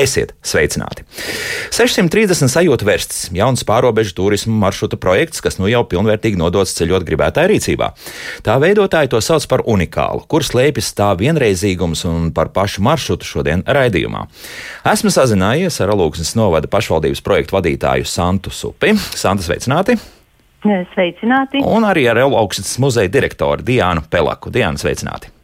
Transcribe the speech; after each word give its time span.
Esiet 0.00 0.32
sveicināti! 0.40 1.04
630 1.74 2.48
sajūta 2.48 2.86
verstis- 2.88 3.28
jauns 3.40 3.64
pārobežu 3.68 4.14
turismu 4.16 4.54
maršruta 4.62 4.96
projekts, 4.96 5.42
kas 5.44 5.58
nu 5.60 5.68
jau 5.68 5.82
pilnvērtīgi 5.84 6.40
nodots 6.40 6.72
ceļot 6.78 7.04
gribētāju 7.04 7.50
rīcībā. 7.52 7.90
Tā 8.46 8.56
veidotāji 8.62 9.10
to 9.12 9.20
sauc 9.20 9.46
par 9.46 9.60
unikālu, 9.68 10.24
kur 10.26 10.40
slēpjas 10.40 10.94
tā 10.96 11.10
vienreizīgums 11.20 12.04
un 12.08 12.30
par 12.32 12.48
pašu 12.48 12.80
maršrutu 12.80 13.28
šodien 13.28 13.64
raidījumā. 13.64 14.26
Esmu 14.88 15.12
sazinājies 15.12 15.80
ar 15.84 15.92
Alūksnes 15.92 16.32
novada 16.36 16.66
pašvaldības 16.66 17.20
projektu 17.20 17.58
vadītāju 17.58 18.06
Santu 18.06 18.50
Supi. 18.50 18.94
Santa 18.96 19.44
sveicināti! 19.44 19.98
Sveicināti! 20.64 21.60
Un 21.64 21.84
arī 21.88 22.08
ar 22.08 22.16
Alūksnes 22.24 22.78
muzeja 22.80 23.08
direktoru 23.08 23.64
Diānu 23.64 24.06
Pelaku. 24.08 24.52
Diānu 24.52 24.80
sveicināti! 24.80 25.39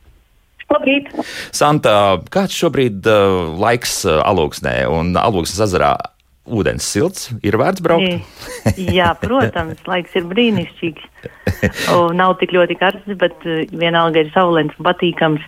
Labrīt! 0.72 1.10
Santa, 1.54 2.18
kāds 2.32 2.56
šobrīd 2.58 3.06
uh, 3.06 3.54
laiks 3.60 4.00
uh, 4.08 4.20
alūksnē 4.26 4.80
un 4.90 5.14
alūksnes 5.20 5.62
ezerā? 5.68 5.94
Ūdens 6.46 6.86
silts, 6.86 7.24
ir 7.42 7.56
vērts 7.58 7.82
braukt? 7.82 8.22
Jā, 8.78 9.08
protams, 9.18 9.80
laiks 9.90 10.12
ir 10.14 10.28
brīnišķīgs. 10.30 11.08
O, 11.90 11.96
nav 12.14 12.36
tik 12.38 12.54
ļoti 12.54 12.76
karsts, 12.78 13.16
bet 13.18 13.46
uh, 13.46 13.64
vienalga 13.74 14.22
ir 14.22 14.30
saulēns 14.34 14.76
un 14.78 14.86
patīkams 14.86 15.42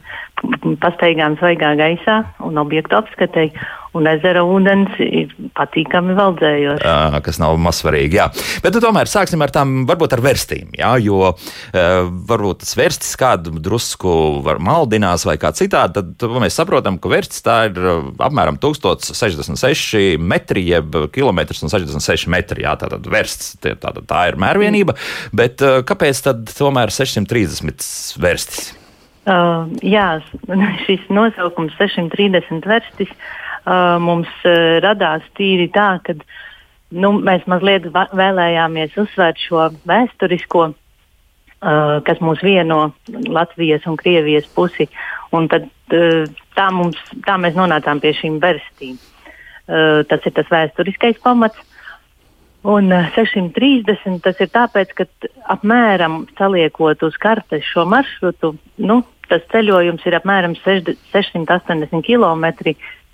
pastaigām 0.82 1.38
svaigā 1.40 1.74
gaisā 1.78 2.22
un 2.46 2.60
objektu 2.60 2.98
apskatēji 2.98 3.54
un 3.96 4.08
ezera 4.08 4.42
ūdens 4.46 4.98
ir 5.02 5.32
patīkami 5.56 6.14
valdzējos. 6.18 6.82
Uh, 6.84 7.18
kas 7.24 7.40
nav 7.40 7.56
mazsvarīgi, 7.62 8.18
jā. 8.18 8.28
Bet 8.64 8.76
nu, 8.76 8.82
tomēr 8.84 9.10
sāksim 9.10 9.42
ar 9.44 9.52
tām, 9.54 9.82
varbūt 9.88 10.16
ar 10.16 10.22
verstīm, 10.24 10.72
jā, 10.78 10.92
jo 11.02 11.20
uh, 11.30 11.36
varbūt 12.28 12.62
tas 12.64 12.74
verstis 12.78 13.14
kādu 13.18 13.54
drusku 13.64 14.12
maldinās 14.64 15.24
vai 15.28 15.38
kā 15.40 15.52
citādi, 15.56 16.04
tad 16.20 16.36
mēs 16.42 16.58
saprotam, 16.60 17.00
ka 17.00 17.12
verstis 17.12 17.44
tā 17.46 17.58
ir 17.70 17.80
apmēram 18.24 18.60
1066 18.62 20.18
metri, 20.20 20.68
jeb 20.74 20.98
kilometrs 21.14 21.64
un 21.64 21.72
66 21.72 22.28
metri, 22.32 22.66
jā, 22.66 22.76
tātad 22.80 23.08
verstis, 23.10 23.56
tā, 23.62 23.74
tā, 23.80 23.94
tā 24.08 24.26
ir 24.32 24.40
mērvienība, 24.40 24.96
bet 25.36 25.64
uh, 25.64 25.80
kāpēc 25.86 26.26
tad 26.28 26.44
tomēr 26.58 26.92
630 26.94 28.20
verstis? 28.22 28.72
Uh, 29.28 29.68
jā, 29.84 30.22
šis 30.86 31.02
nosaukums 31.12 31.74
630 31.76 32.64
verstis 32.64 33.10
uh, 33.12 33.26
uh, 33.68 33.96
mums 34.02 34.30
uh, 34.46 34.78
radās 34.84 35.24
tīri 35.38 35.68
tā, 35.74 35.90
ka 36.04 36.16
nu, 36.94 37.12
mēs 37.24 37.46
mazliet 37.50 37.88
vēlējāmies 37.92 38.96
uzsvērt 39.00 39.40
šo 39.42 39.68
vēsturisko, 39.88 40.66
uh, 40.72 41.94
kas 42.06 42.22
mūs 42.24 42.42
vieno 42.44 42.80
Latvijas 43.08 43.86
un 43.90 43.98
Krievijas 44.00 44.48
pusi. 44.54 44.88
Un 45.36 45.48
tad, 45.52 45.68
uh, 45.92 46.24
tā, 46.56 46.68
mums, 46.74 46.98
tā 47.26 47.38
mēs 47.40 47.58
nonācām 47.58 48.02
pie 48.04 48.14
šīm 48.16 48.40
verstīm. 48.44 48.98
Uh, 49.68 50.00
tas 50.08 50.24
ir 50.24 50.36
tas 50.36 50.48
vēsturiskais 50.52 51.20
pamats. 51.24 51.64
Un 52.68 52.90
630 52.90 54.18
tas 54.24 54.40
ir 54.42 54.48
tāpēc, 54.50 54.90
ka 54.96 55.04
apmēram 55.54 56.24
saliekot 56.40 57.04
uz 57.06 57.14
kartes 57.20 57.62
šo 57.64 57.84
maršrutu, 57.88 58.56
nu, 58.82 58.96
tas 59.28 59.44
ceļojums 59.52 60.06
ir 60.08 60.16
apmēram 60.18 60.56
680 60.64 62.06
km 62.06 62.46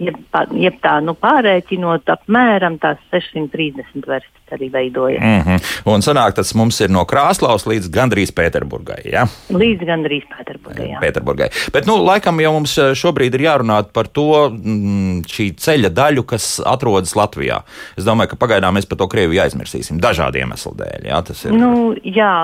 jeb, 0.03 0.17
jeb 0.59 0.79
tā 0.83 0.94
nu, 1.05 1.15
pārēķinot, 1.19 2.09
apmēram 2.15 2.78
tās 2.83 3.00
630 3.12 4.06
verstas 4.09 4.55
arī 4.55 4.71
veidojas. 4.72 5.22
Mm 5.22 5.43
-hmm. 5.47 5.72
Un 5.91 6.03
sanāk, 6.03 6.34
tas 6.38 6.55
mums 6.55 6.81
ir 6.81 6.91
no 6.91 7.05
Krāslaus 7.05 7.66
līdz 7.66 7.91
gandrīz 7.91 8.33
Pēterburgai. 8.34 9.03
Ja? 9.05 9.27
Līdz 9.50 9.87
gandrīz 9.87 10.27
Pēterburgai. 10.31 10.88
Jā. 10.91 11.00
Pēterburgai. 11.00 11.50
Bet, 11.72 11.87
nu, 11.87 11.97
laikam 12.05 12.41
jau 12.41 12.53
mums 12.53 12.78
eh, 12.78 12.94
šobrīd 12.94 13.34
ir 13.34 13.47
jārunā 13.49 13.83
par 13.93 14.06
to 14.06 14.50
mm, 14.50 15.22
šī 15.27 15.55
ceļa 15.56 15.91
daļu, 15.91 16.22
kas 16.22 16.61
atrodas 16.67 17.15
Latvijā. 17.15 17.62
Es 17.99 18.05
domāju, 18.05 18.34
ka 18.34 18.37
pagaidām 18.47 18.75
mēs 18.75 18.88
par 18.88 18.99
to 18.99 19.09
Krieviju 19.09 19.43
aizmirsīsim 19.43 20.00
dažādiem 20.00 20.44
iemeslu 20.44 20.75
dēļ. 20.78 21.09
Jā, 21.09 21.22
ir... 21.44 21.56
nu, 21.56 21.94
jā 22.05 22.34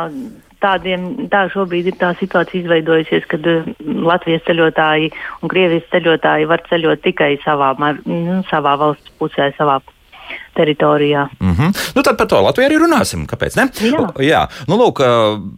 tādiem, 0.62 1.06
tā 1.32 1.46
šobrīd 1.52 1.92
ir 1.92 1.96
tā 2.00 2.12
situācija 2.20 2.64
izveidojusies, 2.64 3.28
kad 3.30 3.46
uh, 3.48 3.70
Latvijas 3.80 4.44
ceļotāji 4.48 5.12
un 5.40 5.52
Krievijas 5.52 5.88
ceļotāji 5.94 6.50
var 6.50 6.64
ceļot 6.68 7.06
tikai 7.06 7.32
savā, 7.44 7.72
nu, 8.04 8.42
savā 8.50 8.76
valsts 8.80 9.16
pusē, 9.20 9.50
savā 9.58 9.80
teritorijā. 10.54 11.28
Mm 11.40 11.54
-hmm. 11.54 11.92
nu, 11.94 12.02
tad 12.02 12.16
par 12.16 12.26
to 12.26 12.40
Latviju 12.40 12.68
arī 12.68 12.76
runāsim. 12.78 13.26
Kāpēc? 13.26 13.56
Ne? 13.56 13.64
Jā, 13.90 14.12
Jā. 14.18 14.42
Nu, 14.68 14.76
lūk, 14.76 15.00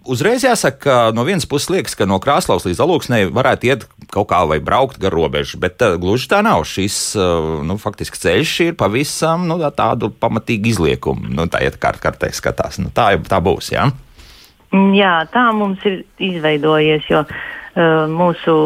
uzreiz 0.04 0.44
jāsaka, 0.44 0.78
ka 0.78 1.10
no 1.14 1.24
vienas 1.24 1.46
puses 1.46 1.70
liekas, 1.70 1.94
ka 1.94 2.06
no 2.06 2.18
Krāslaus 2.18 2.64
līdz 2.64 2.80
Alūksnei 2.80 3.32
varētu 3.32 3.66
iet 3.66 3.86
kaut 4.10 4.28
kā 4.28 4.44
vai 4.48 4.60
braukt 4.60 5.00
gar 5.00 5.12
robežu, 5.12 5.58
bet 5.58 5.82
uh, 5.82 5.96
gluži 5.96 6.28
tā 6.28 6.42
nav. 6.42 6.64
Šis 6.64 7.16
nu, 7.62 7.78
faktiski 7.78 8.18
ceļš 8.18 8.60
ir 8.60 8.74
pavisam 8.74 9.48
nu, 9.48 9.58
tādu 9.70 10.12
pamatīgu 10.20 10.68
izliekumu. 10.68 11.28
Nu, 11.28 11.46
tā 11.46 11.62
iet 11.62 11.76
kārt 11.76 12.00
kartē 12.00 12.32
skatās. 12.32 12.78
Nu, 12.78 12.88
tā, 12.94 13.16
tā 13.28 13.40
būs. 13.40 13.72
Jā? 13.72 13.84
Mm, 13.86 14.11
jā, 14.72 15.12
tā 15.32 15.44
mums 15.56 15.82
ir 15.88 16.02
izveidojies, 16.22 17.04
jo 17.10 17.22
uh, 17.26 18.08
mūsu 18.08 18.56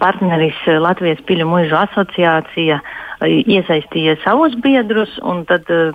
partneris 0.00 0.58
uh, 0.66 0.80
Latvijas 0.82 1.22
Piļu 1.26 1.46
mužu 1.48 1.78
asociācija 1.78 2.80
uh, 2.80 3.26
iesaistīja 3.26 4.18
savus 4.24 4.56
biedrus, 4.62 5.14
un 5.22 5.44
tad 5.48 5.70
uh, 5.70 5.94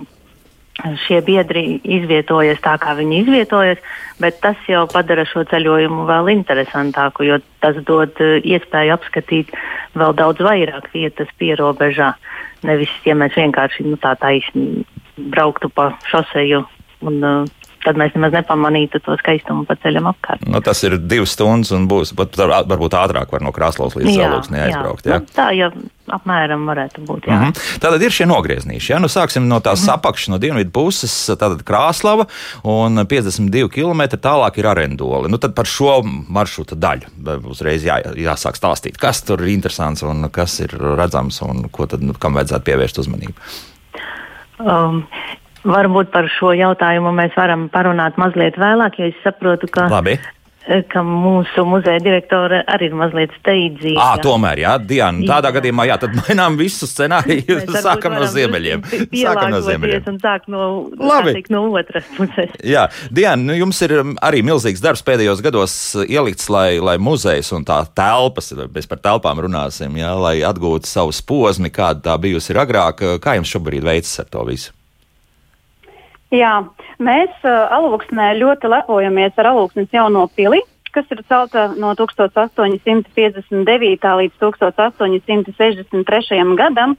šie 1.04 1.20
biedri 1.24 1.80
izvietojas 1.84 2.60
tā, 2.64 2.78
kā 2.80 2.94
viņi 2.96 3.20
izvietojas, 3.22 3.82
bet 4.22 4.40
tas 4.42 4.56
jau 4.70 4.86
padara 4.90 5.26
šo 5.28 5.44
ceļojumu 5.50 6.06
vēl 6.08 6.32
interesantāku, 6.32 7.28
jo 7.28 7.38
tas 7.64 7.76
dod 7.84 8.16
uh, 8.24 8.38
iespēju 8.40 8.96
apskatīt 8.96 9.52
vēl 9.98 10.16
daudz 10.16 10.40
vairāk 10.40 10.88
vietas 10.94 11.28
pierobežā. 11.38 12.14
Nevis, 12.64 12.92
ja 13.04 13.16
mēs 13.18 13.36
vienkārši 13.36 13.90
nu, 13.90 13.98
tā 14.00 14.14
taisni 14.16 14.86
brauktu 15.18 15.68
pa 15.68 15.90
šoseju 16.08 16.62
un 17.04 17.18
uh, 17.20 17.61
tad 17.84 17.98
mēs 18.00 18.14
nemaz 18.16 18.34
nepamanītu 18.36 19.00
to 19.04 19.16
skaistumu 19.20 19.66
pa 19.68 19.76
ceļam 19.82 20.10
apkārt. 20.12 20.44
Nu, 20.48 20.60
tas 20.64 20.82
ir 20.86 20.98
divas 20.98 21.34
stundas, 21.36 21.72
un 21.76 21.88
būs 21.90 22.14
pat 22.18 22.38
varbūt 22.38 22.96
ātrāk 22.98 23.32
var 23.34 23.44
no 23.44 23.52
Krāslaus 23.54 23.96
līdz 23.98 24.14
Zālūksnē 24.16 24.62
aizbraukt. 24.68 25.08
Jā. 25.08 25.20
Nu, 25.22 25.34
tā 25.34 25.48
jau 25.56 25.70
apmēram 26.12 26.64
varētu 26.66 27.04
būt. 27.06 27.26
Jā. 27.28 27.36
Mm 27.36 27.44
-hmm. 27.44 27.80
Tātad 27.82 28.02
ir 28.02 28.10
šie 28.10 28.26
nogrieznīši. 28.26 28.92
Ja? 28.92 28.98
Nu, 28.98 29.08
sāksim 29.08 29.48
no 29.48 29.60
tās 29.60 29.82
mm 29.82 29.88
-hmm. 29.88 29.94
apakšas, 29.94 30.28
no 30.28 30.38
dienvidu 30.38 30.70
puses, 30.70 31.30
tātad 31.30 31.62
Krāslava 31.62 32.26
un 32.62 32.98
52 33.06 33.68
km 33.68 34.02
tālāk 34.16 34.58
ir 34.58 34.66
arendoli. 34.66 35.30
Nu, 35.30 35.38
tad 35.38 35.54
par 35.54 35.66
šo 35.66 36.02
maršruta 36.28 36.74
daļu 36.74 37.50
uzreiz 37.50 37.84
jā, 37.84 38.00
jāsāk 38.14 38.56
stāstīt, 38.56 38.98
kas 38.98 39.22
tur 39.22 39.42
ir 39.42 39.48
interesants 39.48 40.02
un 40.02 40.28
kas 40.30 40.60
ir 40.60 40.70
redzams 40.96 41.42
un 41.42 41.68
ko 41.68 41.86
tad, 41.86 42.02
nu, 42.02 42.12
kam 42.12 42.34
vajadzētu 42.34 42.64
pievērst 42.64 42.98
uzmanību. 42.98 43.34
Um, 44.58 45.06
Varbūt 45.62 46.12
par 46.14 46.26
šo 46.38 46.52
jautājumu 46.58 47.12
mēs 47.14 47.34
varam 47.38 47.68
parunāt 47.72 48.18
mazliet 48.18 48.58
vēlāk, 48.58 48.98
jo 48.98 49.10
es 49.12 49.18
saprotu, 49.26 49.70
ka. 49.70 49.88
Labi 49.92 50.18
ka 50.62 51.02
mūsu 51.02 51.64
muzeja 51.66 52.00
direktore 52.02 52.62
arī 52.70 52.88
ir 52.90 52.96
mazliet 52.96 53.32
steidzīga. 53.40 53.98
À, 53.98 54.18
tomēr, 54.22 54.62
jā, 54.62 54.74
Diana, 54.78 55.24
tādā 55.26 55.50
jā. 55.50 55.56
gadījumā, 55.58 55.86
jā, 55.90 55.96
tad 56.04 56.14
mainām 56.20 56.56
visu 56.60 56.86
scenāriju. 56.86 57.58
Sākam 57.82 58.14
no 58.14 58.28
ziemeļiem. 58.30 58.84
Sākam 59.24 59.50
no 59.52 59.62
ziemeļiem. 59.66 60.04
Un 60.12 60.20
sāk 60.22 60.46
no, 60.52 60.66
teikt, 61.26 61.50
no 61.52 61.64
otras 61.72 62.06
puses. 62.16 62.52
Jā, 62.66 62.86
Diana, 63.10 63.42
nu, 63.50 63.56
jums 63.58 63.82
ir 63.86 63.96
arī 64.22 64.44
milzīgs 64.46 64.82
darbs 64.84 65.02
pēdējos 65.06 65.42
gados 65.44 65.76
ielikts, 66.06 66.46
lai, 66.52 66.76
lai 66.82 66.98
muzejs 67.02 67.52
un 67.56 67.66
tā 67.68 67.80
telpas, 67.96 68.52
mēs 68.54 68.90
par 68.90 69.02
telpām 69.02 69.42
runāsim, 69.42 69.98
jā, 69.98 70.12
lai 70.18 70.36
atgūtu 70.46 70.88
savu 70.88 71.14
posmi, 71.26 71.72
kāda 71.74 72.06
tā 72.12 72.20
bijusi 72.22 72.54
agrāk. 72.54 73.02
Kā 73.22 73.36
jums 73.38 73.50
šobrīd 73.50 73.84
veicas 73.86 74.22
ar 74.22 74.30
to 74.30 74.46
visu? 74.46 74.76
Jā, 76.32 76.62
mēs 76.96 77.28
uh, 77.44 77.68
Alūksnē 77.76 78.30
ļoti 78.40 78.70
lepojamies 78.72 79.36
ar 79.36 79.50
Alūksnes 79.50 79.90
jauno 79.92 80.24
pili, 80.32 80.62
kas 80.94 81.04
ir 81.12 81.20
celta 81.28 81.66
no 81.76 81.90
1859. 81.98 83.52
līdz 83.52 84.38
1863. 84.40 86.56
gadam. 86.56 86.96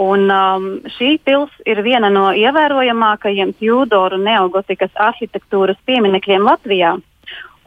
Un, 0.00 0.30
um, 0.32 0.80
šī 0.96 1.18
pils 1.26 1.50
ir 1.68 1.82
viena 1.84 2.08
no 2.08 2.30
ievērojamākajiem 2.32 3.52
Jūdoru 3.60 4.16
neogotikas 4.22 4.94
arhitektūras 4.96 5.76
pieminekļiem 5.84 6.46
Latvijā. 6.46 6.94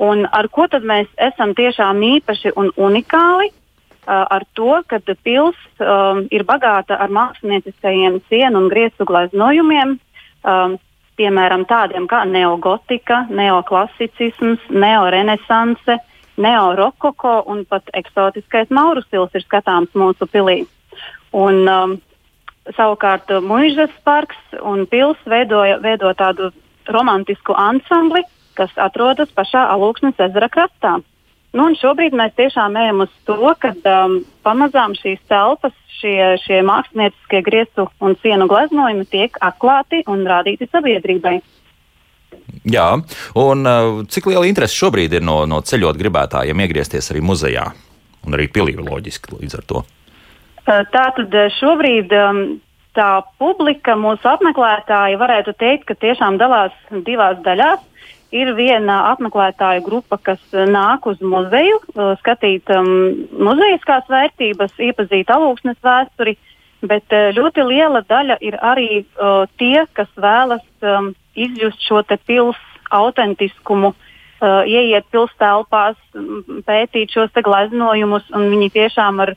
Un 0.01 0.25
ar 0.25 0.49
ko 0.49 0.65
tad 0.71 0.81
mēs 0.87 1.07
esam 1.21 1.53
tiešām 1.53 2.01
īpaši 2.01 2.55
un 2.57 2.71
unikāli? 2.73 3.51
Uh, 4.03 4.25
ar 4.33 4.43
to, 4.57 4.81
ka 4.87 4.99
pils 5.23 5.55
um, 5.77 6.25
ir 6.33 6.43
bagāta 6.43 6.97
ar 6.99 7.09
mākslinieckajiem 7.13 8.19
sienu 8.31 8.63
un 8.63 8.69
griezu 8.71 9.05
glaznojumiem. 9.05 9.99
Um, 10.43 10.79
piemēram, 11.19 11.65
tādiem 11.69 12.07
kā 12.09 12.23
neogotika, 12.29 13.25
neoklasicisms, 13.29 14.63
neorenesanse, 14.69 15.99
neorokoko 16.37 17.43
un 17.51 17.65
pat 17.69 17.91
eksotiskais 17.93 18.71
mauru 18.73 19.03
stils 19.05 19.35
ir 19.37 19.45
skatāms 19.45 19.93
mūsu 19.97 20.27
pilī. 20.31 20.63
Un, 21.33 21.63
um, 21.69 21.95
savukārt 22.77 23.31
Mūžas 23.43 23.93
parks 24.05 24.39
un 24.61 24.85
pils 24.89 25.19
veidoja, 25.29 25.79
veido 25.83 26.13
tādu 26.17 26.51
romantisku 26.89 27.55
ansambli, 27.57 28.23
kas 28.57 28.71
atrodas 28.77 29.31
pašā 29.35 29.65
Alūksnes 29.73 30.19
ezera 30.21 30.49
krastā. 30.49 30.99
Nu, 31.53 31.67
šobrīd 31.77 32.15
mēs 32.17 32.33
tiešām 32.33 32.77
ejam 32.81 33.03
uz 33.05 33.11
to, 33.29 33.37
ka 33.61 33.73
um, 33.77 34.15
pamazām 34.45 34.95
šīs 34.97 35.19
telpas, 35.29 35.75
šie, 35.99 36.33
šie 36.41 36.63
mākslinieckie 36.65 37.43
griezu 37.45 37.85
un 38.01 38.17
sienu 38.23 38.47
gleznojumi 38.49 39.05
tiek 39.09 39.37
atklāti 39.37 40.01
un 40.09 40.25
rādīti 40.25 40.65
sabiedrībai. 40.71 41.35
Jā, 42.73 42.87
un 43.37 43.69
uh, 43.69 44.01
cik 44.09 44.31
liela 44.31 44.49
interese 44.49 44.79
šobrīd 44.79 45.13
ir 45.19 45.25
no, 45.25 45.43
no 45.45 45.61
ceļot 45.61 45.99
gribētājiem 45.99 46.65
iegriezties 46.65 47.13
arī 47.13 47.21
muzejā 47.21 47.67
un 48.25 48.37
arī 48.37 48.49
pilī 48.49 48.73
loģiski 48.79 49.37
līdz 49.37 49.57
ar 49.59 49.65
to? 49.69 49.85
Uh, 50.63 50.81
Tātad 50.89 51.37
uh, 51.37 51.49
šobrīd 51.59 52.17
um, 52.17 52.43
tā 52.97 53.09
publika, 53.37 53.93
mūsu 53.99 54.25
apmeklētāji, 54.31 55.21
varētu 55.21 55.53
teikt, 55.59 55.85
ka 55.91 55.97
tiešām 56.01 56.41
dalās 56.41 56.73
divās 57.05 57.37
daļās 57.45 57.85
ir 58.33 58.53
viena 58.57 58.97
apmeklētāju 59.11 59.83
grupa, 59.85 60.17
kas 60.17 60.41
eh, 60.53 60.65
nāk 60.69 61.05
uz 61.09 61.21
muzeju, 61.21 61.79
eh, 61.93 62.13
skatīt 62.21 62.71
um, 62.73 62.89
muzejiskās 63.37 64.09
vērtības, 64.11 64.73
iepazīt 64.89 65.31
alūksnes 65.33 65.79
vēsturi, 65.85 66.35
bet 66.83 67.15
uh, 67.15 67.29
ļoti 67.31 67.63
liela 67.63 68.01
daļa 68.03 68.39
ir 68.43 68.57
arī 68.59 68.87
uh, 69.03 69.45
tie, 69.61 69.85
kas 69.95 70.09
vēlas 70.19 70.65
um, 70.83 71.13
izjust 71.39 71.79
šo 71.85 72.01
pils 72.27 72.59
autentiskumu, 72.91 73.93
uh, 73.93 74.65
ieiet 74.67 75.07
pilsēlpās, 75.13 75.95
pētīt 76.67 77.15
šos 77.15 77.31
gleznojumus, 77.39 78.27
un 78.35 78.49
viņi 78.51 78.69
tiešām 78.75 79.23
ar, 79.23 79.31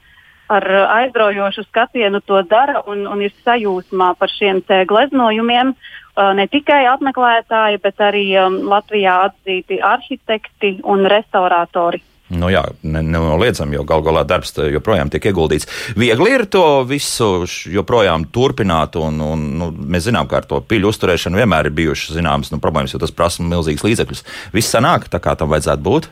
ar 0.50 0.66
aizraujošu 0.96 1.69
skatienu 1.69 2.20
to 2.26 2.42
dara 2.50 2.82
un, 2.90 3.06
un 3.06 3.22
ir 3.22 3.32
sajūsmā 3.44 4.16
par 4.19 4.32
šiem 4.34 4.64
gleznojumiem. 4.66 5.76
Uh, 6.16 6.30
ne 6.32 6.46
tikai 6.48 6.86
apmeklētāji, 6.88 7.76
bet 7.84 8.00
arī 8.00 8.24
um, 8.40 8.62
Latvijā 8.70 9.18
atzīti 9.28 9.82
arhitekti 9.84 10.78
un 10.88 11.04
restauratori. 11.12 12.00
Nu 12.26 12.48
jā, 12.50 12.64
nenoliedzami, 12.82 13.76
jo 13.76 13.84
gal 13.86 14.00
galā 14.02 14.24
darbs 14.26 14.50
joprojām 14.56 15.12
tiek 15.12 15.28
ieguldīts. 15.30 15.68
Viegli 15.94 16.32
ir 16.34 16.46
to 16.50 16.82
visu 16.88 17.44
joprojām 17.70 18.24
turpināt, 18.34 18.96
un, 18.98 19.20
un 19.22 19.44
nu, 19.60 19.68
mēs 19.70 20.08
zinām, 20.08 20.26
ka 20.26 20.40
ar 20.40 20.48
to 20.50 20.58
piļu 20.58 20.90
uzturēšanu 20.90 21.38
vienmēr 21.38 21.68
ir 21.68 21.76
bijušas 21.76 22.16
zināmas 22.16 22.50
nu, 22.50 22.58
problēmas, 22.64 22.96
jo 22.96 23.02
tas 23.02 23.14
prasa 23.14 23.46
milzīgas 23.46 23.86
līdzekļus. 23.86 24.24
Viss 24.56 24.74
sanāk 24.74 25.06
tā, 25.12 25.20
kā 25.22 25.36
tam 25.38 25.52
vajadzētu 25.52 25.86
būt. 25.86 26.10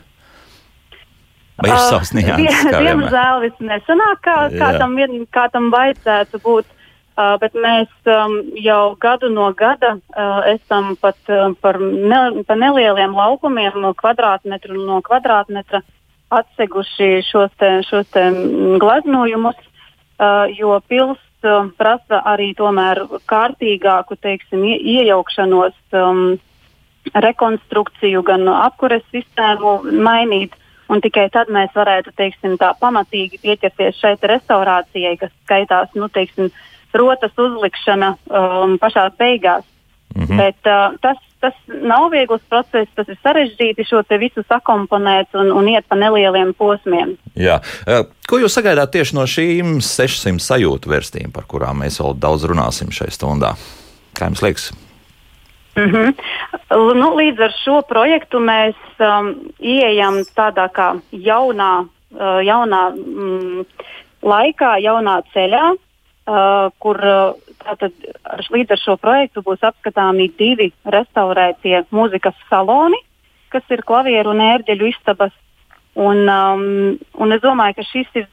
Vai 1.59 1.71
ir 1.71 1.75
uh, 1.75 1.89
savs 1.89 2.13
nianses? 2.15 2.71
Diemžēl 2.71 3.43
viss 3.43 3.67
nesanāk, 3.73 4.23
kā, 4.23 4.37
kā, 4.55 4.71
tam, 4.79 4.95
kā 5.35 5.49
tam 5.51 5.67
vajadzētu 5.73 6.43
būt. 6.47 6.71
Uh, 7.15 7.37
bet 7.39 7.53
mēs 7.55 7.87
um, 8.11 8.33
jau 8.59 8.97
gadu 8.99 9.29
no 9.31 9.45
gada 9.55 9.93
uh, 9.95 10.41
esam 10.51 10.97
pat 10.99 11.15
uh, 11.31 11.53
par, 11.63 11.77
ne, 11.79 12.43
par 12.43 12.59
nelieliem 12.59 13.15
laukumiem, 13.15 13.85
kvadrātmetru 13.95 14.75
no 14.75 14.97
kvadrātmetra 14.99 15.79
atseguši 16.35 17.21
šos, 17.23 17.53
te, 17.55 17.69
šos 17.87 18.09
te 18.11 18.25
gleznojumus, 18.83 19.55
uh, 20.19 20.51
jo 20.57 20.75
pils 20.91 21.23
uh, 21.47 21.71
prasa 21.79 22.19
arī 22.33 22.49
tomēr 22.59 23.05
kārtīgāku 23.31 24.19
teiksim, 24.19 24.67
ie, 24.67 24.75
iejaukšanos, 24.97 25.79
um, 25.95 26.21
rekonstrukciju, 27.15 28.27
gan 28.27 28.43
apkures 28.57 29.07
sistēmu 29.15 29.77
mainīt. 30.03 30.59
Un 30.91 30.99
tikai 30.99 31.29
tad 31.31 31.47
mēs 31.47 31.71
varētu 31.79 32.11
teiksim, 32.19 32.59
tā 32.59 32.75
pamatīgi 32.75 33.39
pieķerties 33.39 34.03
šai 34.03 34.17
restaurācijai, 34.19 35.15
kas 35.23 35.31
skaitās 35.45 35.95
nu, 35.95 36.11
teiksim, 36.11 36.51
uh, 36.51 36.71
rotas 36.95 37.31
uzlikšana 37.37 38.15
um, 38.15 38.77
pašā 38.81 39.09
beigās. 39.19 39.65
Mm 40.15 40.23
-hmm. 40.23 40.37
Bet 40.37 40.55
uh, 40.65 40.97
tas, 41.01 41.17
tas 41.39 41.53
nav 41.67 42.09
viegls 42.11 42.41
process, 42.49 42.91
tas 42.95 43.07
ir 43.07 43.17
sarežģīti 43.23 43.83
šo 43.89 44.03
visu 44.19 44.43
sakomponēt 44.49 45.27
un, 45.33 45.51
un 45.51 45.67
iet 45.67 45.85
pa 45.87 45.95
nelieliem 45.95 46.53
posmiem. 46.53 47.17
Jā. 47.35 47.59
Uh, 47.87 48.05
ko 48.27 48.39
jūs 48.39 48.55
sagaidāt 48.55 48.91
tieši 48.91 49.15
no 49.15 49.21
šīm 49.21 49.81
600 49.81 50.39
sajūtu 50.39 50.89
verstīm, 50.89 51.31
par 51.31 51.43
kurām 51.43 51.83
mēs 51.83 51.99
vēl 51.99 52.15
daudz 52.19 52.43
runāsim 52.43 52.91
šajā 52.91 53.11
stundā? 53.11 53.55
Kā 54.19 54.25
jums 54.25 54.41
liekas? 54.41 54.71
Mm 55.75 55.91
-hmm. 55.91 56.13
nu, 56.95 57.15
līdz 57.15 57.43
ar 57.43 57.53
šo 57.63 57.81
projektu 57.81 58.39
mēs 58.39 58.75
um, 58.99 59.35
ieejam 59.59 60.23
tādā 60.35 60.69
kā 60.71 60.99
jaunā, 61.11 61.85
uh, 62.11 62.39
jaunā 62.43 62.95
mm, 62.95 63.65
laikā, 64.23 64.77
jaunā 64.79 65.21
ceļā, 65.33 65.75
uh, 66.27 66.71
kur 66.81 66.99
uh, 66.99 67.55
tātad, 67.63 67.95
ar, 68.23 68.43
līdz 68.53 68.75
ar 68.75 68.81
šo 68.81 68.97
projektu 69.01 69.43
būs 69.45 69.63
apskatāmi 69.65 70.29
divi 70.37 70.71
restaurētie 70.85 71.85
mūzikas 71.95 72.37
saloni, 72.49 72.99
kas 73.53 73.65
ir 73.71 73.85
klavieru 73.87 74.33
un 74.35 74.43
ērģeļu 74.45 74.91
istabas. 74.93 75.33
Un, 75.95 76.25
um, 76.27 76.97
un 77.23 77.31
es 77.31 77.39
domāju, 77.39 77.77
ka 77.77 77.85
šis 77.87 78.17
ir 78.19 78.25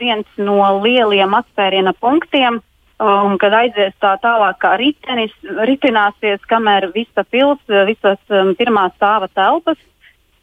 viens 0.00 0.38
no 0.40 0.56
lieliem 0.80 1.34
atspēriena 1.36 1.92
punktiem, 2.00 2.62
um, 2.96 3.36
kad 3.40 3.52
aizies 3.58 3.92
tā 4.00 4.14
tālāk, 4.22 4.56
kā 4.62 4.72
ritenis, 4.80 5.34
ritināsies, 5.68 6.40
kamēr 6.48 6.88
visa 6.94 7.26
pilsēta, 7.28 7.84
visas 7.90 8.32
um, 8.32 8.54
pirmā 8.56 8.88
stāva 8.94 9.28
telpas 9.36 9.76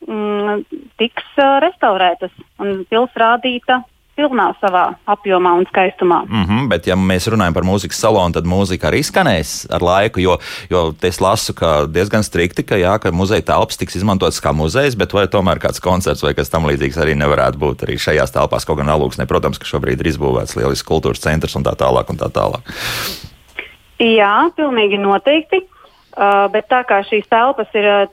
um, 0.06 0.62
tiks 1.02 1.26
uh, 1.42 1.58
restaurētas 1.66 2.34
un 2.62 2.84
pilsēta 2.86 3.24
rādīta 3.26 3.82
pilnā 4.18 4.48
savā 4.62 4.84
apjomā 5.10 5.54
un 5.60 5.68
skaistumā. 5.70 6.24
Mm 6.26 6.44
-hmm, 6.44 6.68
bet, 6.72 6.88
ja 6.88 6.96
mēs 6.96 7.30
runājam 7.32 7.54
par 7.54 7.64
mūzikas 7.64 8.00
salonu, 8.02 8.34
tad 8.34 8.50
mūzika 8.50 8.90
arī 8.90 9.04
skanēs 9.06 9.68
ar 9.72 9.82
laiku, 9.82 10.20
jo, 10.20 10.38
jo 10.70 10.94
es 11.02 11.22
lasu, 11.22 11.54
ka 11.54 11.86
diezgan 11.86 12.24
strikti, 12.24 12.64
ka, 12.64 12.76
jā, 12.76 12.98
ka 13.00 13.12
muzeja 13.12 13.42
telpas 13.42 13.78
tiks 13.78 13.96
izmantotas 13.96 14.42
kā 14.42 14.54
muzejs, 14.54 14.98
bet 14.98 15.14
vai 15.14 15.28
tomēr 15.28 15.60
kāds 15.60 15.82
koncerts 15.84 16.24
vai 16.24 16.34
kas 16.34 16.50
tam 16.50 16.66
līdzīgs 16.66 16.98
arī 16.98 17.16
nevarētu 17.16 17.58
būt 17.58 17.84
arī 17.84 17.98
šajās 17.98 18.34
telpās, 18.34 18.66
kaut 18.66 18.78
gan 18.78 18.90
alūksnē, 18.90 19.26
protams, 19.26 19.58
ka 19.58 19.66
šobrīd 19.66 20.02
ir 20.02 20.12
izbūvēts 20.14 20.58
lielisks 20.58 20.88
kultūras 20.88 21.22
centrs 21.22 21.56
un 21.56 21.64
tā 21.64 21.76
tālāk. 21.78 22.10
Un 22.10 22.18
tā 22.18 22.30
tālāk. 22.32 22.64
Jā, 24.00 24.50
pilnīgi 24.56 24.98
noteikti. 25.02 25.66
Uh, 26.18 26.48
bet 26.50 26.66
tā 26.66 26.80
kā 26.90 27.04
šīs 27.06 27.28
telpas 27.30 27.70
ir 27.78 27.86
uh, 27.86 28.08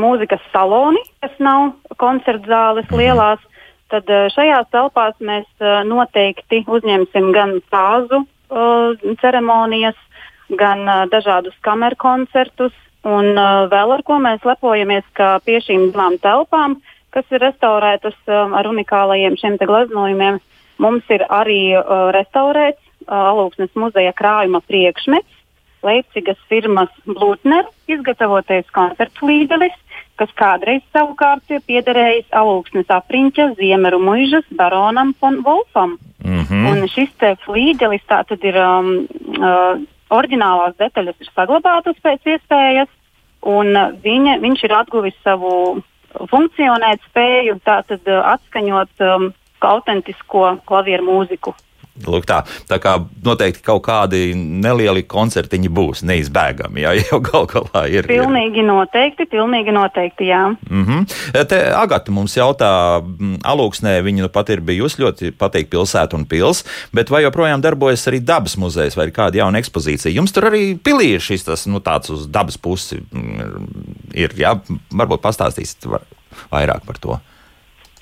mūzikas 0.00 0.40
saloni, 0.48 1.02
kas 1.20 1.34
nav 1.44 1.74
koncerta 2.00 2.48
zāles 2.48 2.86
mm 2.88 2.94
-hmm. 2.94 3.50
Tad 3.94 4.10
eh, 4.10 4.28
šajās 4.34 4.70
telpās 4.74 5.18
mēs 5.22 5.46
eh, 5.62 5.82
noteikti 5.88 6.64
uzņemsim 6.66 7.30
gan 7.34 7.58
fāzu 7.70 8.24
uh, 8.24 9.12
ceremonijas, 9.20 9.98
gan 10.58 10.82
uh, 10.86 11.04
dažādus 11.10 11.54
kameru 11.64 11.98
koncertus. 12.00 12.74
Un 13.04 13.34
uh, 13.36 13.66
vēl 13.68 13.98
ar 13.98 14.02
ko 14.06 14.16
mēs 14.22 14.44
lepojamies, 14.48 15.04
ka 15.18 15.36
pie 15.44 15.58
šīm 15.60 15.90
divām 15.90 16.16
telpām, 16.22 16.78
kas 17.12 17.28
ir 17.30 17.42
restaurētas 17.44 18.16
uh, 18.26 18.48
ar 18.56 18.68
unikālajiem 18.70 19.36
šiem 19.40 19.58
gleznojumiem, 19.60 20.40
mums 20.80 21.12
ir 21.12 21.26
arī 21.28 21.76
uh, 21.76 22.10
restaurēts 22.16 22.80
uh, 22.80 23.30
Alūksnes 23.34 23.74
muzeja 23.78 24.14
krājuma 24.16 24.62
priekšmets, 24.64 25.40
Leipzigas 25.84 26.40
firmas 26.48 26.88
Blūtner 27.04 27.68
izgatavotais 27.92 28.64
koncertu 28.72 29.28
līdelis, 29.28 29.76
kas 30.20 30.32
kādreiz 30.38 30.82
savukārt 30.94 31.50
piederējis 31.66 32.28
alūksnes 32.34 32.90
apriņķa 32.96 33.48
Ziemeru 33.58 34.00
muižas 34.02 34.46
baronam 34.58 35.14
von 35.20 35.40
Wolfam. 35.46 35.98
Mm 36.24 36.44
-hmm. 36.48 36.68
Un 36.70 36.88
šis 36.88 37.10
te 37.18 37.34
flīģelis 37.46 38.04
tātad 38.08 38.44
ir 38.44 38.56
um, 38.56 39.06
uh, 39.38 39.80
oriģinālās 40.10 40.76
detaļas 40.78 41.20
ir 41.20 41.30
saglabātas 41.34 41.96
pēc 42.02 42.20
iespējas, 42.34 42.88
un 43.42 43.76
uh, 43.76 43.92
viņa, 44.04 44.38
viņš 44.40 44.64
ir 44.64 44.72
atguvis 44.72 45.18
savu 45.24 45.82
funkcionēt 46.30 47.00
spēju, 47.10 47.60
tātad 47.64 48.00
uh, 48.06 48.22
atskaņot 48.34 48.90
um, 49.00 49.32
autentisko 49.60 50.58
klavieru 50.64 51.04
mūziku. 51.04 51.54
Lūk, 52.02 52.24
tā, 52.26 52.40
tā 52.66 52.80
kā 52.82 52.96
noteikti 53.22 53.62
kaut 53.62 53.84
kādi 53.86 54.32
nelieli 54.34 55.04
koncertiņi 55.06 55.68
būs 55.70 56.02
neizbēgami. 56.08 56.82
Jā, 56.82 56.94
jau 57.06 57.20
gal 57.22 57.46
galā 57.50 57.84
ir. 57.86 58.08
Pilnīgi 58.10 58.64
ir. 58.64 58.66
noteikti, 58.66 59.28
pilnīgi 59.30 59.74
noteikti, 59.74 60.26
jā. 60.26 60.42
Mm 60.70 60.84
-hmm. 60.84 61.44
Te 61.48 61.60
Agata 61.74 62.10
mums 62.10 62.34
jautā, 62.36 62.98
alūksnē 63.44 64.00
viņa 64.02 64.26
nu 64.26 64.28
pat 64.28 64.50
ir 64.50 64.60
bijusi 64.60 65.02
ļoti 65.02 65.30
patīk 65.38 65.70
pilsēta 65.70 66.18
un 66.18 66.26
pils, 66.26 66.64
bet 66.92 67.10
vai 67.10 67.22
joprojām 67.22 67.62
darbojas 67.62 68.08
arī 68.08 68.18
dabas 68.20 68.56
muzejs 68.56 68.96
vai 68.96 69.06
ir 69.06 69.12
kāda 69.12 69.36
jauna 69.36 69.58
ekspozīcija? 69.58 70.14
Jums 70.14 70.32
tur 70.32 70.50
arī 70.50 70.74
pilī 70.78 71.14
ir 71.14 71.20
šis 71.20 71.44
tas, 71.44 71.66
nu 71.66 71.78
tāds 71.78 72.10
uz 72.10 72.26
dabas 72.26 72.58
pusi 72.58 73.02
ir, 74.14 74.34
jā, 74.36 74.58
varbūt 74.90 75.22
pastāstīsit 75.22 75.86
vairāk 76.50 76.84
par 76.86 76.98
to. 76.98 77.20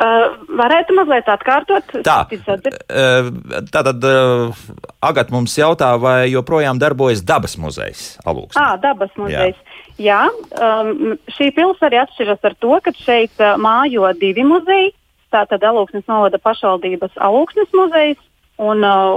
Uh, 0.03 0.33
varētu 0.59 0.97
mazliet 0.97 1.29
atkārtot? 1.31 1.93
Tā, 2.03 2.25
uh, 2.27 3.29
tātad 3.71 4.03
uh, 4.03 4.63
Agat 5.05 5.31
mums 5.31 5.55
jautā, 5.55 5.93
vai 6.03 6.33
joprojām 6.33 6.81
darbojas 6.83 7.23
dabas 7.23 7.55
muzejs 7.61 8.17
Alūks? 8.27 8.59
Ah, 8.59 8.75
dabas 8.83 9.13
muzejs. 9.21 9.61
Jā, 10.01 10.25
Jā 10.25 10.25
um, 10.59 11.15
šī 11.37 11.53
pils 11.55 11.85
arī 11.87 12.01
atšķiras 12.03 12.51
ar 12.51 12.59
to, 12.59 12.73
ka 12.83 12.95
šeit 12.99 13.45
uh, 13.45 13.55
mājo 13.63 14.11
divi 14.19 14.43
muzeji. 14.49 14.91
Tātad 15.31 15.63
Alūksnes 15.71 16.09
novada 16.11 16.41
pašvaldības 16.43 17.15
Alūksnes 17.23 17.71
muzejs 17.77 18.19
un 18.63 18.83
uh, 18.83 19.15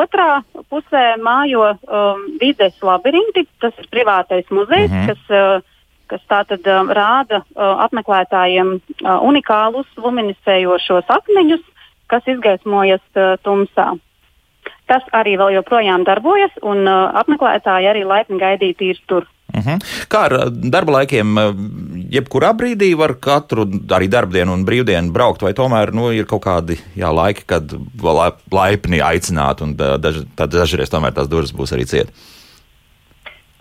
otrā 0.00 0.40
pusē 0.72 1.04
mājo 1.20 1.68
um, 1.74 2.24
vides 2.40 2.80
labirinti. 2.80 3.44
Tas 3.60 3.76
ir 3.76 3.92
privātais 3.92 4.48
muzejs, 4.48 4.88
mm 4.88 4.96
-hmm. 4.96 5.06
kas 5.12 5.22
uh, 5.36 5.73
kas 6.14 6.24
tātad 6.30 6.66
uh, 6.70 6.86
rāda 6.94 7.42
uh, 7.42 7.82
apmeklētājiem 7.88 8.74
uh, 8.78 9.18
unikālus 9.26 9.90
luminiscējošos 9.98 11.10
akmeņus, 11.18 11.62
kas 12.12 12.26
izgaismojas 12.30 13.04
uh, 13.18 13.34
tumsā. 13.42 13.94
Tas 14.88 15.04
arī 15.16 15.34
vēl 15.40 15.56
joprojām 15.58 16.04
darbojas, 16.06 16.54
un 16.62 16.84
uh, 16.86 17.08
apmeklētāji 17.24 17.90
arī 17.90 18.04
laipni 18.06 18.38
gaidīti 18.40 18.92
ir 18.94 19.00
tur. 19.10 19.26
Uh 19.54 19.62
-huh. 19.62 19.78
Kā 20.10 20.24
ar 20.26 20.50
darba 20.50 20.92
laikiem, 20.92 21.36
jebkurā 22.10 22.50
brīdī 22.58 22.96
var 22.98 23.14
katru 23.14 23.66
arī 23.96 24.08
darbdienu 24.10 24.52
un 24.52 24.64
brīvdienu 24.66 25.12
braukt, 25.12 25.42
vai 25.42 25.52
tomēr 25.52 25.92
nu, 25.94 26.10
ir 26.12 26.26
kaut 26.26 26.42
kādi 26.42 26.78
jā, 26.96 27.14
laiki, 27.14 27.42
kad 27.46 27.74
laipni 28.50 29.00
aicināt, 29.00 29.62
un 29.62 29.76
daž, 29.76 30.24
dažreiz 30.36 30.90
tomēr 30.90 31.12
tās 31.14 31.28
durvis 31.28 31.54
būs 31.54 31.72
arī 31.72 31.86
cietas? 31.86 32.14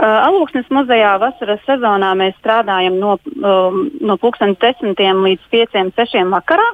Uh, 0.01 0.09
Alūksnes 0.27 0.69
muzejā 0.73 1.13
vasaras 1.21 1.61
sezonā 1.67 2.15
mēs 2.17 2.33
strādājam 2.41 2.95
no, 2.99 3.17
um, 3.45 3.83
no 4.01 4.17
10 4.17 4.97
līdz 4.97 5.43
5, 5.53 5.77
6 5.95 6.31
vakarā, 6.33 6.65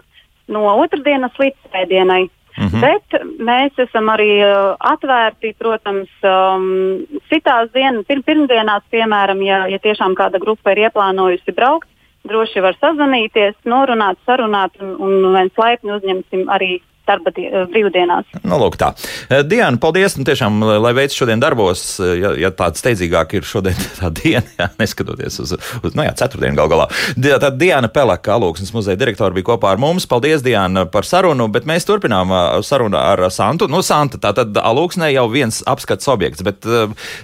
no 0.47 0.63
otrdienas 0.79 1.35
līdz 1.37 1.57
svētdienai. 1.67 2.29
Mm 2.59 2.67
-hmm. 2.67 2.81
Bet 2.81 3.21
mēs 3.39 3.71
esam 3.77 4.09
arī 4.09 4.39
uh, 4.43 4.75
atvērti, 4.79 5.53
protams, 5.59 6.09
um, 6.23 7.05
citās 7.29 7.69
dienās, 7.73 8.05
pir 8.07 8.23
pirmdienās, 8.23 8.83
piemēram, 8.91 9.43
ja, 9.45 9.67
ja 9.67 9.79
tiešām 9.79 10.15
kāda 10.15 10.39
grupa 10.39 10.71
ir 10.71 10.77
ieplānojusi 10.77 11.55
braukt, 11.55 11.87
droši 12.23 12.61
var 12.61 12.75
sazvanīties, 12.81 13.55
norunāt, 13.65 14.17
sarunāt, 14.25 14.71
un, 14.81 14.95
un 14.99 15.11
mēs 15.33 15.51
laipni 15.57 15.91
uzņemsim 15.91 16.49
arī 16.49 16.81
darba 17.09 17.33
eh, 17.35 17.57
brīvdienās. 17.71 18.29
Nu, 18.43 18.59
lūk, 18.61 18.77
tā. 18.79 18.91
Eh, 19.29 19.43
Diana, 19.47 19.79
paldies. 19.81 20.17
Nu, 20.19 20.25
tiešām, 20.27 20.61
lai 20.83 20.93
veids 20.97 21.17
šodien 21.17 21.41
darbos, 21.41 21.83
eh, 22.03 22.15
ja, 22.21 22.33
ja 22.45 22.51
tāds 22.55 22.83
steidzīgāk 22.83 23.37
ir 23.39 23.47
šodien 23.47 23.77
tā 23.99 24.11
diena, 24.21 24.45
jā, 24.59 24.69
neskatoties 24.81 25.39
uz, 25.43 25.55
uz 25.83 25.97
nu 25.97 26.05
jā, 26.07 26.15
ceturtdienu 26.21 26.59
gal 26.59 26.71
galā. 26.71 26.89
Tad 27.17 27.59
Diana 27.61 27.91
Pelaka, 27.93 28.35
Alūksnes 28.37 28.73
muzeja 28.75 28.99
direktora, 28.99 29.33
bija 29.35 29.51
kopā 29.51 29.73
ar 29.73 29.81
mums. 29.81 30.07
Paldies, 30.09 30.43
Diana, 30.45 30.85
par 30.89 31.07
sarunu, 31.07 31.49
bet 31.53 31.67
mēs 31.69 31.87
turpinām 31.89 32.33
sarunu 32.65 32.99
ar 32.99 33.25
Santu. 33.33 33.69
Nu, 33.71 33.83
Santa, 33.85 34.21
tā 34.21 34.33
tad 34.37 34.57
Alūksnē 34.59 35.11
jau 35.13 35.27
viens 35.31 35.61
apskats 35.69 36.09
objekts, 36.11 36.45
bet 36.45 36.67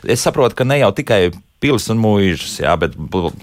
es 0.05 0.23
saprotu, 0.23 0.57
ka 0.59 0.67
ne 0.67 0.79
jau 0.81 0.91
tikai 0.95 1.27
pils 1.63 1.89
un 1.91 2.01
mūžas, 2.01 2.59
jā, 2.61 2.75
bet 2.79 2.95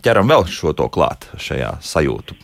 ķeram 0.04 0.30
vēl 0.30 0.46
šo 0.50 0.74
to 0.76 0.88
klāt 0.92 1.26
šajā 1.42 1.76
sajūtu. 1.82 2.38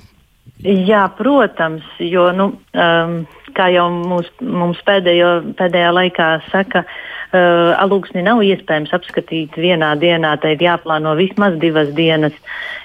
Jā, 0.64 1.05
protams, 1.14 1.87
jo 2.02 2.25
nu, 2.35 2.49
um, 2.75 3.21
kā 3.59 3.69
jau 3.75 3.88
mūs, 3.93 4.29
mums 4.41 4.81
pēdējo, 4.87 5.31
pēdējā 5.59 5.91
laikā 5.97 6.29
saka, 6.49 6.85
uh, 6.85 7.75
alūksni 7.83 8.23
nav 8.27 8.43
iespējams 8.47 8.95
apskatīt 8.97 9.59
vienā 9.59 9.95
dienā, 10.00 10.37
tai 10.43 10.55
ir 10.57 10.65
jāplāno 10.69 11.17
vismaz 11.19 11.59
divas 11.62 11.91
dienas, 11.97 12.37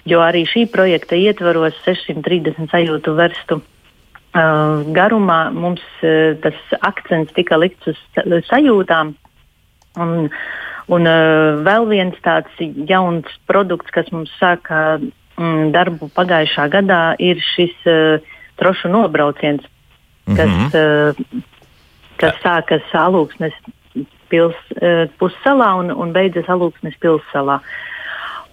jo 0.10 0.24
arī 0.26 0.46
šī 0.50 0.66
projekta 0.74 1.20
ietvaros 1.20 1.78
630 1.86 2.72
sajūtu 2.74 3.16
verstu. 3.20 3.62
Uh, 4.34 4.82
garumā 4.96 5.52
mums 5.54 5.84
uh, 6.02 6.34
tas 6.42 6.58
akcents 6.82 7.36
tika 7.38 7.60
likts 7.62 7.92
uz 7.92 8.00
sajūtām. 8.50 9.14
Un, 10.02 10.32
un 10.90 11.10
uh, 11.10 11.60
vēl 11.62 11.86
viens 11.92 12.18
tāds 12.26 12.64
jauns 12.90 13.30
produkts, 13.46 13.94
kas 13.94 14.10
mums 14.10 14.34
sāka 14.40 14.98
mm, 14.98 15.70
darbu 15.76 16.10
pagājušā 16.18 16.66
gadā, 16.74 17.04
ir 17.22 17.38
šis 17.54 17.78
uh, 17.86 18.34
trošu 18.58 18.90
nobrauciens 18.90 19.70
kas, 20.26 20.50
mm 20.50 20.68
-hmm. 20.68 21.44
kas 22.18 22.36
sākas 22.44 22.94
Alūksnes 22.94 23.54
pils, 24.30 24.56
eh, 24.82 25.08
pussalā 25.20 25.74
un, 25.80 25.92
un 25.92 26.14
beidzas 26.14 26.50
Alūksnes 26.50 26.98
pilssalā. 27.00 27.60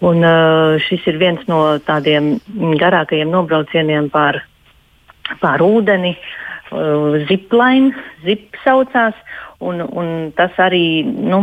Un, 0.00 0.23
uh, 0.25 0.79
šis 0.81 1.03
ir 1.07 1.19
viens 1.21 1.41
no 1.45 1.77
tādiem 1.85 2.39
garākajiem 2.81 3.29
nobraucieniem 3.29 4.09
pār, 4.09 4.39
pār 5.43 5.61
ūdeni. 5.61 6.15
Zipline, 7.29 7.91
zip 8.25 8.57
saucās, 8.65 9.17
un, 9.59 9.83
un 9.83 10.31
tas 10.39 10.57
arī 10.62 11.03
nu, 11.05 11.43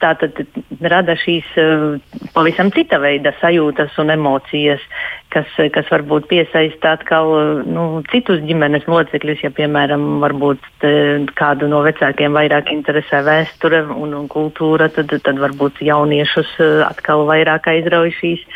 tā 0.00 0.14
tad 0.20 0.40
rada 0.80 1.16
šīs 1.18 1.46
uh, 1.60 1.96
pavisam 2.34 2.72
cita 2.74 3.00
veida 3.02 3.32
sajūtas 3.40 3.96
un 4.02 4.12
emocijas, 4.14 4.82
kas, 5.34 5.46
kas 5.74 5.88
varbūt 5.92 6.28
piesaista 6.30 6.94
atkal 6.96 7.62
nu, 7.68 7.86
citus 8.10 8.42
ģimenes 8.46 8.88
locekļus. 8.90 9.44
Ja, 9.46 9.52
piemēram, 9.54 10.06
varbūt 10.24 10.86
kādu 11.38 11.70
no 11.70 11.84
vecākiem 11.86 12.36
vairāk 12.36 12.72
interesē 12.74 13.22
vēsture 13.26 13.84
un, 13.94 14.16
un 14.16 14.28
kultūra, 14.32 14.90
tad, 14.94 15.12
tad 15.24 15.40
varbūt 15.42 15.82
jauniešus 15.86 16.56
atkal 16.88 17.26
vairāk 17.30 17.70
aizrauj 17.74 18.14
šīs 18.18 18.46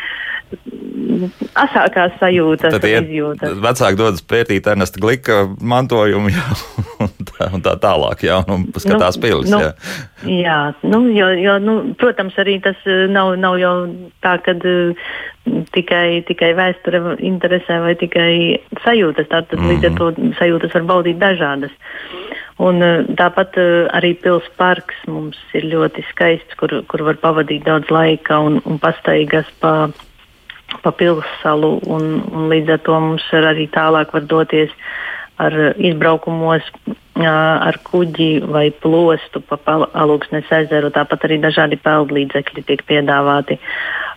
asākās 1.55 2.15
sajūtas, 2.19 2.75
tad 2.75 2.87
izjūtas. 2.87 3.55
Vecāki 3.63 3.99
dodas 3.99 4.23
pētīt 4.27 4.67
Ernesta 4.71 5.01
Glika 5.01 5.43
mantojumu, 5.61 6.31
jā, 6.35 6.45
un, 7.03 7.13
tā, 7.29 7.49
un 7.55 7.63
tā 7.65 7.75
tālāk, 7.81 8.25
jā, 8.27 8.41
un 8.51 8.67
skatās 8.75 9.19
nu, 9.19 9.23
pilis. 9.25 9.53
Nu, 9.53 9.61
jā, 9.63 9.71
jā 10.31 10.57
nu, 10.83 11.05
jo, 11.15 11.29
jo, 11.39 11.57
nu, 11.63 11.77
protams, 11.99 12.35
arī 12.41 12.57
tas 12.63 12.79
eh, 12.89 13.05
nav, 13.11 13.35
nav 13.41 13.57
jau 13.61 13.75
tā, 14.25 14.37
ka 14.45 14.57
uh, 14.59 15.09
tikai, 15.75 16.23
tikai 16.27 16.53
vēsture 16.57 17.17
interesē 17.23 17.81
vai 17.85 17.95
tikai 17.99 18.31
sajūtas, 18.85 19.31
tātad 19.31 19.59
mm. 19.61 19.71
līdz 19.73 19.91
ar 19.91 19.99
to 19.99 20.11
mhm. 20.15 20.33
sajūtas 20.41 20.79
var 20.79 20.89
baudīt 20.95 21.21
dažādas. 21.21 21.75
Un, 22.55 22.79
uh, 22.79 23.03
tāpat 23.19 23.57
arī 23.91 24.13
pilsētas 24.15 24.55
parks 24.59 24.99
mums 25.11 25.39
ir 25.57 25.67
ļoti 25.73 26.05
skaists, 26.11 26.55
kur, 26.59 26.71
kur 26.87 27.03
var 27.03 27.19
pavadīt 27.19 27.65
daudz 27.67 27.91
laika 27.91 28.39
un, 28.39 28.61
un 28.63 28.79
pastaigas 28.79 29.49
pa 29.59 29.89
pa 30.83 30.91
pilssalu, 30.91 31.71
un, 31.91 32.07
un 32.31 32.47
līdz 32.51 32.77
ar 32.77 32.85
to 32.85 32.99
mums 33.01 33.25
arī 33.35 33.67
tālāk 33.73 34.13
var 34.15 34.25
doties 34.29 34.73
ar 35.41 35.53
izbraukumos 35.75 36.67
ar 37.19 37.77
kuģi 37.83 38.29
vai 38.51 38.69
plostu 38.71 39.41
pa 39.43 39.59
Alūksnes 39.65 40.51
ezeru. 40.61 40.91
Tāpat 40.95 41.27
arī 41.27 41.39
dažādi 41.43 41.79
peldlīdzekļi 41.83 42.63
tiek 42.67 42.83
piedāvāti. 42.87 43.59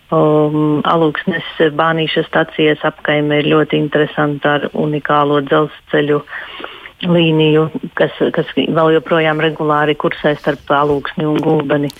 Um, 0.09 0.79
Alūksnes 0.87 1.59
bānīša 1.77 2.25
stacijas 2.27 2.83
apkaime 2.87 3.41
ir 3.41 3.51
ļoti 3.51 3.77
interesanta 3.77 4.57
ar 4.57 4.69
unikālo 4.73 5.41
dzelzceļu 5.45 6.21
uh, 6.23 6.78
līniju, 7.05 7.65
kas, 7.97 8.15
kas 8.35 8.49
vēl 8.57 8.93
joprojām 8.97 9.39
regulāri 9.43 9.95
kursē 9.99 10.33
starp 10.39 10.71
alūksni 10.75 11.27
un 11.29 11.39
gulbeni. 11.43 11.91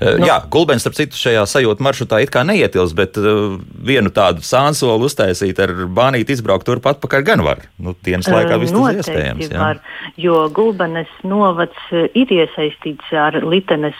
Uh, 0.00 0.16
nu, 0.20 0.28
jā, 0.28 0.38
gulbens, 0.52 0.84
starp 0.84 0.96
citu, 0.98 1.18
šajā 1.20 1.44
sajūta 1.50 1.84
maršrutā 1.84 2.20
it 2.24 2.32
kā 2.34 2.44
neietilps, 2.46 2.94
bet 2.96 3.20
uh, 3.20 3.56
vienu 3.90 4.12
tādu 4.14 4.44
sānsolu 4.46 5.10
uztaisīt 5.10 5.60
ar 5.62 5.74
bānīti 5.86 6.36
izbraukt 6.36 6.68
turpat 6.68 7.00
pakaļ 7.04 7.26
gan 7.26 7.44
var. 7.46 7.64
Nu, 7.76 7.96
dienas 8.06 8.30
laikā 8.32 8.60
viss 8.62 8.76
tas 8.76 9.02
iespējams. 9.02 9.50
Jā. 9.50 9.58
Var, 9.60 9.82
jo 10.20 10.46
gulbenes 10.56 11.10
novads 11.26 11.90
ir 11.92 12.38
iesaistīts 12.40 13.12
ar 13.16 13.42
litenes 13.44 13.98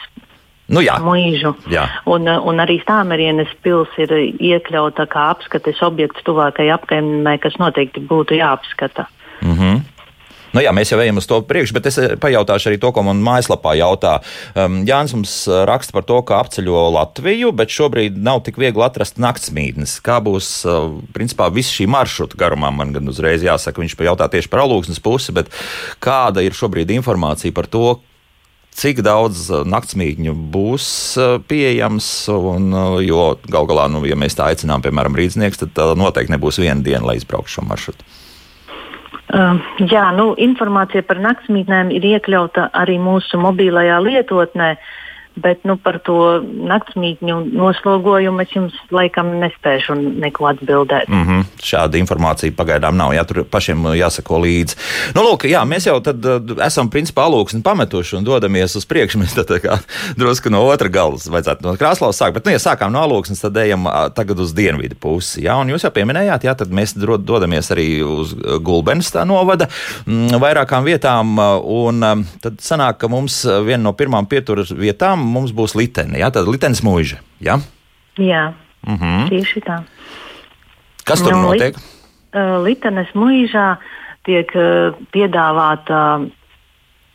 Nu, 0.66 0.82
jā. 0.82 0.96
mūžu. 1.02 1.52
Jā. 1.70 1.84
Un, 2.10 2.26
un 2.26 2.62
arī 2.62 2.80
Stāmerienes 2.82 3.52
pils 3.62 3.92
ir 4.02 4.10
iekļauta 4.42 5.06
kā 5.10 5.28
apskates 5.36 5.82
objekts 5.86 6.24
tuvākajai 6.26 6.72
apkaimē, 6.74 7.36
kas 7.42 7.58
noteikti 7.62 8.02
būtu 8.02 8.40
jāapskata. 8.40 9.06
Mm 9.44 9.54
-hmm. 9.54 9.84
Nu, 10.54 10.62
jā, 10.62 10.70
mēs 10.76 10.92
jau 10.92 10.98
ejam 11.02 11.18
uz 11.20 11.26
to 11.28 11.40
priekšu, 11.46 11.74
bet 11.76 11.88
es 11.90 11.98
eh, 12.00 12.14
pajautāšu 12.20 12.70
arī 12.70 12.78
to, 12.80 12.92
ko 12.94 13.02
man 13.06 13.22
mājaslapā 13.24 13.74
jautā. 13.78 14.18
Um, 14.54 14.80
Jānis 14.88 15.16
mums 15.16 15.34
eh, 15.50 15.62
raksta 15.68 15.96
par 15.96 16.06
to, 16.08 16.20
ka 16.26 16.40
apceļo 16.44 16.86
Latviju, 16.94 17.52
bet 17.56 17.72
šobrīd 17.74 18.18
nav 18.22 18.44
tik 18.46 18.60
viegli 18.62 18.84
atrast 18.86 19.20
naktsmītnes. 19.22 19.98
Kā 20.06 20.20
būs, 20.24 20.50
uh, 20.68 20.98
principā, 21.16 21.48
viss 21.52 21.74
šī 21.74 21.88
maršruta 21.90 22.38
garumā, 22.40 22.70
man 22.74 22.94
gan 22.94 23.08
uzreiz 23.10 23.44
jāsaka, 23.44 23.82
viņš 23.82 23.96
jautā 24.06 24.28
tieši 24.32 24.50
par 24.52 24.62
alūksnes 24.64 25.02
pusi, 25.02 25.34
bet 25.36 25.50
kāda 26.04 26.44
ir 26.44 26.56
šobrīd 26.56 26.92
informācija 26.94 27.54
par 27.56 27.68
to, 27.70 27.98
cik 28.76 29.00
daudz 29.04 29.48
naktsmītņu 29.66 30.34
būs 30.52 30.88
pieejams. 31.48 32.10
Un, 32.32 32.68
jo 33.04 33.32
gal 33.48 33.68
galā, 33.68 33.88
nu, 33.92 34.04
ja 34.08 34.18
mēs 34.20 34.36
tā 34.38 34.52
aicinām, 34.52 34.84
piemēram, 34.84 35.16
rīznieks, 35.16 35.64
tad 35.64 35.98
noteikti 35.98 36.36
nebūs 36.36 36.60
viena 36.62 36.84
diena, 36.84 37.06
lai 37.08 37.18
izbrauktu 37.20 37.56
šo 37.56 37.66
maršrutu. 37.66 38.06
Uh, 39.26 39.58
jā, 39.90 40.04
nu, 40.14 40.28
informācija 40.38 41.02
par 41.02 41.18
naktsmītnēm 41.18 41.90
ir 41.96 42.04
iekļauta 42.14 42.68
arī 42.78 43.00
mūsu 43.02 43.40
mobilajā 43.42 43.98
lietotnē. 44.04 44.70
Uh, 44.76 45.05
Bet 45.36 45.66
nu, 45.68 45.76
par 45.76 45.98
to 46.00 46.40
naktsmītņu 46.40 47.34
noslogojumu 47.52 48.40
es 48.40 48.52
jums 48.54 48.76
laikam 48.94 49.34
nespēšu 49.42 49.96
neko 50.22 50.46
atbildēt. 50.48 51.10
Mm 51.12 51.26
-hmm. 51.26 51.42
Šāda 51.60 52.00
informācija 52.00 52.52
pagaidām 52.56 52.96
nav. 52.96 53.12
Jā, 53.12 53.24
tur 53.28 53.44
pašiem 53.44 53.84
jāsako 53.98 54.40
līdzi. 54.40 54.76
Nu, 55.14 55.22
lūk, 55.22 55.44
jā, 55.44 55.60
mēs 55.68 55.86
jau 55.86 56.00
tad 56.00 56.24
uh, 56.24 56.40
esam 56.66 56.88
principā 56.90 57.26
alūksni 57.28 57.62
pametuši 57.62 58.16
un 58.16 58.24
dodamies 58.24 58.76
uz 58.76 58.86
priekšu. 58.86 59.18
Mēs 59.26 59.34
tad 59.34 59.60
drusku 60.16 60.50
no 60.50 60.62
otra 60.66 60.88
galas 60.88 61.28
vajadzētu 61.28 61.62
no 61.62 61.76
Krāslavas 61.76 62.16
sākt. 62.16 62.34
Bet, 62.34 62.44
nu, 62.44 62.52
ja 62.52 62.58
sākām 62.58 62.92
no 62.92 63.02
alūksnes, 63.02 63.40
tad 63.40 63.56
ejam 63.56 63.86
tagad 64.14 64.40
uz 64.40 64.54
dienvidu 64.54 64.96
pusi. 65.00 65.44
Jā, 65.44 65.56
un 65.60 65.68
jūs 65.68 65.84
jau 65.84 65.90
pieminējāt, 65.90 66.44
jā, 66.48 66.54
tad 66.54 66.72
mēs 66.72 66.96
dodamies 66.96 67.70
arī 67.74 68.02
uz 68.02 68.34
Gulbenes 68.62 69.12
tā 69.12 69.24
novada 69.28 69.68
mm, 70.06 70.40
vairākām 70.40 70.84
vietām. 70.84 71.38
Un 71.64 72.00
tad 72.40 72.60
sanāk, 72.60 72.98
ka 72.98 73.08
mums 73.08 73.44
viena 73.44 73.82
no 73.82 73.92
pirmām 73.92 74.26
pieturas 74.30 74.72
vietām 74.72 75.25
mums 75.26 75.52
būs 75.56 75.76
litene. 75.78 76.18
Jā, 76.20 76.30
tāda 76.34 76.50
litenes 76.50 76.82
mūža. 76.86 77.20
Jā. 77.40 77.60
jā. 78.18 78.52
Mm 78.86 78.96
-hmm. 78.96 79.28
Tieši 79.28 79.60
tā. 79.60 79.82
Kas 81.04 81.22
tur 81.22 81.32
Nu, 81.32 81.42
notiek? 81.42 81.74
Lit, 81.74 81.84
uh, 82.34 82.62
Litenes 82.64 83.10
mūžā 83.14 83.76
tiek 84.26 84.50
uh, 84.54 84.94
piedāvāta. 85.12 86.30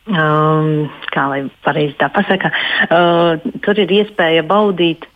Um, 0.02 0.90
kā 1.14 1.28
lai 1.30 1.50
pareizi 1.62 1.94
tā 1.94 2.08
pasaka, 2.10 2.50
uh, 2.90 3.38
tur 3.62 3.78
ir 3.78 3.86
iespēja 3.86 4.42
baudīt 4.42 5.06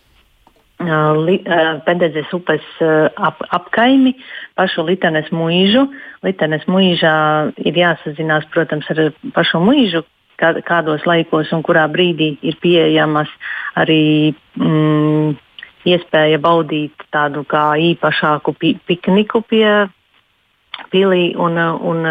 uh, 0.79 1.17
uh, 1.19 1.81
Pedezes 1.83 2.31
upes 2.33 2.63
uh, 2.81 3.09
ap, 3.17 3.43
apkaimi, 3.51 4.15
pašu 4.55 4.85
Litenes 4.87 5.33
mūžu. 5.35 5.89
Litenes 6.23 6.63
mūžā 6.71 7.17
ir 7.59 7.75
jāsazinās, 7.75 8.47
protams, 8.55 8.87
ar 8.95 9.11
pašu 9.35 9.59
mūžu, 9.59 10.05
kādos 10.39 11.07
laikos 11.09 11.53
un 11.53 11.63
kurā 11.67 11.87
brīdī 11.89 12.37
ir 12.43 12.57
pieejamas 12.63 13.31
arī 13.77 14.35
mm, 14.59 15.37
iespēja 15.87 16.41
baudīt 16.43 17.07
tādu 17.15 17.45
kā 17.49 17.75
īpašāku 17.93 18.55
pi 18.59 18.75
pikniku 18.87 19.43
pie 19.47 19.89
pilī. 20.93 21.35
Un, 21.39 21.59
un 21.59 22.07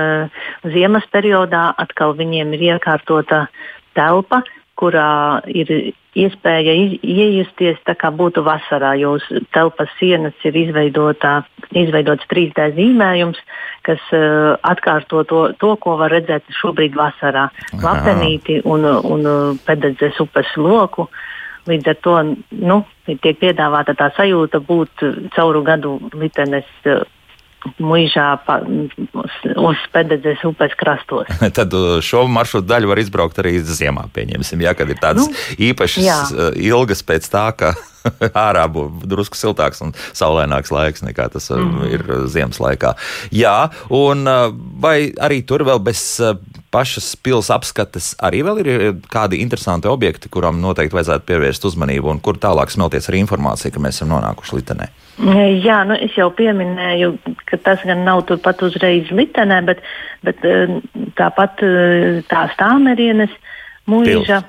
ziemas 0.73 1.07
periodā 1.13 1.67
atkal 1.77 2.15
viņiem 2.17 2.53
ir 2.55 2.67
iekārtota 2.73 3.45
telpa, 3.97 4.43
kurā 4.79 5.41
ir 5.47 5.69
iespēja 6.15 6.73
iejusties 7.03 7.79
tā 7.87 7.95
kā 7.99 8.11
būtu 8.15 8.43
vasarā, 8.45 8.93
uz 9.07 9.23
telpas 9.55 9.91
sienas 9.99 10.35
ir 10.47 10.55
izveidots 10.55 12.27
3D 12.31 12.69
zīmējums, 12.77 13.39
kas 13.87 14.03
uh, 14.15 14.55
atkārto 14.63 15.23
to, 15.27 15.41
to, 15.59 15.75
ko 15.79 15.97
var 15.99 16.13
redzēt 16.15 16.47
šobrīd 16.59 16.95
vasarā. 16.95 17.49
Lapenīti 17.83 18.61
un, 18.63 18.85
un 18.85 19.59
pededzes 19.67 20.19
upes 20.23 20.55
loku. 20.57 21.09
Līdz 21.65 21.87
ar 21.89 22.01
to 22.05 22.15
nu, 22.61 22.83
tiek 23.09 23.39
piedāvāta 23.41 23.95
tā 23.97 24.11
sajūta 24.13 24.61
būt 24.61 25.01
cauru 25.35 25.63
gadu 25.65 25.97
litenes 26.13 26.67
uh, 26.85 27.03
mūžā 27.81 28.27
uz, 29.55 29.81
Pededzes 29.93 30.43
upes 30.47 30.75
krastos. 30.79 31.29
Tad 31.57 31.73
uh, 31.75 31.97
šo 32.05 32.25
maršrutu 32.31 32.69
daļu 32.69 32.91
var 32.91 33.01
izbraukt 33.01 33.41
arī 33.43 33.57
ziemā, 33.65 34.07
pieņemsim, 34.15 34.63
ja, 34.65 34.75
kad 34.77 34.91
ir 34.91 35.01
tādas 35.01 35.29
nu, 35.29 35.43
īpašas 35.69 36.05
jā. 36.05 36.21
Uh, 36.31 36.49
ilgas 36.59 37.03
pēc 37.05 37.27
tā, 37.31 37.47
ka 37.57 37.73
ārā 38.47 38.65
būs 38.71 39.05
drusku 39.09 39.39
siltāks 39.39 39.81
un 39.85 39.95
saulaināks 40.15 40.73
laiks 40.73 41.05
nekā 41.05 41.29
tas 41.33 41.49
mm 41.51 41.87
ir 41.89 42.03
ziemas 42.31 42.59
laikā. 42.61 42.93
Jā, 43.33 43.69
un 43.93 44.25
vai 44.81 45.11
arī 45.21 45.41
tur 45.47 45.65
vēl 45.67 45.81
bez 45.83 46.01
pašas 46.75 47.13
pilsētas 47.23 47.53
apskates 47.55 48.11
arī 48.25 48.41
vēl 48.45 48.61
ir 48.61 48.69
kādi 49.11 49.39
interesanti 49.43 49.87
objekti, 49.87 50.29
kuram 50.31 50.59
noteikti 50.63 50.97
vajadzētu 50.97 51.27
pievērst 51.29 51.67
uzmanību 51.69 52.11
un 52.11 52.21
kur 52.23 52.39
tālāk 52.41 52.73
smelties 52.73 53.07
arī 53.09 53.21
informācija, 53.23 53.71
ka 53.71 53.83
mēs 53.83 53.99
esam 53.99 54.11
nonākuši 54.11 54.59
Litenē? 54.59 54.89
Jā, 55.63 55.79
nu 55.87 55.95
es 55.95 56.15
jau 56.19 56.27
pieminēju, 56.35 57.13
ka 57.47 57.59
tas 57.63 57.83
gan 57.87 58.03
nav 58.07 58.25
turpat 58.29 58.65
uzreiz 58.67 59.11
Litenē, 59.15 59.61
bet, 59.69 59.83
bet 60.27 60.43
tāpat 61.19 61.63
tā 62.31 62.47
stāmerienes 62.55 63.31
mūža. 63.87 64.41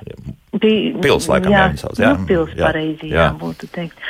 Pils, 0.56 0.96
pils 1.04 1.28
laikam 1.30 1.52
jā, 1.52 1.66
jāņasauc, 1.66 1.98
jā. 2.00 2.14
Nu, 2.16 2.26
pils 2.26 2.54
jā, 2.56 2.64
pareizi, 2.64 3.10
jā. 3.12 3.26
jā, 3.28 3.32
būtu 3.38 3.70
teikt. 3.74 4.06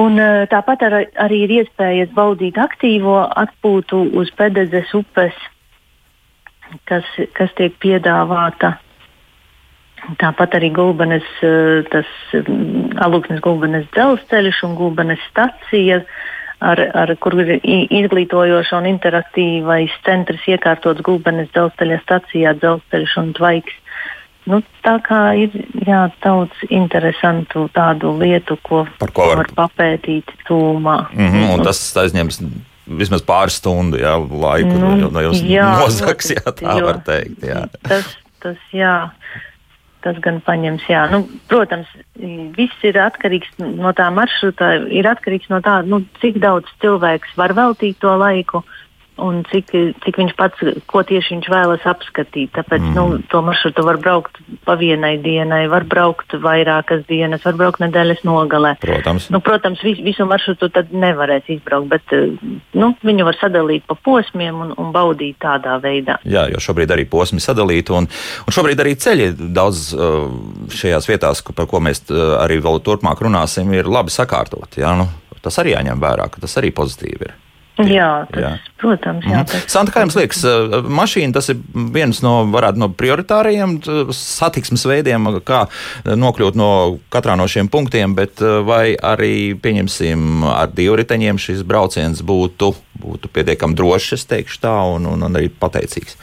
Un 0.00 0.20
tāpat 0.52 0.84
ar, 0.86 1.00
arī 1.26 1.44
ir 1.48 1.54
iespējas 1.62 2.12
baudīt 2.14 2.60
aktīvo 2.60 3.16
atpūtu 3.42 4.04
uz 4.20 4.30
Pedezes 4.38 4.92
upes, 4.96 5.34
kas, 6.84 7.04
kas 7.32 7.50
tiek 7.58 7.74
piedāvāta 7.82 8.76
Tāpat 10.20 10.56
arī 10.56 10.70
Gulbenes, 10.72 11.26
eh, 11.44 11.84
tas 11.92 12.08
mm, 12.32 12.96
Alūksnes 13.04 13.42
Gulbenes 13.44 13.86
dzelzceļš 13.94 14.62
un 14.68 14.76
Gulbenes 14.78 15.20
stacija, 15.28 16.00
ar, 16.60 16.80
ar 17.02 17.12
kur 17.20 17.36
ir 17.42 17.58
izglītojoša 17.60 18.80
un 18.80 18.88
interaktīvais 18.94 19.92
centrs 20.06 20.46
iekārtots 20.48 21.04
Gulbenes 21.04 21.52
dzelzceļa 21.52 22.00
stacijā, 22.06 22.56
dzelzceļš 22.62 23.16
un 23.22 23.30
tvaiks. 23.36 23.76
Nu, 24.48 24.62
tā 24.82 24.96
kā 25.04 25.20
ir 25.36 25.52
jā, 25.84 26.06
daudz 26.24 26.64
interesantu 26.72 27.66
tādu 27.76 28.14
lietu, 28.16 28.56
ko, 28.64 28.86
ko 29.12 29.28
var... 29.28 29.42
var 29.42 29.50
papētīt 29.66 30.32
tūmā. 30.48 30.96
Mm 31.12 31.28
-hmm, 31.28 31.54
un 31.54 31.64
tas 31.68 31.82
aizņems 32.00 32.40
vismaz 32.98 33.22
pāris 33.26 33.60
stundu 33.60 34.00
jā, 34.00 34.16
laiku, 34.18 34.74
nu, 34.74 35.10
no 35.12 35.22
jums 35.28 35.44
nozaks, 35.46 36.34
jā, 36.36 36.44
tā 36.56 36.80
jo, 36.80 36.88
var 36.88 37.00
teikt. 37.06 37.46
Jā. 37.46 37.66
Tas, 37.86 38.10
tas, 38.42 38.66
jā 38.74 38.96
tas 40.00 40.16
gan 40.24 40.38
paņems. 40.40 40.86
Jā. 40.88 41.02
Nu, 41.12 41.26
protams, 41.50 41.88
viss 42.56 42.84
ir 42.88 42.96
atkarīgs 42.96 43.50
no 43.60 43.90
tā 43.92 44.06
maršruta, 44.16 44.70
ir 44.88 45.04
atkarīgs 45.10 45.50
no 45.52 45.58
tā, 45.60 45.82
nu, 45.84 45.98
cik 46.22 46.38
daudz 46.40 46.70
cilvēks 46.80 47.34
var 47.36 47.52
veltīt 47.58 47.98
to 48.00 48.14
laiku. 48.16 48.62
Uh, 48.64 48.79
un 49.22 49.42
cik, 49.50 49.72
cik 50.04 50.18
viņš 50.20 50.34
pats, 50.38 50.62
ko 50.90 51.02
tieši 51.06 51.36
viņš 51.36 51.48
vēlas 51.52 51.86
apskatīt. 51.88 52.52
Tāpēc 52.56 52.82
mm. 52.82 52.96
nu, 52.96 53.20
to 53.30 53.42
maršrutu 53.44 53.84
var 53.86 54.00
braukt 54.02 54.40
pa 54.66 54.76
vienai 54.80 55.16
dienai, 55.22 55.62
var 55.72 55.86
braukt 55.88 56.34
vairākas 56.40 57.04
dienas, 57.08 57.44
var 57.46 57.58
braukt 57.58 57.82
nedēļas 57.82 58.24
nogalē. 58.26 58.74
Protams, 58.82 59.28
nu, 59.34 59.42
protams 59.44 59.82
vis, 59.86 60.00
visu 60.04 60.26
maršrutu 60.28 60.70
tad 60.74 60.94
nevarēs 60.94 61.50
izbraukt, 61.56 61.90
bet 61.92 62.14
nu, 62.76 62.92
viņu 63.06 63.28
var 63.28 63.38
sadalīt 63.40 63.86
pa 63.88 63.96
posmiem 63.98 64.64
un, 64.66 64.74
un 64.80 64.92
baudīt 64.94 65.40
tādā 65.42 65.78
veidā. 65.82 66.18
Jā, 66.28 66.46
jo 66.52 66.62
šobrīd 66.62 66.94
arī 66.94 67.06
posmi 67.10 67.42
sadalīti, 67.42 67.94
un, 67.96 68.08
un 68.08 68.56
šobrīd 68.56 68.82
arī 68.82 68.96
ceļi 69.00 69.30
daudz 69.56 69.90
šajās 70.80 71.10
vietās, 71.10 71.44
par 71.54 71.68
ko 71.70 71.82
mēs 71.84 72.06
arī 72.10 72.60
vēl 72.62 72.82
turpmāk 72.84 73.22
runāsim, 73.24 73.72
ir 73.76 73.90
labi 73.90 74.12
sakārtot. 74.14 74.80
Jā, 74.80 74.94
nu, 74.98 75.08
tas 75.44 75.60
arī 75.62 75.76
jāņem 75.76 76.02
vērā, 76.02 76.28
ka 76.32 76.42
tas 76.42 76.58
arī 76.60 76.72
pozitīvi 76.76 77.28
ir. 77.28 77.38
Jā, 77.78 78.26
tas, 78.28 78.42
jā. 78.42 78.50
protams. 78.80 79.24
Jā, 79.24 79.44
tas... 79.48 79.64
Santa, 79.72 79.94
kā 79.94 80.02
jums 80.04 80.16
liekas, 80.18 80.42
eh, 80.44 80.74
mašīna 80.84 81.36
tas 81.36 81.48
ir 81.52 81.60
viens 81.94 82.20
no, 82.24 82.34
varētu, 82.52 82.80
no 82.82 82.90
prioritārajiem 82.92 83.78
satiksmes 84.16 84.84
veidiem, 84.88 85.30
kā 85.46 85.62
nokļūt 86.04 86.58
no 86.60 86.72
katrā 87.14 87.38
no 87.40 87.46
šiem 87.50 87.70
punktiem, 87.72 88.16
bet 88.18 88.42
eh, 88.44 88.58
vai 88.66 88.84
arī, 88.96 89.54
pieņemsim, 89.62 90.44
ar 90.50 90.74
divriteņiem 90.76 91.40
šis 91.40 91.64
brauciens 91.68 92.20
būtu, 92.26 92.74
būtu 93.00 93.32
pietiekami 93.32 93.78
drošs, 93.78 94.18
es 94.18 94.28
teikšu 94.28 94.60
tā, 94.66 94.76
un, 94.96 95.08
un, 95.14 95.24
un 95.28 95.40
arī 95.40 95.48
pateicīgs. 95.48 96.18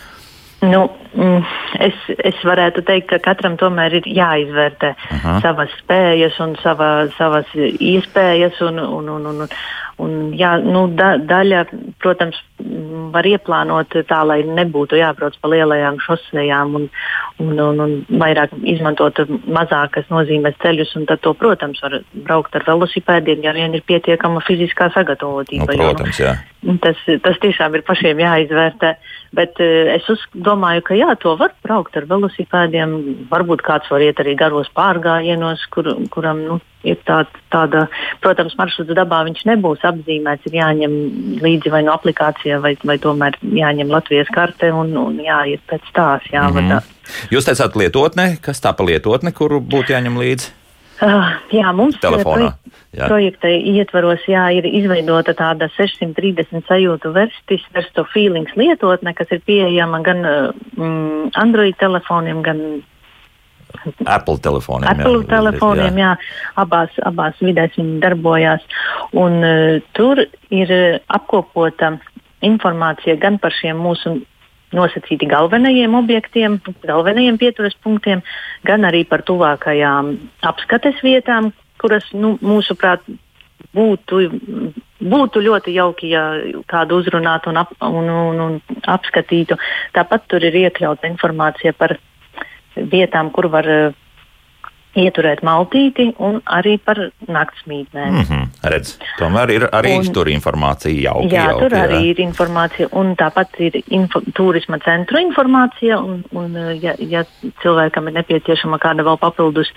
Nu, 0.66 0.88
es, 1.18 1.98
es 2.26 2.38
varētu 2.46 2.84
teikt, 2.86 3.10
ka 3.10 3.20
katram 3.32 3.58
tomēr 3.58 3.98
ir 4.00 4.10
jāizvērtē 4.10 4.94
Aha. 5.18 5.40
savas 5.42 5.74
spējas 5.82 6.38
un 6.44 6.56
sava, 6.62 7.08
savas 7.18 7.50
iespējas. 7.58 8.62
Un, 8.68 8.80
un, 8.84 9.10
un, 9.16 9.26
un, 9.32 9.56
un, 10.04 10.16
jā, 10.38 10.56
nu, 10.62 10.86
da, 10.94 11.16
daļa, 11.18 11.64
protams, 12.04 12.38
var 13.14 13.28
ieplānot 13.30 13.96
tā, 14.10 14.22
lai 14.30 14.40
nebūtu 14.46 15.00
jābrauc 15.00 15.38
pa 15.42 15.52
lielajām 15.52 16.00
šosejām 16.06 16.76
un, 16.80 16.88
un, 17.44 17.54
un, 17.66 17.82
un 17.86 18.22
vairāk 18.22 18.54
izmantot 18.68 19.24
mazākas 19.46 20.10
nozīmes 20.14 20.58
ceļus. 20.64 20.96
Tad, 21.10 21.22
to, 21.26 21.34
protams, 21.38 21.82
var 21.86 22.00
braukt 22.28 22.58
ar 22.58 22.66
velosipēdiem, 22.68 23.42
ja 23.46 23.56
vien 23.58 23.78
ir 23.78 23.86
pietiekama 23.88 24.44
fiziskā 24.46 24.92
sagatavotība. 24.96 25.70
Nu, 25.74 25.90
protams, 25.90 26.22
jā. 26.22 26.36
Tas, 26.84 27.00
tas 27.24 27.38
tiešām 27.42 27.78
ir 27.78 27.86
pašiem 27.88 28.20
jāizvērtē. 28.22 28.98
Bet 29.38 29.60
uh, 29.62 29.94
es 29.94 30.28
domāju, 30.34 30.84
ka 30.88 30.98
jā, 30.98 31.07
to 31.16 31.36
var 31.40 31.54
braukt 31.64 31.96
ar 31.98 32.06
velosipēdiem. 32.10 32.96
Varbūt 33.32 33.64
kāds 33.66 33.90
var 33.92 34.04
iet 34.04 34.20
arī 34.20 34.36
garos 34.40 34.70
pārgājienos, 34.76 35.64
kur, 35.74 35.90
kuram 36.14 36.42
nu, 36.44 36.60
ir 36.88 37.00
tā, 37.08 37.22
tāda, 37.54 37.86
protams, 38.24 38.58
maršruta 38.60 38.98
dabā 38.98 39.24
viņš 39.30 39.46
nebūs 39.50 39.86
apzīmēts. 39.88 40.50
Ir 40.50 40.60
jāņem 40.60 41.00
līdzi 41.44 41.74
vai 41.74 41.84
no 41.88 41.96
aplikācijā, 41.96 42.60
vai, 42.64 42.76
vai 42.84 42.98
tomēr 43.02 43.40
jāņem 43.42 43.92
Latvijas 43.94 44.32
karte 44.34 44.72
un, 44.74 44.96
un 44.98 45.20
jāiet 45.24 45.64
pēc 45.72 45.92
tās. 45.94 46.28
Jāvadā. 46.34 46.62
Mm 46.62 46.70
-hmm. 46.78 47.32
Jūs 47.32 47.48
teicāt 47.48 47.76
lietotne, 47.76 48.38
kas 48.42 48.62
tā 48.62 48.74
pa 48.74 48.84
lietotne, 48.84 49.32
kuru 49.32 49.62
būtu 49.62 49.96
jāņem 49.96 50.18
līdzi? 50.20 50.67
Uh, 50.98 51.30
jā, 51.54 51.70
mums 51.78 51.98
telefonā. 52.02 52.52
Jā. 52.96 53.06
Projekta 53.06 53.50
ietvaros 53.54 54.24
jā, 54.26 54.48
ir 54.58 54.66
izveidota 54.66 55.36
tāda 55.38 55.68
630 55.76 56.66
sajūtu 56.66 57.12
verstis, 57.14 57.66
versto 57.76 58.06
feelings 58.14 58.56
lietotne, 58.58 59.14
kas 59.18 59.30
ir 59.36 59.44
pieejama 59.46 60.02
gan 60.06 60.24
mm, 60.26 61.34
Android 61.38 61.78
telefoniem, 61.78 62.42
gan 62.46 62.64
Apple 64.08 64.40
telefoniem. 64.42 64.90
Apple 64.90 65.22
jā, 65.22 65.28
telefoniem, 65.36 66.00
jā. 66.02 66.14
jā. 66.16 66.54
Abās, 66.64 66.96
abās 67.06 67.38
vidēs 67.44 67.78
viņi 67.78 68.00
darbojās. 68.02 68.66
Un, 69.14 69.38
uh, 69.46 69.78
tur 69.98 70.24
ir 70.50 70.74
apkopota 71.14 71.94
informācija 72.46 73.18
gan 73.22 73.38
par 73.44 73.54
šiem 73.54 73.78
mūsu 73.82 74.18
nosacīti 74.76 75.30
galvenajiem 75.30 75.96
objektiem, 75.96 76.58
galvenajiem 76.84 77.38
pieturas 77.40 77.76
punktiem, 77.84 78.24
gan 78.68 78.88
arī 78.88 79.06
par 79.08 79.24
tuvākajām 79.28 80.16
apskates 80.50 81.00
vietām, 81.06 81.54
kuras 81.82 82.08
nu, 82.14 82.36
mūsuprāt 82.42 83.06
būtu, 83.78 84.20
būtu 85.00 85.44
ļoti 85.46 85.76
jauki, 85.76 86.12
ja 86.12 86.26
kādu 86.70 87.02
uzrunātu 87.02 87.52
un, 87.54 87.62
ap, 87.64 87.74
un, 87.84 88.10
un, 88.10 88.42
un 88.48 88.82
apskatītu. 88.84 89.58
Tāpat 89.96 90.28
tur 90.32 90.44
ir 90.44 90.58
iekļauta 90.66 91.10
informācija 91.10 91.74
par 91.78 91.98
vietām, 92.76 93.32
kur 93.34 93.50
var 93.54 93.68
ieturēt 94.98 95.44
maltīti 95.46 96.08
un 96.24 96.40
arī 96.58 96.78
par 96.84 97.00
naktsmītnēm. 97.28 98.14
Mm 98.14 98.26
-hmm, 98.30 98.48
redz, 98.74 98.96
tomēr 99.20 99.52
ir 99.54 99.66
arī 99.72 99.98
un, 100.00 100.10
tur 100.14 100.30
informācija 100.32 101.12
jauka. 101.12 101.30
Jā, 101.34 101.46
jauki, 101.52 101.64
tur 101.64 101.76
jā. 101.78 101.84
arī 101.86 102.02
ir 102.12 102.22
informācija 102.24 102.90
un 102.92 103.14
tāpat 103.20 103.60
ir 103.60 103.80
info, 103.88 104.22
turisma 104.34 104.80
centru 104.86 105.22
informācija. 105.22 106.00
Un, 106.00 106.24
un, 106.32 106.58
ja, 106.82 106.96
ja 107.00 107.24
cilvēkam 107.64 108.08
ir 108.08 108.18
nepieciešama 108.22 108.80
kāda 108.82 109.06
vēl 109.08 109.18
papildus 109.22 109.72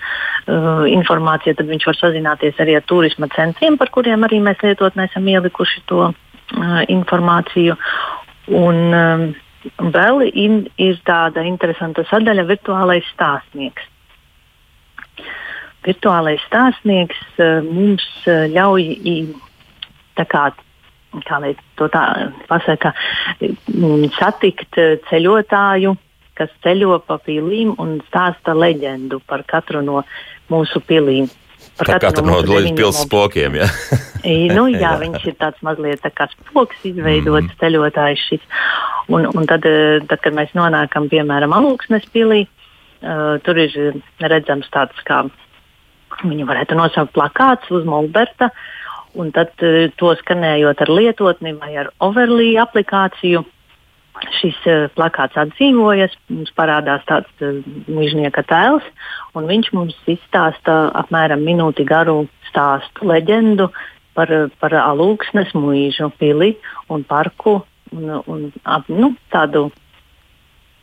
uh, 0.47 0.87
informācija, 0.87 1.55
tad 1.55 1.67
viņš 1.67 1.85
var 1.85 1.99
sazināties 1.99 2.59
arī 2.59 2.75
ar 2.75 2.83
turisma 2.87 3.27
centriem, 3.35 3.77
par 3.77 3.89
kuriem 3.89 4.23
arī 4.23 4.41
mēs 4.41 4.63
lietotnē 4.63 5.09
esam 5.09 5.27
ielikuši 5.27 5.85
to 5.85 6.09
uh, 6.09 6.81
informāciju. 6.87 7.77
Un, 8.47 8.75
um, 8.93 9.33
Vēl 9.77 10.23
in, 10.33 10.55
ir 10.81 10.95
tāda 11.05 11.43
interesanta 11.45 12.01
sadaļa, 12.09 12.47
virtuālais 12.49 13.05
stāstnieks 13.13 13.83
virtuālais 15.85 16.41
stāstnieks 16.47 17.21
uh, 17.39 17.61
mums 17.65 18.05
uh, 18.27 18.45
ļauj 18.51 18.85
tā 20.19 20.27
kā, 20.29 20.45
kā 21.27 21.41
lai 21.43 21.55
to 21.79 21.89
tā 21.91 22.05
pasaka, 22.49 22.93
satikt 24.19 24.79
uh, 24.81 24.95
ceļotāju, 25.09 25.95
kas 26.37 26.51
ceļo 26.63 27.01
pa 27.05 27.19
pilīm 27.21 27.75
un 27.81 27.99
stāsta 28.09 28.55
leģendu 28.57 29.21
par 29.27 29.45
katru 29.47 29.83
no 29.85 30.03
mūsu 30.51 30.81
pilīm. 30.85 31.29
Par 31.77 31.87
par 31.87 32.01
katru 32.01 32.25
no, 32.25 32.39
no 32.41 32.61
pilsētas 32.77 33.05
spokiem. 33.05 33.59
Ja? 33.61 33.67
nu, 34.55 34.65
jā, 34.71 34.79
jā, 34.81 34.93
viņš 35.03 35.27
ir 35.29 35.37
tāds 35.41 35.61
mazliet 35.65 36.01
tā 36.03 36.11
kā 36.13 36.27
spoks 36.33 36.81
izveidots 36.89 37.47
mm. 37.47 37.59
ceļotājs 37.61 38.25
šis. 38.29 38.47
Un, 39.11 39.27
un 39.27 39.47
tad, 39.49 39.65
tad, 40.07 40.19
kad 40.23 40.35
mēs 40.37 40.53
nonākam, 40.57 41.09
piemēram, 41.11 41.53
Alūksnes 41.57 42.05
pilī, 42.13 42.45
uh, 42.45 43.37
tur 43.45 43.59
ir 43.59 44.01
redzams 44.23 44.69
tāds 44.73 45.01
kā 45.07 45.23
Viņu 46.21 46.45
varētu 46.49 46.77
nosaukt 46.77 47.15
plakāts 47.15 47.71
uz 47.73 47.87
Molberta, 47.87 48.51
un 49.17 49.31
tad 49.35 49.53
uh, 49.65 49.87
to 49.99 50.13
skanējot 50.21 50.83
ar 50.85 50.91
lietotni 50.91 51.55
vai 51.57 51.73
ar 51.81 51.91
Overlī 52.03 52.53
aplikāciju. 52.61 53.43
Šis 54.37 54.57
uh, 54.69 54.85
plakāts 54.93 55.39
atdzīvojas, 55.39 56.13
mums 56.29 56.51
parādās 56.57 57.03
tāds 57.09 57.45
uh, 57.45 57.61
mūžnieka 57.89 58.43
tēls, 58.49 58.85
un 59.35 59.47
viņš 59.49 59.71
mums 59.77 59.97
izstāsta 60.11 60.83
apmēram 61.01 61.41
minūti 61.47 61.87
garu 61.87 62.25
stāstu, 62.49 63.07
leģendu 63.07 63.71
par, 64.13 64.31
par 64.59 64.75
alūksnes 64.83 65.55
mūžu, 65.57 66.11
pili 66.19 66.53
un 66.91 67.05
parku 67.07 67.61
un, 67.95 68.09
un 68.27 68.49
ap, 68.63 68.89
nu, 68.91 69.13
tādu 69.31 69.69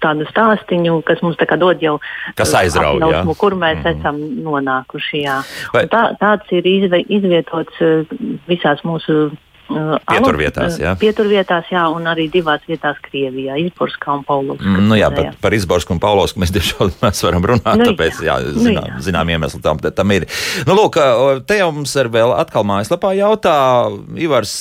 tādu 0.03 0.27
stāstīņu, 0.29 1.01
kas 1.07 1.23
mums 1.25 1.39
tā 1.41 1.59
dod 1.61 1.83
jau 1.83 1.97
kas 2.39 2.55
aizrauj, 2.61 3.01
apjausmu, 3.03 3.35
kur 3.41 3.57
mēs 3.59 3.83
mm. 3.83 3.99
esam 3.99 4.21
nonākuši. 4.47 5.25
Vai... 5.75 5.85
Tā, 5.93 6.05
tāds 6.21 6.55
ir 6.55 6.69
izve, 6.69 7.03
izvietots 7.09 7.83
eh, 7.85 8.17
visās 8.51 8.85
mūsu 8.87 9.29
pieturvietās, 9.69 10.77
uh, 10.79 10.83
jā. 10.83 10.93
Pieturvietās, 11.01 11.69
jā, 11.73 11.85
un 11.93 12.09
arī 12.11 12.29
divās 12.33 12.65
vietās 12.69 12.99
Krievijā, 13.05 13.59
Izborskā 13.63 14.17
un 14.19 14.25
Paulovskā. 14.29 14.67
Mm, 14.67 14.89
nu 14.91 14.99
jā, 14.99 15.11
par, 15.15 15.31
par 15.43 15.57
Izborsku 15.57 15.95
un 15.95 16.03
Paulovsku 16.03 16.43
mēs 16.43 16.53
diemžēl 16.55 16.93
mēs 17.05 17.23
varam 17.27 17.47
runāt, 17.53 17.83
nu, 17.83 17.91
tāpēc, 17.93 18.23
jā, 18.27 18.39
jā 18.45 18.55
zinām, 18.57 18.89
nu, 18.89 18.95
jā. 18.97 19.03
zinām 19.09 19.33
iemesli 19.35 19.63
tam, 19.65 19.81
tam 19.83 20.15
ir. 20.17 20.29
Nu, 20.69 20.77
lūk, 20.79 20.99
te 21.49 21.61
jau 21.61 21.71
mums 21.77 21.95
ir 22.01 22.11
vēl 22.15 22.35
atkal 22.37 22.67
mājaslapā 22.69 23.13
jautā, 23.19 23.57
Ivars 24.19 24.57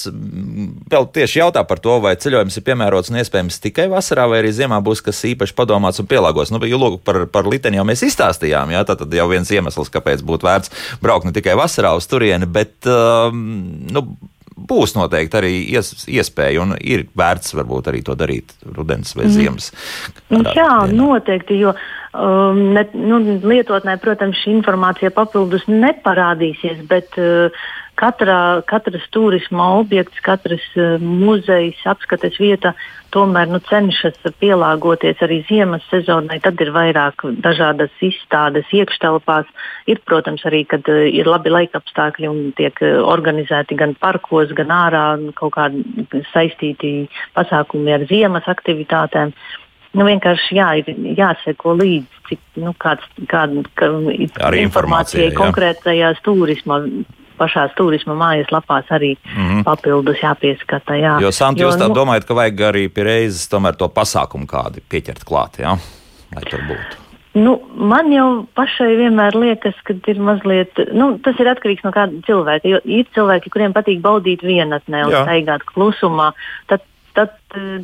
vēl 0.92 1.10
tieši 1.16 1.42
jautā 1.42 1.64
par 1.68 1.82
to, 1.84 1.98
vai 2.04 2.16
ceļojums 2.20 2.60
ir 2.60 2.66
piemērots 2.68 3.12
un 3.12 3.22
iespējams 3.22 3.62
tikai 3.64 3.88
vasarā, 3.92 4.28
vai 4.30 4.42
arī 4.44 4.54
ziemā 4.56 4.80
būs 4.84 5.04
kas 5.06 5.24
īpaši 5.32 5.56
padomāts 5.58 6.02
un 6.04 6.10
pielāgots. 6.10 6.54
Nu, 6.54 6.62
jo, 6.68 6.80
lūk, 6.82 7.02
par, 7.08 7.24
par 7.32 7.50
liteni 7.50 7.80
jau 7.80 7.86
mēs 7.88 8.06
izstāstījām, 8.08 8.74
jā, 8.76 8.84
tā 8.88 8.98
tad 9.00 9.14
jau 9.14 9.28
viens 9.32 9.52
iemesls, 9.54 9.92
kāpēc 9.94 10.24
būtu 10.28 10.48
vērts 10.48 10.74
braukt 11.04 11.28
ne 11.28 11.36
tikai 11.36 11.58
vasarā 11.60 11.94
uz 11.98 12.08
turieni, 12.10 12.50
bet, 12.50 12.76
um, 12.90 13.46
nu, 13.94 14.06
būs 14.58 14.96
noteikti 14.98 15.40
arī 15.40 15.54
ies, 15.78 15.94
iespēja 16.10 16.64
un 16.64 16.76
ir 16.82 17.06
vērts 17.18 17.54
varbūt 17.58 17.92
arī 17.92 18.04
to 18.06 18.18
darīt 18.18 18.56
rudens 18.76 19.16
vai 19.16 19.28
mhm. 19.28 19.36
ziemas. 19.36 19.72
Mm. 20.30 20.48
Jā, 20.58 20.72
dienā. 20.90 20.98
noteikti, 20.98 21.60
jo 21.62 21.74
um, 21.74 22.62
ne, 22.76 22.88
nu, 22.98 23.22
lietotnē, 23.48 23.98
protams, 24.04 24.40
šī 24.44 24.58
informācija 24.58 25.14
papildus 25.16 25.68
neparādīsies, 25.70 26.82
bet 26.90 27.20
uh, 27.22 27.68
Katrā, 27.98 28.62
katras 28.70 29.06
turisma 29.10 29.72
objekts, 29.80 30.20
katras 30.22 30.64
uh, 30.78 31.02
muzejs, 31.02 31.80
apskates 31.90 32.38
vieta 32.38 32.76
tomēr 33.14 33.50
nu, 33.50 33.58
cenšas 33.66 34.20
pielāgoties 34.38 35.24
arī 35.26 35.40
ziemas 35.48 35.86
sezonai. 35.90 36.38
Tad 36.44 36.62
ir 36.62 36.70
vairāk 36.76 37.26
dažādas 37.42 37.94
izstādes 38.06 38.70
iekštelpās. 38.70 39.50
Ir, 39.90 40.04
protams, 40.06 40.46
arī, 40.46 40.62
kad 40.70 40.86
uh, 40.94 41.08
ir 41.10 41.30
labi 41.30 41.54
laikapstākļi 41.56 42.30
un 42.30 42.42
tiek 42.58 42.78
uh, 42.86 43.00
organizēti 43.10 43.80
gan 43.80 43.98
parkos, 43.98 44.54
gan 44.58 44.74
ārā 44.78 45.06
kaut 45.40 45.56
kādi 45.58 46.06
saistīti 46.36 47.08
pasākumi 47.38 47.98
ar 47.98 48.06
ziemas 48.12 48.46
aktivitātēm. 48.52 49.34
Nu, 49.98 50.06
vienkārši 50.06 50.58
jā, 50.58 50.72
ir 50.84 51.14
jāseko 51.18 51.74
līdzi, 51.80 52.26
cik 52.30 52.42
nu, 52.62 52.74
kāds, 52.78 53.06
kāda, 53.32 53.64
kā, 53.80 53.90
arī 54.46 54.66
informācijai 54.68 55.32
konkrētajās 55.34 56.22
turisma 56.26 56.84
pašās 57.38 57.74
turisma 57.78 58.16
mājaslapās 58.18 58.92
arī 58.94 59.16
mm 59.16 59.48
-hmm. 59.48 59.64
papildus 59.68 60.22
jāpieskata. 60.24 60.98
Jā. 61.00 61.18
Jo, 61.22 61.32
Santi, 61.32 61.62
jo, 61.62 61.70
jūs 61.70 61.80
tā 61.80 61.88
nu, 61.88 61.96
domājat, 61.96 62.28
ka 62.28 62.38
vajag 62.38 62.64
arī 62.72 62.88
pie 62.90 63.04
reizes 63.04 63.50
tomēr 63.50 63.78
to 63.78 63.88
pasākumu 63.88 64.46
kādu 64.48 64.84
pieķert 64.90 65.24
klāt, 65.26 65.60
jā? 65.60 65.78
lai 66.36 66.44
tur 66.50 66.64
būtu? 66.68 67.06
Nu, 67.38 67.54
man 67.76 68.10
jau 68.12 68.48
pašai 68.58 68.96
vienmēr 68.98 69.36
liekas, 69.38 69.78
ka 69.86 69.94
ir 70.10 70.20
mazliet, 70.20 70.80
nu, 70.94 71.18
tas 71.24 71.38
ir 71.40 71.50
atkarīgs 71.52 71.86
no 71.86 71.92
kāda 71.94 72.22
cilvēka. 72.26 72.70
Jo 72.72 72.80
ir 72.84 73.06
cilvēki, 73.14 73.52
kuriem 73.54 73.76
patīk 73.76 74.02
baudīt 74.02 74.46
vienatnē 74.46 75.06
un 75.06 75.14
staigāt 75.14 75.66
klusumā. 75.70 76.32
Tad, 76.72 76.82
tad, 77.14 77.36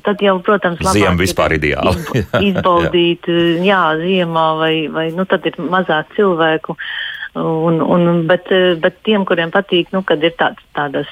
tad 0.07 0.23
jau, 0.25 0.39
protams, 0.45 0.81
labāk 0.81 0.97
Ziema 0.97 1.21
vispār 1.21 1.57
ideāli. 1.59 2.23
izbaudīt, 2.49 3.29
jā, 3.29 3.67
jā 3.69 3.83
ziemā 4.01 4.47
vai, 4.57 4.75
vai 4.95 5.07
nu, 5.13 5.27
tad 5.29 5.45
ir 5.45 5.59
mazāk 5.59 6.15
cilvēku. 6.17 6.73
Uh, 6.73 7.12
Un, 7.33 7.79
un, 7.81 8.27
bet, 8.29 8.51
bet 8.77 8.99
tiem, 9.07 9.23
kuriem 9.25 9.49
patīk, 9.49 9.87
nu, 9.95 10.03
kad 10.05 10.21
ir 10.21 10.35
tāds, 10.37 10.61
tādas 10.77 11.09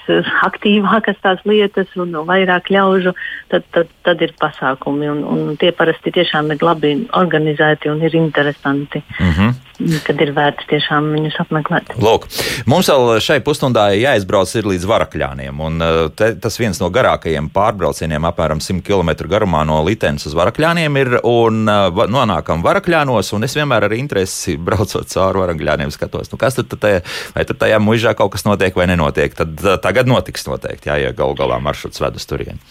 aktīvākas 0.47 1.17
tās 1.23 1.41
lietas 1.49 1.89
un 1.97 2.13
vairāk 2.27 2.69
ļaužu, 2.69 3.15
tad, 3.49 3.65
tad, 3.73 3.89
tad 4.05 4.21
ir 4.21 4.35
pasākumi. 4.41 5.09
Un, 5.09 5.23
un 5.25 5.57
tie 5.57 5.71
parasti 5.73 6.13
tiešām 6.13 6.53
ir 6.53 6.61
labi 6.61 6.93
organizēti 7.17 7.89
un 7.89 8.05
ir 8.05 8.15
interesanti. 8.21 9.01
Mm 9.17 9.33
-hmm 9.33 9.70
kad 10.05 10.21
ir 10.23 10.31
vērts 10.35 10.67
tiešām 10.69 11.11
viņus 11.15 11.37
apmeklēt. 11.43 11.93
Lūk, 12.01 12.27
mums 12.69 12.89
vēl 12.91 13.21
šai 13.23 13.39
pusstundā 13.45 13.89
jāizbrauc 13.97 14.53
līdz 14.67 14.87
Varakļāniem. 14.89 15.61
Un, 15.63 15.77
uh, 15.83 16.01
te, 16.15 16.31
tas 16.41 16.57
viens 16.61 16.79
no 16.81 16.91
garākajiem 16.93 17.49
pārbraucieniem, 17.53 18.27
apmēram 18.29 18.61
100 18.63 18.83
km 18.87 19.13
garumā 19.31 19.63
no 19.67 19.79
Latvijas 19.85 20.27
uz 20.29 20.37
Varakļāniem, 20.37 20.99
ir. 21.01 21.17
Un, 21.27 21.63
uh, 21.69 22.03
nonākam 22.11 22.63
Varakļānos, 22.65 23.31
un 23.37 23.47
es 23.47 23.55
vienmēr 23.57 23.87
ar 23.87 23.95
interesi 23.97 24.57
braucot 24.67 25.09
cauri 25.11 25.43
Varakļāniem 25.45 25.93
skatos, 25.93 26.31
nu, 26.33 26.39
kas 26.41 26.59
tad 26.59 26.73
tajā, 26.73 27.01
vai 27.35 27.47
tad 27.47 27.61
tajā 27.61 27.81
mužā 27.83 28.15
kaut 28.17 28.35
kas 28.35 28.47
notiek 28.47 28.75
vai 28.77 28.89
nenotiek. 28.91 29.35
Tad 29.37 29.65
uh, 29.65 29.77
tagad 29.81 30.09
notiks 30.11 30.47
noteikti, 30.49 30.91
jā, 30.91 30.99
ja 31.07 31.15
gal 31.15 31.35
galā 31.37 31.61
maršruts 31.63 32.03
ved 32.03 32.19
uz 32.19 32.27
turieni. 32.29 32.61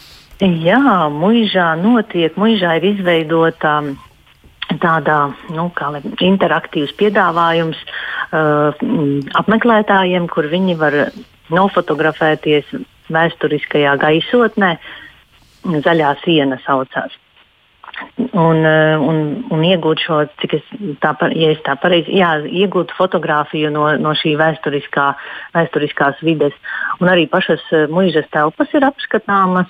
Jā, 0.40 1.10
mužā 1.12 1.74
notiek, 1.76 2.36
mužā 2.40 2.78
ir 2.78 2.94
izveidota. 2.94 3.80
Um, 3.82 3.98
tādā 4.78 5.18
nu, 5.50 5.68
interaktīvs 6.20 6.94
piedāvājums 6.98 7.78
uh, 7.80 8.76
apmeklētājiem, 9.40 10.28
kur 10.30 10.50
viņi 10.50 10.76
var 10.78 10.98
nofotografēties 11.50 12.70
vēsturiskajā 13.10 13.96
gaisotnē. 14.00 14.76
Zaļā 15.60 16.14
siena 16.22 16.56
saucās. 16.64 17.16
Un, 18.16 18.62
uh, 18.64 19.02
un, 19.02 19.18
un 19.52 19.64
iegūt 19.66 20.00
šo, 20.06 20.22
cik 20.40 20.54
es 20.56 20.70
tā, 21.02 21.12
ja 21.36 21.50
es 21.52 21.60
tā 21.66 21.74
pareizi, 21.80 22.14
jā, 22.16 22.30
iegūt 22.46 22.94
fotografiju 22.96 23.72
no, 23.74 23.90
no 24.00 24.14
šī 24.16 24.36
vēsturiskā, 24.40 25.10
vēsturiskās 25.56 26.22
vides. 26.24 26.56
Un 27.02 27.12
arī 27.12 27.26
pašas 27.28 27.64
uh, 27.74 27.84
mūžas 27.92 28.30
telpas 28.32 28.72
ir 28.76 28.86
apskatāmas. 28.88 29.68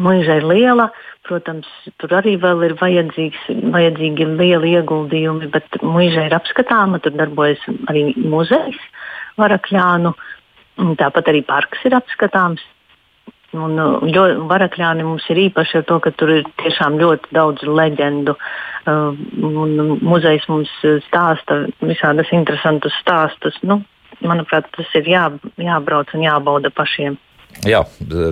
Mūža 0.00 0.38
ir 0.38 0.44
liela, 0.46 0.90
Protams, 1.28 1.68
tur 2.00 2.14
arī 2.16 2.34
vēl 2.40 2.64
ir 2.66 2.74
vajadzīgi 2.80 4.26
lieli 4.40 4.72
ieguldījumi, 4.78 5.50
bet 5.52 5.76
mūža 5.84 6.26
ir 6.26 6.34
apskatāma. 6.34 6.98
Tur 7.04 7.14
darbojas 7.18 7.62
arī 7.92 8.10
muzejs 8.16 8.80
Varakļānu. 9.40 10.14
Tāpat 10.98 11.30
arī 11.30 11.44
parks 11.44 11.84
ir 11.84 11.96
apskatāms. 11.98 12.64
Un, 13.50 13.74
jo, 14.14 14.24
varakļāni 14.50 15.04
mums 15.04 15.24
ir 15.32 15.40
īpaši 15.48 15.80
ar 15.80 15.86
to, 15.88 15.98
ka 16.02 16.12
tur 16.14 16.30
ir 16.36 16.44
tiešām 16.62 16.98
ļoti 17.00 17.34
daudz 17.34 17.64
leģendu. 17.66 18.36
Uh, 18.88 19.18
muzejs 20.06 20.46
mums 20.48 20.70
stāsta 21.08 21.64
visādas 21.82 22.30
interesantas 22.34 22.94
stāstus. 23.02 23.58
Nu, 23.66 23.82
manuprāt, 24.22 24.70
tas 24.76 24.94
ir 24.98 25.10
jā, 25.10 25.26
jābrauc 25.60 26.14
un 26.14 26.24
jābauda 26.24 26.72
pašiem. 26.72 27.18
Jā, 27.60 27.82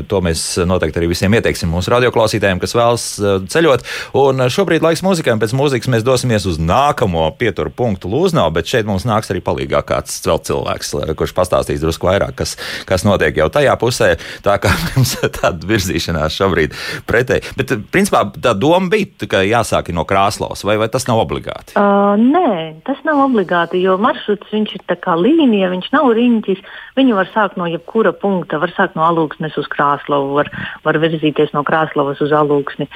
to 0.08 0.20
mēs 0.24 0.40
noteikti 0.64 1.02
arī 1.02 1.10
visiem 1.10 1.34
ieteiksim 1.36 1.68
mūsu 1.68 1.92
radioklausītājiem, 1.92 2.60
kas 2.62 2.72
vēlas 2.76 3.04
eh, 3.20 3.34
ceļot. 3.52 3.84
Un 4.16 4.40
eh, 4.40 4.48
šobrīd 4.52 4.84
laiks 4.84 5.02
mūzikai, 5.04 5.34
un 5.36 5.42
pēc 5.42 5.52
mūzikas 5.58 5.90
mēs 5.92 6.06
dosimies 6.06 6.46
uz 6.48 6.56
nākamo 6.62 7.26
pieturu 7.36 7.68
punktu 7.76 8.08
Lūznā, 8.08 8.46
bet 8.54 8.70
šeit 8.70 8.88
mums 8.88 9.04
nāks 9.08 9.28
arī 9.28 9.42
palīgā 9.44 9.82
kāds 9.84 10.22
vēl 10.24 10.40
cilvēks, 10.48 10.94
eh, 11.02 11.12
kurš 11.18 11.34
pastāstīs 11.36 11.84
drusku 11.84 12.08
vairāk, 12.08 12.38
kas, 12.40 12.56
kas 12.88 13.04
notiek 13.04 13.36
jau 13.36 13.50
tajā 13.52 13.74
pusē. 13.80 14.14
Tā 14.46 14.56
kā 14.62 14.72
mums 14.94 15.12
tāda 15.20 15.68
virzīšanās 15.74 16.40
šobrīd 16.40 16.78
pretēji. 17.08 17.52
Bet, 17.60 17.76
principā, 17.92 18.24
tā 18.32 18.56
doma 18.56 18.88
bija, 18.94 19.28
ka 19.28 19.44
jāsāk 19.44 19.92
no 19.92 20.06
Krāslavas, 20.08 20.64
vai, 20.64 20.78
vai 20.80 20.88
tas 20.92 21.04
nav 21.10 21.20
obligāti? 21.26 21.76
Uh, 21.76 22.16
nē, 22.16 22.80
tas 22.88 23.04
nav 23.04 23.26
obligāti, 23.26 23.84
jo 23.84 23.98
maršruts 24.00 24.56
viņš 24.56 24.74
ir 24.80 24.88
tā 24.88 24.96
kā 24.96 25.20
līnija, 25.20 25.68
viņš 25.74 25.92
nav 25.92 26.14
riņķis. 26.16 26.64
Viņu 26.98 27.14
var 27.14 27.28
sākt 27.30 27.60
no 27.60 27.68
jebkura 27.70 28.10
punkta, 28.16 28.58
var 28.58 28.72
sākt 28.74 28.96
no 28.98 29.04
alūksnes 29.08 29.56
uz 29.60 29.70
krāslavu, 29.72 30.36
var, 30.40 30.50
var 30.84 31.00
virzīties 31.02 31.54
no 31.56 31.64
krāslavas 31.66 32.20
uz 32.24 32.34
alūksni. 32.34 32.88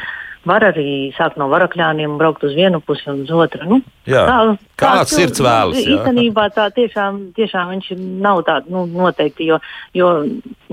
Var 0.43 0.65
arī 0.73 1.13
sākt 1.15 1.37
no 1.39 1.47
varakļiem, 1.53 2.17
braukt 2.19 2.43
uz 2.43 2.57
vienu 2.59 2.81
pusi 2.83 3.07
un 3.13 3.21
uz 3.23 3.31
otru. 3.31 3.63
Nu, 3.69 3.79
jā, 4.11 4.25
tā, 4.27 4.39
kāds 4.81 5.15
ir 5.23 5.31
cēlis? 5.39 5.85
Īstenībā 5.87 6.49
tā 6.57 6.67
tiešām, 6.75 7.21
tiešām 7.37 7.71
viņš 7.77 7.93
nav 8.25 8.43
tāds 8.49 8.73
nu, 8.75 8.83
noteikti, 8.91 9.47
jo, 9.53 9.61
jo 9.95 10.11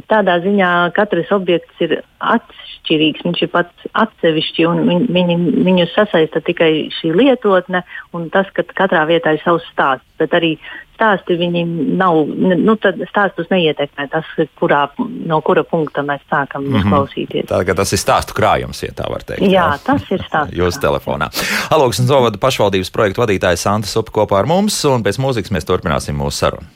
tādā 0.09 0.39
ziņā 0.41 0.71
katrs 0.97 1.29
objekts 1.37 1.85
ir 1.85 1.99
atšķirīgs, 2.17 3.21
viņš 3.27 3.45
ir 3.45 3.53
pats 3.53 3.93
atsevišķi 3.93 4.67
un 4.71 4.83
viņ, 4.89 5.07
viņi, 5.13 5.37
viņu 5.69 5.87
sasaista 5.93 6.41
tikai 6.41 6.89
šī 6.97 7.13
lietotne 7.21 7.85
un 8.17 8.25
tas, 8.33 8.49
ka 8.57 8.65
katrā 8.73 9.05
vietā 9.09 9.37
ir 9.37 9.45
savs 9.45 9.69
stāsts. 9.69 10.07
Bet 10.17 10.33
arī 10.33 10.55
stāsti 10.99 11.37
viņi 11.39 11.63
nav, 11.97 12.19
nu 12.59 12.75
tad 12.81 12.99
stāstus 13.07 13.47
neietekmē 13.53 14.09
tas, 14.11 14.27
kurā, 14.59 14.83
no 14.99 15.39
kura 15.45 15.63
punkta 15.63 16.03
mēs 16.03 16.21
sākam 16.27 16.67
mm 16.67 16.75
-hmm. 16.75 16.91
klausīties. 16.91 17.47
Tā, 17.47 17.63
tas 17.75 17.93
ir 17.95 18.01
stāstu 18.01 18.35
krājums, 18.35 18.83
ja 18.83 18.91
tā 18.91 19.07
var 19.09 19.23
teikt. 19.23 19.47
Jā, 19.47 19.71
jā. 19.71 19.79
tas 19.85 20.11
ir 20.11 20.25
stāsts. 20.27 20.57
Jūsu 20.59 20.83
telefonā. 20.83 21.31
Aloks 21.71 21.99
un 21.99 22.11
Zovada 22.11 22.37
pašvaldības 22.37 22.91
projektu 22.91 23.23
vadītājs 23.23 23.63
Santa 23.63 23.87
Supa 23.87 24.11
kopā 24.11 24.43
ar 24.43 24.45
mums, 24.45 24.83
un 24.85 25.03
pēc 25.03 25.19
mūzikas 25.23 25.51
mēs 25.55 25.65
turpināsim 25.65 26.19
mūsu 26.19 26.43
sarunu. 26.43 26.67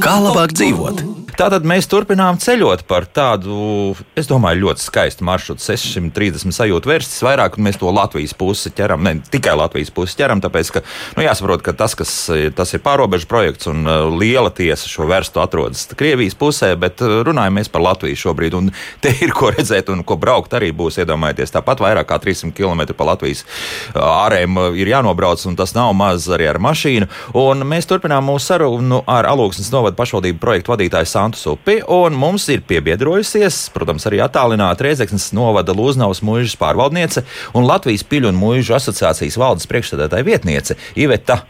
Kā 0.00 0.14
labāk 0.22 0.52
dzīvot? 0.54 1.02
Tātad 1.40 1.64
mēs 1.64 1.86
turpinām 1.88 2.36
ceļot 2.36 2.82
par 2.84 3.06
tādu, 3.16 3.94
es 4.18 4.26
domāju, 4.28 4.60
ļoti 4.66 4.82
skaistu 4.84 5.24
maršrutu. 5.24 5.62
630 5.64 6.52
sajūtu 6.52 6.90
vērstis 6.90 7.22
vairāk, 7.24 7.54
un 7.56 7.64
mēs 7.64 7.78
to 7.80 7.88
Latvijas 7.96 8.34
pusi 8.36 8.68
ķeram. 8.76 9.00
Ne 9.06 9.14
tikai 9.32 9.54
Latvijas 9.56 9.88
pusi 9.96 10.18
ķeram, 10.18 10.42
tāpēc, 10.44 10.72
ka 10.74 10.82
nu, 11.16 11.22
jāsaprot, 11.24 11.62
ka 11.64 11.72
tas, 11.72 11.94
kas, 11.96 12.12
tas 12.58 12.74
ir 12.76 12.82
pārobežu 12.84 13.24
projekts 13.30 13.70
un 13.72 13.88
uh, 13.88 14.10
liela 14.12 14.50
tiesa 14.52 14.84
šo 14.90 15.06
vērstu 15.08 15.40
atrodas 15.40 15.86
Krievijas 15.96 16.36
pusē, 16.36 16.74
bet 16.76 17.00
uh, 17.00 17.22
runājam 17.24 17.56
mēs 17.56 17.72
par 17.72 17.86
Latviju 17.86 18.20
šobrīd. 18.20 18.58
Un 18.60 18.68
te 19.06 19.14
ir 19.24 19.32
ko 19.32 19.48
redzēt 19.56 19.88
un 19.94 20.04
ko 20.04 20.20
braukt 20.20 20.52
arī 20.60 20.74
būs, 20.76 21.00
iedomājieties, 21.00 21.56
tāpat 21.56 21.80
vairāk 21.80 22.10
kā 22.12 22.20
300 22.20 22.52
km 22.52 22.84
pa 22.92 23.08
Latvijas 23.14 23.46
uh, 23.46 24.04
ārēm 24.26 24.60
ir 24.76 24.92
jānobrauc, 24.92 25.48
un 25.48 25.56
tas 25.56 25.72
nav 25.78 25.96
maz 25.96 26.28
arī 26.28 26.52
ar 26.52 26.60
mašīnu. 26.60 27.08
Un 27.46 27.64
mēs 27.72 27.88
turpinām 27.88 28.28
mūsu 28.28 28.52
sarunu 28.52 29.00
ar 29.08 29.32
Alūksnes 29.32 29.72
novadu 29.72 29.96
pašvaldību 30.04 30.44
projektu 30.44 30.76
vadītāju 30.76 31.08
Santu. 31.08 31.29
Santu 31.30 31.52
upi, 31.54 31.76
un 31.86 32.16
mums 32.18 32.48
ir 32.50 32.62
piebiedrojusies, 32.66 33.68
protams, 33.74 34.02
arī 34.08 34.18
attālināta 34.24 34.82
Reizeknas 34.82 35.28
novada 35.36 35.74
Lūznavas 35.76 36.24
mūžas 36.26 36.56
pārvaldniece 36.58 37.22
un 37.54 37.68
Latvijas 37.68 38.02
piļu 38.02 38.32
un 38.32 38.38
mūžu 38.40 38.74
asociācijas 38.74 39.38
valdes 39.38 39.68
priekšstādātāja 39.70 40.26
vietniece 40.26 40.76
Iveta. 40.98 41.44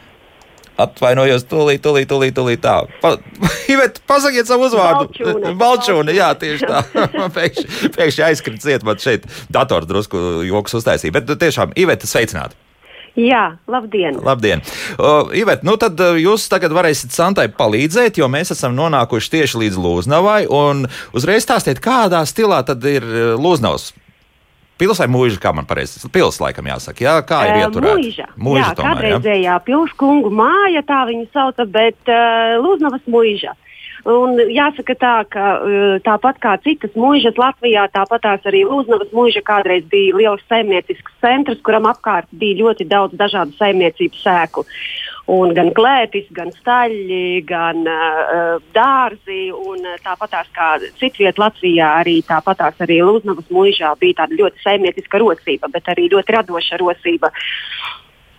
Atvainojos, 0.81 1.47
tūlīt, 1.49 1.81
tūlīt, 1.85 2.09
tūlīt, 2.12 2.37
tūlīt 2.37 2.62
tā. 2.64 2.77
Pa, 3.01 3.14
Ivet, 3.73 4.03
pasakiet 4.09 4.49
savu 4.49 4.69
uzvārdu. 4.69 5.09
Balčūne. 5.09 5.55
Balčūne, 5.64 6.16
jā, 6.16 6.33
tieši 6.40 6.69
tā. 6.69 6.85
pēkšņi, 7.38 7.93
pēkšņi 7.97 8.27
aizkrīt 8.29 8.64
ciet, 8.64 8.85
man 8.85 9.01
šeit 9.01 9.29
dators 9.53 9.88
drusku 9.88 10.43
joks 10.49 10.77
uztaisīja. 10.81 11.16
Bet 11.16 11.38
tiešām, 11.40 11.73
Iveta, 11.81 12.11
sveicināti! 12.11 12.69
Jā, 13.18 13.44
labdien! 13.70 14.20
Labdien. 14.23 14.62
Uh, 14.94 15.33
Ivet, 15.37 15.64
nu 15.66 15.75
tad 15.81 15.99
jūs 15.99 16.46
tagad 16.53 16.75
varēsiet 16.77 17.14
Santai 17.14 17.49
palīdzēt, 17.51 18.20
jo 18.23 18.29
mēs 18.31 18.55
esam 18.55 18.77
nonākuši 18.79 19.33
tieši 19.35 19.64
līdz 19.64 19.81
Lūznavai. 19.83 20.44
Uzreiz 21.16 21.46
stāstiet, 21.46 21.83
kādā 21.83 22.23
stilā 22.29 22.62
tad 22.66 22.87
ir 22.87 23.07
Lūznavas 23.40 23.90
Pils 24.81 25.01
vai 25.03 25.11
mūža, 25.12 25.37
kā 25.42 25.51
man 25.53 25.66
pareizi 25.68 26.09
pils, 26.12 26.38
laikam 26.40 26.68
jāsaka, 26.70 27.05
jā, 27.05 27.14
kā 27.29 27.40
ir 27.51 27.59
ieturēta? 27.61 27.96
Mūža. 28.01 28.29
mūža 28.40 28.62
jā, 28.62 28.68
tomēr, 28.79 28.94
kādreizējā 28.96 29.42
jā. 29.44 29.57
pilskungu 29.66 30.31
māja, 30.33 30.81
tā 30.88 31.03
viņu 31.11 31.27
sauca, 31.35 31.66
bet 31.68 32.09
uh, 32.09 32.57
Lūznavas 32.64 33.05
mūža. 33.05 33.53
Un 34.09 34.39
jāsaka 34.49 34.95
tā, 34.97 35.15
ka 35.29 35.47
uh, 35.61 35.99
tāpat 36.05 36.41
kā 36.41 36.55
citas 36.65 36.95
mūžas 36.97 37.37
Latvijā, 37.41 37.85
tāpat 37.93 38.25
tās 38.25 38.47
arī 38.49 38.63
Lūznavas 38.65 39.13
mūža 39.13 39.43
kādreiz 39.45 39.85
bija 39.93 40.17
liels 40.17 40.45
saimniecisks 40.49 41.19
centrs, 41.21 41.61
kuram 41.67 41.89
apkārt 41.91 42.31
bija 42.33 42.63
ļoti 42.63 42.89
daudz 42.89 43.19
dažādu 43.21 43.53
saimniecību 43.59 44.17
sēku. 44.23 44.65
Un 45.31 45.53
gan 45.55 45.69
klētis, 45.77 46.27
gan 46.35 46.49
staļļi, 46.57 47.45
gan 47.47 47.85
uh, 47.85 48.57
dārzi. 48.75 49.43
Tāpatās 50.01 50.49
kā 50.57 50.73
citvietā 50.99 51.45
Latvijā, 51.45 51.93
arī 52.01 52.19
tāpatās 52.27 52.81
arī 52.81 53.03
Lūznavas 53.05 53.53
mūžā 53.53 53.93
bija 54.01 54.23
tāda 54.25 54.41
ļoti 54.41 54.65
saimnieciska 54.65 55.21
rocība, 55.21 55.69
bet 55.73 55.93
arī 55.93 56.09
ļoti 56.15 56.39
radoša 56.39 56.81
rocība. 56.81 57.31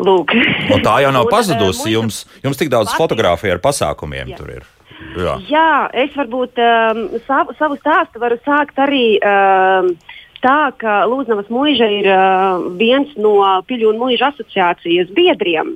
Lūk. 0.02 0.34
Un 0.74 0.82
tā 0.82 0.97
jau 1.06 1.13
nav 1.13 1.30
pazudusi. 1.34 1.93
Jums, 1.93 2.24
jums 2.41 2.58
tik 2.58 2.74
daudz 2.74 2.95
fotografiju 2.97 3.54
ar 3.56 3.62
pasākumiem 3.63 4.34
jā. 4.34 4.41
tur 4.41 4.56
ir. 4.58 4.70
Jā, 5.19 5.35
Jā 5.49 5.73
es 6.05 6.15
varbūt 6.15 6.61
um, 6.63 7.03
savu, 7.27 7.55
savu 7.59 7.77
stāstu 7.81 8.21
varu 8.23 8.39
sākt 8.45 8.81
arī. 8.81 9.05
Um, 9.19 9.93
Tā 10.41 10.71
ka 10.81 11.03
Lūznavas 11.05 11.51
mūža 11.53 11.85
ir 11.99 12.07
uh, 12.09 12.63
viens 12.79 13.11
no 13.21 13.35
Piļu 13.69 13.91
un 13.91 13.99
mūža 14.01 14.31
asociācijas 14.31 15.11
biedriem. 15.13 15.75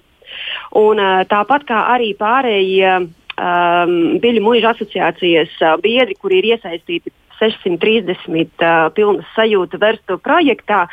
Un, 0.81 1.01
uh, 1.01 1.21
tāpat 1.29 1.67
kā 1.69 1.83
arī 1.93 2.15
pārējie 2.17 2.95
um, 2.97 3.93
Piļu 4.23 4.41
mūža 4.41 4.73
asociācijas 4.73 5.53
uh, 5.61 5.75
biedri, 5.83 6.17
kuri 6.17 6.41
ir 6.41 6.49
iesaistīti 6.55 7.13
630 7.45 8.63
uh, 8.63 8.89
pilnas 8.95 9.27
sajūta 9.35 9.79
verstu 9.81 10.17
projektā. 10.21 10.85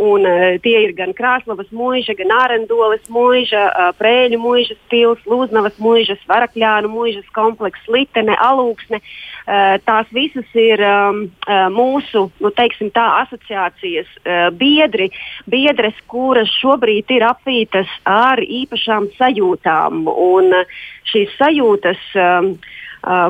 Un, 0.00 0.26
uh, 0.28 0.56
tie 0.64 0.76
ir 0.84 0.94
gan 0.96 1.14
Krāslavas 1.16 1.70
mūža, 1.74 2.16
gan 2.18 2.32
Ārendoles 2.36 3.04
mūža, 3.12 3.64
uh, 3.70 3.90
Prēļu 3.98 4.40
mūžas 4.42 4.80
pils, 4.92 5.22
Lūznavas 5.28 5.78
mūžas, 5.82 6.22
Varakļānu 6.30 6.90
mūžas 6.92 7.26
komplekss, 7.36 7.88
Litene, 7.88 8.36
Alūksne. 8.36 9.00
Uh, 9.44 9.76
tās 9.84 10.08
visas 10.14 10.48
ir 10.56 10.80
um, 10.84 11.24
uh, 11.48 11.66
mūsu 11.72 12.28
nu, 12.40 12.52
teiksim, 12.56 12.92
tā, 12.94 13.04
asociācijas 13.24 14.08
uh, 14.22 14.48
biedri, 14.56 15.10
biedres, 15.50 15.98
kuras 16.08 16.52
šobrīd 16.60 17.12
ir 17.12 17.26
apvītas 17.28 17.90
ar 18.08 18.40
īpašām 18.40 19.10
sajūtām. 19.18 20.06
Un, 20.08 20.54
uh, 20.62 20.80
šīs 21.12 21.36
sajūtas 21.40 22.00
um, 22.16 22.54
Uh, 22.54 22.83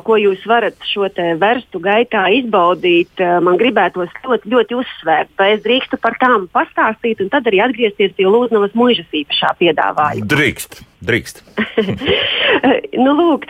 ko 0.07 0.17
jūs 0.21 0.45
varat 0.47 0.79
šo 0.87 1.09
verstu 1.41 1.81
gaitā 1.83 2.25
izbaudīt, 2.39 3.21
man 3.43 3.59
gribētos 3.61 4.13
ļoti, 4.25 4.51
ļoti 4.55 4.79
uzsvērt. 4.79 5.35
Vai 5.39 5.53
es 5.57 5.63
drīkstu 5.67 5.99
par 6.03 6.19
tām 6.23 6.49
pastāstīt 6.55 7.23
un 7.25 7.31
tad 7.33 7.51
arī 7.51 7.63
atgriezties 7.65 8.15
pie 8.17 8.27
Lūznavas 8.31 8.75
mūžas 8.79 9.11
īpašā 9.11 9.55
piedāvājuma? 9.61 10.31
Drīkst. 10.31 10.83
Drīkst. 11.05 11.45
nu, 13.05 13.13
lūk, 13.19 13.47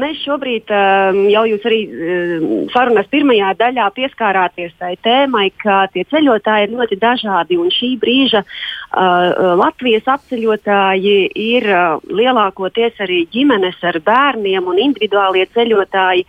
mēs 0.00 0.20
šobrīd 0.24 0.70
jau 1.32 1.44
jūs 1.48 1.66
arī 1.68 1.80
sarunas 2.72 3.08
pirmajā 3.12 3.52
daļā 3.60 3.88
pieskārāties 3.96 4.74
tai 4.80 4.94
tēmai, 5.04 5.48
ka 5.60 5.84
tie 5.94 6.04
ceļotāji 6.10 6.68
ir 6.68 6.74
ļoti 6.78 6.98
dažādi. 7.00 7.58
Un 7.60 7.72
šī 7.74 7.94
brīža 8.00 8.44
Latvijas 9.60 10.08
apceļotāji 10.16 11.16
ir 11.44 11.68
lielākoties 12.10 13.00
arī 13.04 13.24
ģimenes 13.32 13.80
ar 13.86 13.98
bērniem 14.04 14.68
un 14.70 14.80
individuālie 14.88 15.46
ceļotāji, 15.54 16.26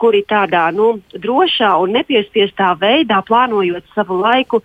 kuri 0.00 0.22
tādā 0.28 0.66
nu, 0.76 0.96
drošā 1.14 1.72
un 1.82 1.96
nepiespiestā 1.96 2.74
veidā, 2.80 3.22
plānojot 3.26 3.86
savu 3.94 4.20
laiku, 4.20 4.62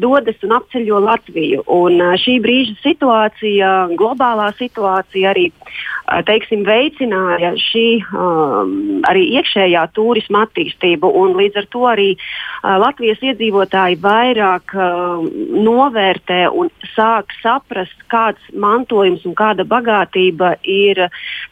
dodas 0.00 0.40
un 0.46 0.56
apceļo 0.58 1.02
Latviju. 1.04 1.64
Un 1.74 2.00
šī 2.20 2.38
brīža 2.44 2.78
situācija 2.84 3.74
globālā 3.98 4.50
situācija 4.58 5.32
arī 5.34 5.48
teiksim, 6.26 6.64
veicināja 6.66 7.54
šī 7.58 7.86
um, 8.12 8.74
arī 9.08 9.24
iekšējā 9.38 9.84
turisma 9.96 10.44
attīstību. 10.44 11.10
Līdz 11.34 11.60
ar 11.62 11.68
to 11.72 11.84
arī 11.88 12.08
uh, 12.14 12.76
Latvijas 12.82 13.22
iedzīvotāji 13.24 13.98
vairāk 14.02 14.74
uh, 14.76 15.24
novērtē 15.64 16.44
un 16.52 16.70
sāk 16.92 17.32
saprast, 17.40 17.96
kāds 18.12 18.42
mantojums 18.52 19.24
un 19.24 19.36
kāda 19.38 19.64
bagātība 19.64 20.54
ir 20.62 21.06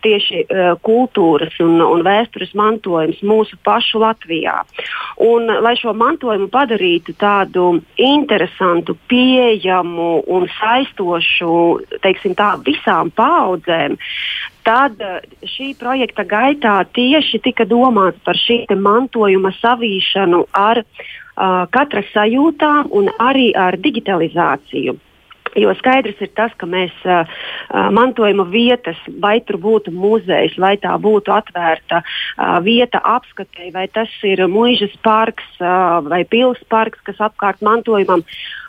tieši 0.04 0.44
uh, 0.44 0.74
kultūras 0.84 1.56
un, 1.64 1.80
un 1.80 2.04
vēstures 2.04 2.52
mantojums 2.58 3.22
mūsu 3.24 3.56
pašu 3.64 4.02
Latvijā. 4.04 4.60
Un, 5.22 5.48
lai 5.64 5.74
šo 5.80 5.94
mantojumu 5.96 6.50
padarītu 6.52 7.16
tādu 7.16 7.80
interesantu, 7.96 8.98
pieejamu 9.08 10.22
un 10.28 10.46
saistošu, 10.58 11.56
teiksim 12.04 12.36
tā, 12.36 12.52
visām 12.82 13.10
paudzēm, 13.14 13.96
tad 14.64 14.98
šī 15.44 15.74
projekta 15.78 16.24
gaitā 16.24 16.84
tieši 16.94 17.40
tika 17.42 17.64
domāts 17.64 18.18
par 18.24 18.34
šī 18.34 18.66
mantojuma 18.76 19.52
savīšanu 19.60 20.46
ar 20.52 20.82
uh, 20.82 21.66
katra 21.70 22.02
sajūtām 22.12 22.90
un 22.90 23.08
arī 23.18 23.52
ar 23.54 23.76
digitalizāciju. 23.76 24.98
Jo 25.52 25.74
skaidrs 25.76 26.16
ir 26.24 26.30
tas, 26.32 26.52
ka 26.56 26.64
mēs 26.64 26.92
uh, 27.04 27.28
mantojuma 27.92 28.46
vietas, 28.48 28.96
vai 29.20 29.40
tur 29.44 29.58
būtu 29.60 29.92
muzejs, 29.92 30.56
vai 30.56 30.78
tā 30.80 30.94
būtu 30.96 31.28
atvērta 31.28 32.00
uh, 32.00 32.56
vieta 32.64 33.02
apskatei, 33.04 33.68
vai 33.70 33.84
tas 33.92 34.08
ir 34.24 34.46
mūžas 34.48 34.96
parks 35.04 35.44
uh, 35.60 36.00
vai 36.08 36.24
pilsētas 36.24 36.70
parks, 36.72 37.04
kas 37.04 37.20
apkārt 37.20 37.60
mantojumam, 37.60 38.24
uh, 38.24 38.61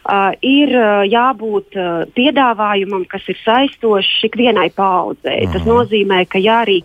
ir 0.43 0.73
uh, 0.75 1.03
jābūt 1.07 1.77
uh, 1.79 2.03
piedāvājumam, 2.15 3.05
kas 3.07 3.23
ir 3.31 3.37
saistošs 3.43 4.25
ikvienai 4.27 4.69
paudzei. 4.75 5.45
Mm. 5.45 5.53
Tas 5.53 5.63
mhm. 5.63 5.69
nozīmē, 5.71 6.23
ka 6.27 6.41
ja 6.43 6.61
arī 6.65 6.81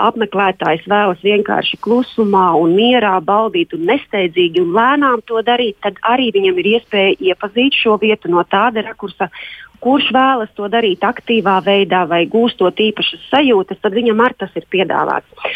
apmeklētājs 0.00 0.86
vēlas 0.90 1.20
vienkārši 1.22 1.78
klusumā 1.84 2.54
un 2.58 2.74
mierā 2.78 3.18
baudīt 3.24 3.74
un 3.76 3.84
nesteidzīgi 3.90 4.64
un 4.64 4.72
lēnām 4.74 5.22
to 5.28 5.42
darīt, 5.44 5.76
tad 5.84 6.00
arī 6.02 6.30
viņam 6.34 6.58
ir 6.62 6.70
iespēja 6.78 7.18
iepazīt 7.30 7.76
šo 7.78 7.98
vietu 8.02 8.32
no 8.32 8.42
tāda 8.48 8.82
rakursa, 8.88 9.30
kurš 9.84 10.10
vēlas 10.16 10.52
to 10.56 10.68
darīt 10.72 11.04
aktīvā 11.04 11.58
veidā 11.64 12.04
vai 12.08 12.24
gūstot 12.30 12.80
īpašas 12.80 13.28
sajūtas, 13.30 13.80
tad 13.84 13.96
viņam 13.96 14.22
ar 14.24 14.34
tas 14.38 14.52
ir 14.56 14.66
piedāvāts. 14.72 15.48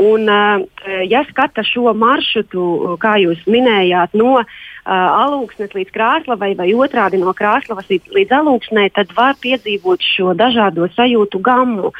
Un, 0.00 0.28
eh, 0.28 1.04
ja 1.10 1.24
skata 1.30 1.64
šo 1.64 1.92
maršrutu, 1.94 2.96
kā 3.00 3.16
jūs 3.20 3.44
minējāt, 3.46 4.14
no 4.14 4.40
uh, 4.40 4.44
alūksnes 4.84 5.72
līdz 5.72 5.92
krāslavai 5.94 6.52
vai 6.56 6.68
otrādi 6.76 7.20
no 7.20 7.32
krāslavas 7.36 7.88
līdz, 7.88 8.10
līdz 8.16 8.34
alūksnei, 8.38 8.90
tad 8.92 9.12
var 9.16 9.36
piedzīvot 9.40 10.04
šo 10.04 10.34
dažādo 10.36 10.88
sajūtu 10.92 11.40
gammu. 11.40 11.92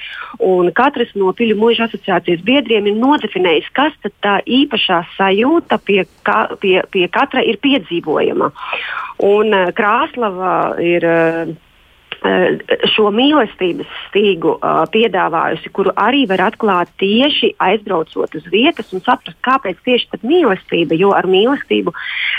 Un 0.44 0.70
katrs 0.76 1.14
no 1.16 1.32
Piļu 1.32 1.56
mūža 1.60 1.88
asociācijas 1.88 2.44
biedriem 2.44 2.90
ir 2.90 2.98
nodefinējis, 3.00 3.70
kas 3.72 3.96
tā 4.24 4.38
īpašā 4.44 5.00
sajūta 5.16 5.80
pie, 5.84 6.04
ka, 6.26 6.56
pie, 6.60 6.82
pie 6.92 7.08
katra 7.08 7.44
ir 7.44 7.60
piedzīvojama. 7.64 8.50
Un 9.24 9.56
Krāslava 9.76 10.54
ir 10.82 11.04
Eh, 11.04 11.54
šo 12.94 13.10
mīlestības 13.12 13.88
stīgu 14.08 14.54
uh, 14.56 14.84
piedāvājusi, 14.92 15.72
kuru 15.76 15.92
arī 16.00 16.24
var 16.30 16.46
atklāt 16.46 16.92
tieši 17.00 17.52
aizbraucot 17.60 18.36
uz 18.38 18.46
vietas 18.52 18.92
un 18.96 19.02
saprast, 19.04 19.36
kāpēc 19.44 19.80
tieši 19.84 20.20
mīlestība. 20.24 20.96
Jo 20.96 21.12
ar 21.16 21.28
mīlestību 21.28 21.92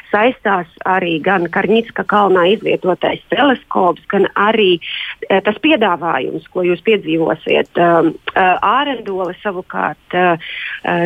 saistās 0.10 0.72
arī 0.90 1.20
gan 1.24 1.46
Karņģiska 1.54 2.06
kalnā 2.10 2.48
izvietotais 2.56 3.22
teleskops, 3.30 4.06
gan 4.10 4.26
arī 4.34 4.80
uh, 4.80 5.40
tas 5.46 5.60
piedāvājums, 5.62 6.50
ko 6.50 6.66
jūs 6.66 6.82
piedzīvosiet. 6.86 7.78
Uh, 7.78 8.14
Ārendole 8.36 9.34
savukārt 9.40 10.16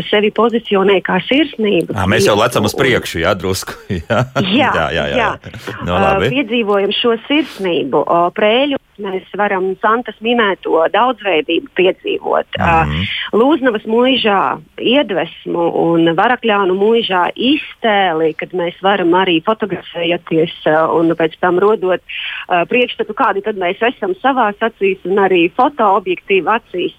sevi 0.09 0.29
pozicionē 0.35 0.97
kā 1.05 1.19
sirsnību. 1.23 1.93
À, 1.97 2.07
mēs 2.09 2.25
jau 2.27 2.35
lecam 2.39 2.65
uz 2.67 2.73
priekšu, 2.77 3.21
jā, 3.21 3.33
drusku. 3.37 3.75
jā, 3.93 4.21
jā, 4.39 4.71
jā. 4.73 4.87
jā, 4.95 5.05
jā. 5.13 5.17
jā. 5.19 5.75
No, 5.87 5.97
uh, 5.97 6.25
piedzīvojam 6.25 6.93
šo 6.95 7.15
sirsnību. 7.27 8.03
Prēļu 8.35 8.68
mēs 9.03 9.27
varam 9.39 9.71
Santas 9.83 10.17
minēto 10.25 10.83
daudzveidību 10.93 11.73
piedzīvot. 11.79 12.59
Mm 12.59 13.07
Lūznavas 13.29 13.83
mūžā 13.85 14.57
iedvesmu 14.81 15.65
un 15.83 16.09
Varakļānu 16.17 16.73
mūžā 16.79 17.27
iztēli, 17.35 18.31
kad 18.39 18.55
mēs 18.57 18.79
varam 18.81 19.13
arī 19.19 19.37
fotografēties 19.45 20.55
uh, 20.65 20.89
un 20.97 21.13
pēc 21.19 21.37
tam 21.43 21.59
rodot 21.61 22.01
priekšstatu, 22.49 23.13
kādi 23.13 23.43
tad 23.45 23.59
mēs 23.61 23.81
esam 23.91 24.15
savās 24.23 24.57
acīs 24.65 25.03
un 25.05 25.21
arī 25.21 25.45
fotoobjektīvu 25.53 26.49
acīs. 26.55 26.97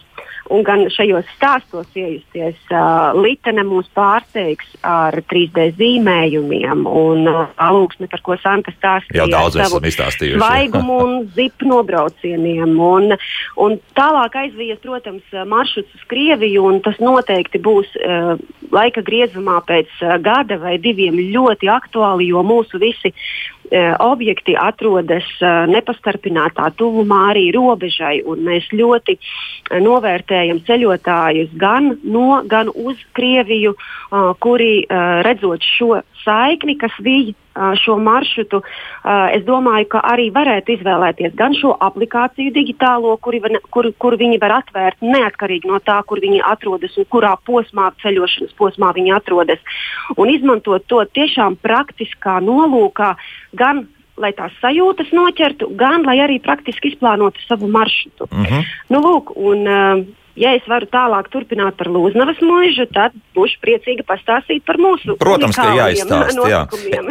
Un 0.51 0.65
gan 0.67 0.83
šajos 0.91 1.29
stāstos 1.37 1.89
iejusties, 1.95 2.59
uh, 2.73 3.13
Litene 3.15 3.63
mūs 3.67 3.91
pārsteigs 3.95 4.73
ar 4.87 5.15
3D 5.31 5.71
zīmējumiem 5.79 6.87
un 6.89 7.29
uh, 7.31 7.45
alūksni, 7.61 8.09
par 8.11 8.23
ko 8.27 8.37
Santa 8.43 8.75
stāstīja. 8.75 9.23
Jau 9.23 9.29
daudz 9.31 9.59
esam 9.61 9.87
izstāstījuši. 9.91 10.41
Svaigumu 10.41 10.99
un 11.05 11.15
zipu 11.37 11.71
nobraucieniem. 11.71 12.75
Un, 12.81 13.15
un 13.63 13.79
tālāk 13.99 14.41
aizvies, 14.45 14.81
protams, 14.83 15.27
maršruts 15.31 15.95
uz 15.99 16.09
Krieviju, 16.11 16.67
un 16.73 16.81
tas 16.85 16.99
noteikti 17.03 17.63
būs 17.63 17.95
uh, 18.01 18.35
laika 18.75 19.05
griezumā 19.07 19.61
pēc 19.69 19.93
uh, 20.03 20.17
gada 20.23 20.59
vai 20.63 20.77
diviem 20.83 21.21
ļoti 21.31 21.71
aktuāli, 21.71 22.31
jo 22.35 22.43
mūsu 22.47 22.83
visi 22.83 23.15
objekti 24.01 24.57
atrodas 24.59 25.27
uh, 25.41 25.65
nepastarpinātā 25.71 26.71
tuvumā 26.79 27.21
arī 27.35 27.47
robežai, 27.55 28.21
mēs 28.43 28.67
ļoti 28.75 29.17
uh, 29.17 29.79
novērtējam 29.79 30.63
ceļotājus 30.67 31.55
gan 31.61 31.95
no, 32.03 32.43
gan 32.51 32.71
uz 32.75 32.99
Krieviju, 33.17 33.75
kuri 34.43 34.87
redzot 35.25 35.63
šo 35.63 36.01
saikni, 36.25 36.77
kas 36.81 36.95
bija 37.03 37.35
šo 37.55 37.97
maršrutu, 37.99 38.63
es 39.35 39.45
domāju, 39.45 39.89
ka 39.95 40.03
arī 40.13 40.29
varētu 40.35 40.77
izvēlēties 40.77 41.35
gan 41.39 41.55
šo 41.59 41.75
aplikāciju 41.81 42.53
digitālo, 42.55 43.17
kuri, 43.23 43.43
kur, 43.71 43.91
kur 43.99 44.17
viņi 44.21 44.41
var 44.43 44.61
atvērt 44.61 45.03
neatkarīgi 45.03 45.71
no 45.71 45.81
tā, 45.85 46.01
kur 46.07 46.23
viņi 46.23 46.43
atrodas 46.47 46.97
un 47.01 47.09
kurā 47.11 47.35
posmā, 47.47 47.91
ceļošanas 48.03 48.55
posmā 48.59 48.93
viņi 48.97 49.17
atrodas, 49.17 49.59
un 50.17 50.31
izmantot 50.31 50.87
to 50.87 51.03
tiešām 51.15 51.59
praktiskā 51.63 52.39
nolūkā 52.45 53.15
gan 53.59 53.87
lai 54.21 54.35
tās 54.37 54.53
sajūtas 54.61 55.15
noķertu, 55.17 55.71
gan 55.81 56.05
lai 56.05 56.19
arī 56.21 56.37
praktiski 56.45 56.93
izplānotu 56.93 57.41
savu 57.47 57.71
maršrutu. 57.73 58.29
Uh 58.31 58.39
mhm. 58.39 58.45
-huh. 58.45 58.65
nu, 58.93 59.01
lūk, 59.01 59.33
un, 59.37 59.67
ja 60.39 60.53
es 60.57 60.67
varu 60.71 60.87
tālāk 60.91 61.31
turpināt 61.33 61.77
par 61.79 61.91
Lūznavas 61.91 62.41
mūžu, 62.45 62.87
tad 62.95 63.15
būšu 63.37 63.61
priecīga 63.63 64.05
pastāstīt 64.09 64.65
par 64.67 64.79
mūsu 64.81 65.17
Protams, 65.21 65.57
ka 65.59 65.71
jāizstāst. 65.77 66.39
Jā. 66.51 66.65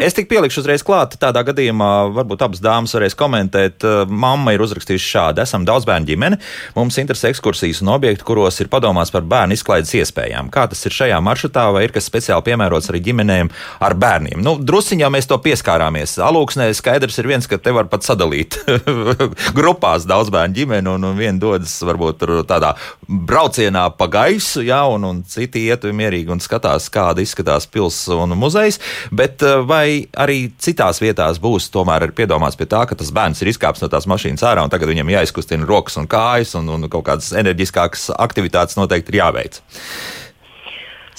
Es 0.03 0.15
tik 0.17 0.29
pielikšu 0.31 0.61
uzreiz 0.63 0.83
klāt, 0.85 1.17
tādā 1.21 1.43
gadījumā 1.47 1.91
varbūt 2.15 2.43
abas 2.45 2.63
dāmas 2.63 2.93
varēs 2.95 3.17
komentēt. 3.19 3.85
Mamma 4.09 4.53
ir 4.55 4.63
uzrakstījusi 4.63 5.11
šādi. 5.13 5.43
Esam 5.43 5.65
daudz 5.67 5.87
bērnu 5.89 6.09
ģimene, 6.09 6.39
mums 6.77 6.99
interesē 7.01 7.31
ekskursijas 7.33 7.83
un 7.83 7.93
objekti, 7.95 8.25
kuros 8.27 8.59
ir 8.63 8.71
padomāts 8.71 9.13
par 9.13 9.25
bērnu 9.29 9.57
izklaides 9.57 9.93
iespējām. 9.99 10.51
Kā 10.53 10.67
tas 10.71 10.83
ir 10.87 10.95
šajā 10.95 11.19
maršrutā, 11.23 11.67
vai 11.75 11.85
ir 11.87 11.95
kas 11.95 12.09
speciāli 12.09 12.47
piemērots 12.49 12.91
arī 12.91 13.03
ģimenēm 13.09 13.51
ar 13.85 13.97
bērniem? 13.99 14.41
Nu, 14.45 14.57
drusiņā 14.59 15.11
mēs 15.13 15.29
to 15.29 15.39
pieskārāmies. 15.43 16.17
Alūksnē 16.23 16.69
skaidrs 16.77 17.19
ir 17.21 17.29
viens, 17.31 17.47
ka 17.49 17.59
te 17.61 17.73
var 17.75 17.89
pat 17.91 18.07
sadalīt 18.07 18.59
grupās 19.59 20.07
daudz 20.09 20.31
bērnu 20.33 20.57
ģimeni 20.59 20.93
un, 20.93 21.09
un 21.11 21.19
viena 21.19 21.39
dodas 21.41 21.77
varbūt 21.85 22.25
tādā 22.49 22.75
braucienā 23.09 23.87
pa 23.97 24.05
gaisu, 24.11 24.61
jā, 24.67 24.79
un, 24.93 25.07
un 25.07 25.21
citi 25.27 25.65
iet 25.65 25.87
mierīgi 25.95 26.29
un 26.33 26.41
skatās, 26.43 26.89
kāda 26.93 27.23
izskatās 27.23 27.65
pilsēta 27.69 28.19
un 28.23 28.37
muzejs. 28.37 28.79
Bet 29.15 29.43
eh, 29.45 29.57
vai 29.65 30.05
arī 30.13 30.51
citās 30.61 31.01
vietās 31.01 31.41
būs 31.41 31.71
tomēr 31.73 32.09
piedomāts 32.15 32.59
pie 32.59 32.69
tā, 32.69 32.85
ka 32.89 32.97
tas 32.99 33.11
bērns 33.15 33.41
ir 33.41 33.51
izkāpis 33.53 33.83
no 33.83 33.89
tās 33.91 34.07
mašīnas 34.09 34.45
ārā 34.45 34.65
un 34.65 34.73
tagad 34.73 34.91
viņam 34.91 35.09
jāizkustina 35.15 35.67
rokas 35.69 35.97
un 36.01 36.09
kājas 36.09 36.55
un, 36.59 36.69
un 36.75 36.89
kaut 36.91 37.07
kādas 37.09 37.33
enerģiskākas 37.39 38.11
aktivitātes 38.17 38.77
noteikti 38.79 39.15
ir 39.15 39.21
jāveic. 39.23 39.61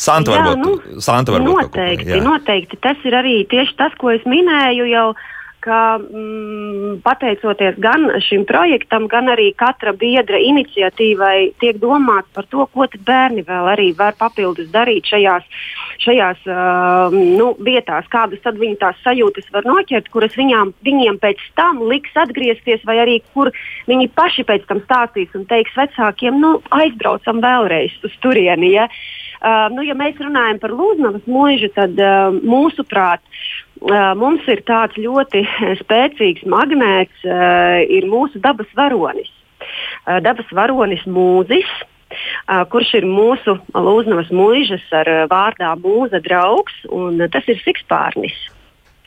Santa 0.00 0.32
varbūt, 0.32 0.62
nu, 0.64 1.00
Santa 1.04 1.34
varbūt 1.34 1.66
noteikti, 1.66 2.06
ko, 2.06 2.14
jā. 2.14 2.22
noteikti. 2.24 2.78
Tas 2.80 3.02
ir 3.04 3.16
arī 3.18 3.34
tieši 3.50 3.76
tas, 3.76 3.92
ko 4.00 4.14
es 4.14 4.22
minēju 4.24 4.86
jau 4.88 5.10
ka 5.64 5.98
mm, 6.00 7.00
pateicoties 7.04 7.78
gan 7.82 8.08
šim 8.24 8.46
projektam, 8.48 9.06
gan 9.10 9.30
arī 9.32 9.50
katra 9.58 9.92
biedra 9.96 10.40
iniciatīvai, 10.40 11.52
tiek 11.62 11.78
domāts 11.82 12.30
par 12.34 12.48
to, 12.50 12.66
ko 12.72 12.88
bērni 13.06 13.44
vēl 13.46 13.70
arī 13.74 13.90
var 13.96 14.16
papildus 14.18 14.70
darīt 14.72 15.08
šajās, 15.12 15.46
šajās 16.04 16.42
uh, 16.48 17.14
nu, 17.14 17.52
vietās, 17.60 18.08
kādas 18.12 18.42
tad 18.44 18.58
viņi 18.60 18.80
tās 18.80 18.98
sajūtas 19.04 19.52
var 19.54 19.68
noķert, 19.68 20.10
kuras 20.12 20.36
viņām, 20.38 20.74
viņiem 20.86 21.20
pēc 21.22 21.42
tam 21.60 21.84
liks 21.90 22.16
atgriezties, 22.16 22.84
vai 22.88 23.00
arī 23.04 23.20
kur 23.34 23.52
viņi 23.90 24.10
paši 24.16 24.46
pēc 24.48 24.66
tam 24.68 24.82
stāstīs 24.86 25.32
un 25.38 25.46
teiks 25.50 25.76
vecākiem, 25.76 26.40
nu, 26.40 26.58
aizbraucam 26.74 27.42
vēlreiz 27.44 27.96
uz 28.04 28.16
turieni. 28.24 28.74
Ja? 28.74 28.88
Uh, 28.90 29.19
nu, 29.72 29.84
ja 29.86 29.96
mēs 29.96 30.18
runājam 30.20 30.60
par 30.60 30.74
Lūznavas 30.76 31.24
mūžu, 31.30 31.70
tad 31.72 31.96
uh, 31.96 32.28
mūsuprāt, 32.44 33.22
uh, 33.80 34.12
mums 34.18 34.44
ir 34.52 34.60
tāds 34.68 34.98
ļoti 35.00 35.44
spēcīgs 35.82 36.44
magnēts, 36.44 37.24
uh, 37.24 37.80
ir 37.88 38.08
mūsu 38.10 38.42
dabas 38.44 38.68
varonis. 38.76 39.32
Uh, 40.04 40.20
dabas 40.24 40.48
varonis 40.56 41.02
mūzis, 41.08 41.68
uh, 41.72 42.64
kurš 42.68 42.94
ir 43.00 43.08
mūsu 43.08 43.56
Lūznavas 43.72 44.28
mūžas 44.28 44.84
ar 44.92 45.08
uh, 45.08 45.26
vārdā 45.32 45.72
mūza 45.80 46.20
draugs, 46.24 46.76
un 46.92 47.20
uh, 47.20 47.28
tas 47.32 47.48
ir 47.48 47.60
sikspārnis. 47.64 48.36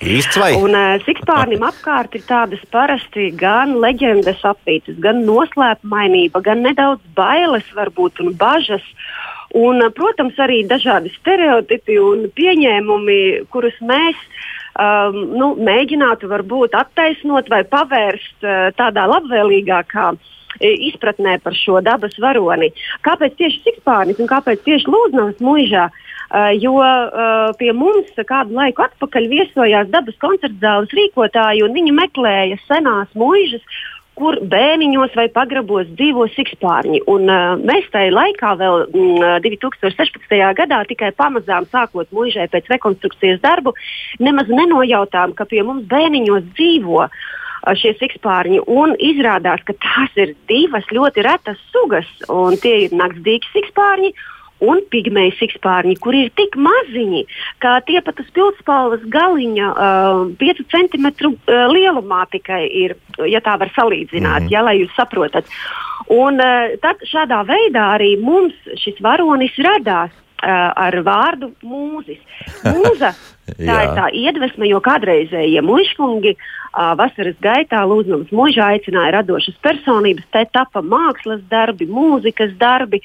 Īsts 0.04 0.36
vai? 0.42 0.50
Un 0.58 0.74
uh, 0.74 0.98
sikspārnim 1.06 1.62
apkārt 1.64 2.18
ir 2.18 2.26
tādas 2.26 2.64
parasti 2.74 3.30
gan 3.38 3.78
leģendas 3.80 4.42
apītas, 4.50 4.98
gan 5.00 5.22
noslēpumainība, 5.30 6.42
gan 6.44 6.66
nedaudz 6.66 7.06
bailes 7.16 7.70
varbūt 7.78 8.26
un 8.26 8.34
bažas. 8.42 8.84
Uh, 8.84 9.34
Un, 9.54 9.84
protams, 9.94 10.38
arī 10.42 10.64
dažādi 10.66 11.12
stereotipi 11.14 12.00
un 12.02 12.26
pieņēmumi, 12.34 13.18
kurus 13.54 13.76
mēs 13.86 14.18
um, 14.74 15.20
nu, 15.38 15.52
mēģinātu 15.62 16.30
varbūt 16.32 16.74
attaisnot 16.78 17.52
vai 17.54 17.62
pavērst 17.70 18.48
uh, 18.48 18.72
tādā 18.78 19.06
labvēlīgākā 19.12 20.14
izpratnē 20.64 21.40
par 21.42 21.56
šo 21.58 21.80
dabas 21.86 22.18
varoni. 22.22 22.72
Kāpēc 23.06 23.38
tieši 23.40 23.62
Sikspārnis 23.64 24.20
un 24.22 24.30
kāpēc 24.30 24.62
tieši 24.66 24.90
Lūdznavas 24.90 25.42
mūžā? 25.42 25.88
Uh, 26.34 26.50
jo 26.58 26.80
uh, 26.82 27.54
pie 27.60 27.70
mums 27.78 28.10
kādu 28.26 28.58
laiku 28.58 28.88
atpakaļ 28.88 29.30
viesojās 29.30 29.90
dabas 29.94 30.18
koncerta 30.22 30.58
zāles 30.66 30.94
rīkotāji, 30.98 31.62
un 31.62 31.78
viņi 31.78 31.94
meklēja 31.94 32.58
senās 32.66 33.12
mūžas, 33.14 33.62
kur 34.20 34.38
bēniņos 34.50 35.16
vai 35.18 35.28
pagrabos 35.34 35.88
dzīvo 35.98 36.28
sikspārņi. 36.36 37.04
Un, 37.12 37.30
uh, 37.32 37.54
mēs 37.60 37.88
tajā 37.94 38.12
laikā, 38.14 38.54
vēl 38.60 38.86
mm, 38.90 39.38
2016. 39.46 40.36
gadā, 40.60 40.82
tikai 40.90 41.14
pamazām 41.18 41.68
sākot 41.72 42.10
mūžē 42.14 42.50
pēc 42.54 42.70
rekonstrukcijas 42.76 43.42
darbu, 43.44 43.74
nemaz 44.24 44.52
nenojautām, 44.52 45.34
ka 45.38 45.48
pie 45.50 45.64
mums 45.66 45.88
bēniņos 45.92 46.52
dzīvo. 46.54 47.08
Šie 47.80 47.94
sikspārņi, 47.96 48.58
un 48.68 48.92
izrādās, 49.00 49.62
ka 49.64 49.72
tās 49.80 50.18
ir 50.20 50.34
divas 50.52 50.84
ļoti 50.92 51.24
retas 51.24 51.62
sugas, 51.72 52.10
un 52.28 52.58
tie 52.60 52.74
ir 52.90 52.96
naktsdīgi 53.00 53.54
sikspārņi, 53.54 54.12
un 54.64 54.82
pigmeju 54.92 55.36
sikspārņi, 55.40 55.98
kur 56.04 56.16
ir 56.18 56.32
tik 56.38 56.58
maziņi, 56.60 57.24
ka 57.64 57.78
tie 57.88 58.02
pat 58.06 58.20
uz 58.24 58.30
pilspalvas 58.36 59.04
galiņa 59.14 59.70
uh, 59.74 60.24
5 60.40 60.64
cm 60.74 61.10
uh, 61.12 61.36
lielumā 61.74 62.24
tikai 62.34 62.64
ir, 62.68 62.98
ja 63.30 63.44
tā 63.44 63.58
var 63.60 63.72
salīdzināt, 63.76 64.46
mm 64.46 64.48
-hmm. 64.48 64.54
ja, 64.54 64.66
lai 64.66 64.80
jūs 64.82 64.96
saprotat. 64.98 65.46
Un 66.12 66.40
uh, 66.40 66.76
tad 66.82 67.04
šādā 67.08 67.44
veidā 67.48 67.94
arī 67.98 68.16
mums 68.20 68.54
šis 68.80 69.00
varonis 69.02 69.56
radās 69.58 70.12
uh, 70.12 70.72
ar 70.76 70.96
vārdu 71.06 71.54
mūzis. 71.64 72.20
Mūza 72.76 73.14
tā 73.60 73.78
ir 73.84 73.94
tā 73.98 74.08
iedvesma, 74.16 74.68
jo 74.70 74.80
kādreizējie 74.84 75.62
muškungi 75.66 76.36
uh, 76.36 76.94
vasaras 77.00 77.38
gaitā 77.44 77.84
Lūdzu 77.88 78.24
mūžā 78.32 78.74
aicināja 78.76 79.20
radošas 79.20 79.58
personības, 79.64 80.28
te 80.32 80.46
tapa 80.52 80.82
mākslas 80.82 81.44
darbi, 81.52 81.88
mūzikas 81.88 82.56
darbi. 82.60 83.02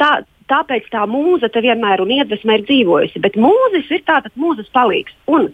Tā, 0.00 0.10
tāpēc 0.52 0.88
tā 0.92 1.04
mūza 1.08 1.48
te 1.52 1.62
vienmēr 1.64 2.02
un 2.04 2.12
iedvesma 2.14 2.58
ir 2.58 2.66
dzīvojusi. 2.68 3.22
Bet 3.24 3.38
mūzis 3.40 3.88
ir 3.94 4.04
tātad 4.08 4.34
mūzas 4.38 4.68
palīgs. 4.74 5.14
Un, 5.32 5.48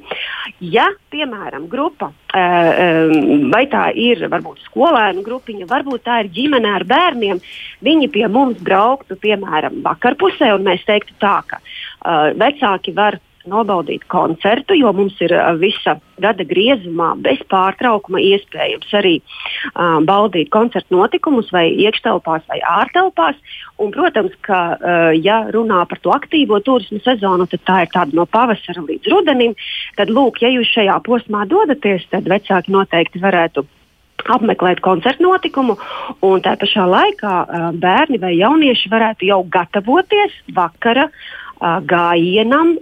ja, 0.65 0.89
piemēram, 1.13 1.69
grupa, 1.71 2.11
vai 2.33 3.63
tā 3.71 3.85
ir 3.95 4.27
varbūt 4.31 4.65
skolēnu 4.67 5.25
grupiņa, 5.27 5.69
varbūt 5.71 6.05
tā 6.09 6.23
ir 6.25 6.33
ģimene 6.35 6.75
ar 6.79 6.87
bērniem, 6.89 7.41
viņi 7.87 8.11
pie 8.15 8.27
mums 8.33 8.61
brauktu, 8.65 9.19
piemēram, 9.23 9.81
vakarpusē, 9.87 10.53
un 10.57 10.67
mēs 10.69 10.85
teiktu 10.89 11.17
tā, 11.23 11.39
ka 11.49 11.63
vecāki 12.39 12.95
var 12.97 13.21
nobaudīt 13.47 14.05
koncertu, 14.11 14.75
jo 14.79 14.91
mums 14.97 15.17
ir 15.23 15.33
visa 15.61 15.99
gada 16.19 16.45
griezumā 16.49 17.13
bez 17.23 17.41
pārtraukuma 17.53 18.21
iespējams 18.25 18.91
arī 18.99 19.15
uh, 19.21 19.99
baudīt 20.09 20.51
koncertu 20.55 20.97
notikumus 20.97 21.53
vai 21.55 21.69
iekštelpās 21.85 22.49
vai 22.51 22.59
ārtelpās. 22.67 23.39
Un, 23.79 23.93
protams, 23.95 24.35
ka, 24.43 24.61
uh, 24.75 25.11
ja 25.15 25.45
runā 25.55 25.85
par 25.89 26.03
to 26.03 26.13
aktīvo 26.15 26.61
turismu 26.65 27.01
sezonu, 27.05 27.47
tad 27.47 27.65
tā 27.69 27.81
ir 27.87 27.95
tāda 27.95 28.19
no 28.19 28.27
pavasara 28.27 28.83
līdz 28.83 29.11
rudenim. 29.13 29.57
Tad, 29.99 30.11
lūk, 30.11 30.43
ja 30.43 30.53
jūs 30.53 30.71
šajā 30.75 30.99
posmā 31.07 31.47
dodaties, 31.51 32.07
tad 32.11 32.29
vecāki 32.31 32.75
noteikti 32.75 33.23
varētu 33.23 33.67
apmeklēt 34.29 34.81
koncertu 34.85 35.25
notikumu, 35.25 35.77
un 36.27 36.43
tā 36.45 36.57
pašā 36.59 36.85
laikā 36.91 37.35
bērni 37.81 38.19
vai 38.23 38.35
jaunieši 38.37 38.91
varētu 38.93 39.29
jau 39.31 39.43
gatavoties 39.47 40.35
vakara 40.55 41.09
gājienam, 41.61 42.75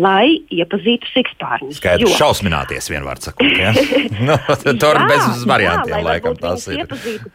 lai 0.00 0.40
iepazītu 0.52 1.10
sikspārņus. 1.12 1.78
Skaidrs, 1.80 2.06
jo... 2.06 2.16
šausmināties 2.16 2.90
vienvārds 2.92 3.28
sakot. 3.28 3.46
Ja? 3.60 3.72
nu, 4.28 4.38
tur 4.80 5.00
jā, 5.00 5.06
bez 5.10 5.44
variantiem 5.48 5.98
jā, 5.98 6.02
laikam 6.06 6.36
tas 6.40 6.66
ir. 6.72 6.84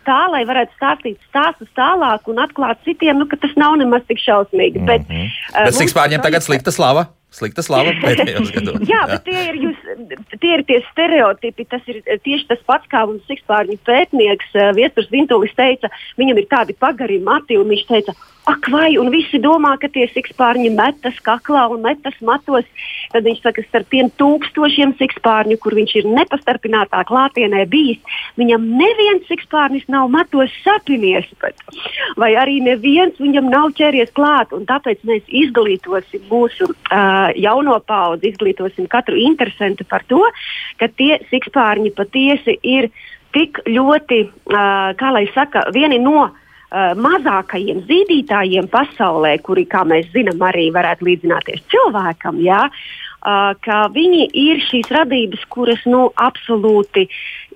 Tā, 0.07 0.19
lai 0.33 0.43
varētu 0.49 0.77
stāstīt 0.79 1.19
stāstus 1.29 1.69
tālāk 1.77 2.27
un 2.31 2.41
atklāt 2.43 2.81
citiem, 2.87 3.21
nu, 3.21 3.29
ka 3.29 3.39
tas 3.41 3.53
nav 3.59 3.77
nemaz 3.81 4.05
tik 4.09 4.21
šausmīgi. 4.23 4.81
Mm 4.81 4.87
-hmm. 4.87 5.07
Bet, 5.07 5.53
uh, 5.53 5.65
bet 5.69 5.79
sikspārņiem 5.79 6.23
tagad 6.25 6.45
slikta 6.45 6.73
slava? 6.73 7.09
Slikta 7.31 7.63
slava 7.63 7.93
pēdējos 8.03 8.51
gados. 8.55 8.81
jā, 8.89 9.01
bet 9.13 9.23
tie 9.27 9.45
ir, 9.47 9.59
jūs, 9.67 9.85
tie 10.35 10.51
ir 10.57 10.65
tie 10.67 10.81
stereotipi. 10.89 11.67
Tas 11.71 11.87
ir 11.91 12.01
tieši 12.03 12.49
tas 12.51 12.65
pats, 12.67 12.89
kā 12.91 13.05
mums 13.07 13.23
sikspārņu 13.31 13.79
pētnieks 13.87 14.51
Viesturs 14.77 15.11
Vintulis 15.13 15.55
teica. 15.55 15.91
Viņam 16.19 16.41
ir 16.41 16.51
tādi 16.51 16.75
pagari 16.75 17.21
mati, 17.23 17.59
un 17.59 17.71
viņš 17.71 17.87
teica, 17.87 18.17
ak, 18.49 18.67
vai, 18.73 18.97
un 18.97 19.11
visi 19.13 19.39
domā, 19.41 19.75
ka 19.79 19.89
tie 19.93 20.07
sikspārņi 20.11 20.71
metas 20.73 21.17
kaklā 21.23 21.67
un 21.71 21.83
metas 21.85 22.17
matos. 22.25 22.67
Tad 23.13 23.25
viņš 23.27 23.41
saka, 23.43 23.63
starp 23.67 23.89
tiem 23.91 24.09
tūkstošiem 24.19 24.95
sikspārņu, 24.99 25.57
kur 25.61 25.75
viņš 25.77 25.95
ir 26.01 26.09
nepastarpinātā 26.11 27.03
klātienē 27.09 27.65
bijis, 27.71 27.99
viņam 28.39 28.65
neviens 28.79 29.27
sikspārnis 29.29 29.87
nav 29.91 30.09
matos 30.13 30.53
sapinies, 30.65 31.27
pat. 31.41 31.57
vai 32.17 32.33
arī 32.39 32.59
neviens 32.63 33.19
viņam 33.21 33.51
nav 33.51 33.75
ķēries 33.77 34.13
klāt. 34.17 34.55
Tāpēc 34.71 35.03
mēs 35.07 35.27
izglītosim 35.27 36.25
mūsu 36.31 36.71
uh, 36.71 37.20
jauno 37.37 37.79
paudzi, 37.87 38.31
izglītosim 38.31 38.89
katru 38.91 39.19
interesantu 39.19 39.87
par 39.89 40.05
to, 40.09 40.21
ka 40.79 40.89
tie 40.97 41.19
sikspārņi 41.31 41.93
patiesi 41.97 42.57
ir 42.63 42.91
tik 43.35 43.61
ļoti, 43.67 44.23
kā 44.99 45.11
lai 45.15 45.27
saka, 45.35 45.69
vieni 45.75 45.99
no 46.03 46.29
mazākajiem 46.71 47.81
zīdītājiem 47.87 48.67
pasaulē, 48.71 49.35
kuri, 49.43 49.65
kā 49.67 49.83
mēs 49.87 50.07
zinām, 50.13 50.39
arī 50.47 50.69
varētu 50.71 51.07
līdzināties 51.07 51.65
cilvēkam, 51.71 52.39
jā, 52.43 52.61
ka 53.65 53.79
viņi 53.91 54.29
ir 54.39 54.61
šīs 54.69 54.87
radības, 54.95 55.43
kuras 55.51 55.83
nu, 55.85 56.07
absolūti 56.15 57.07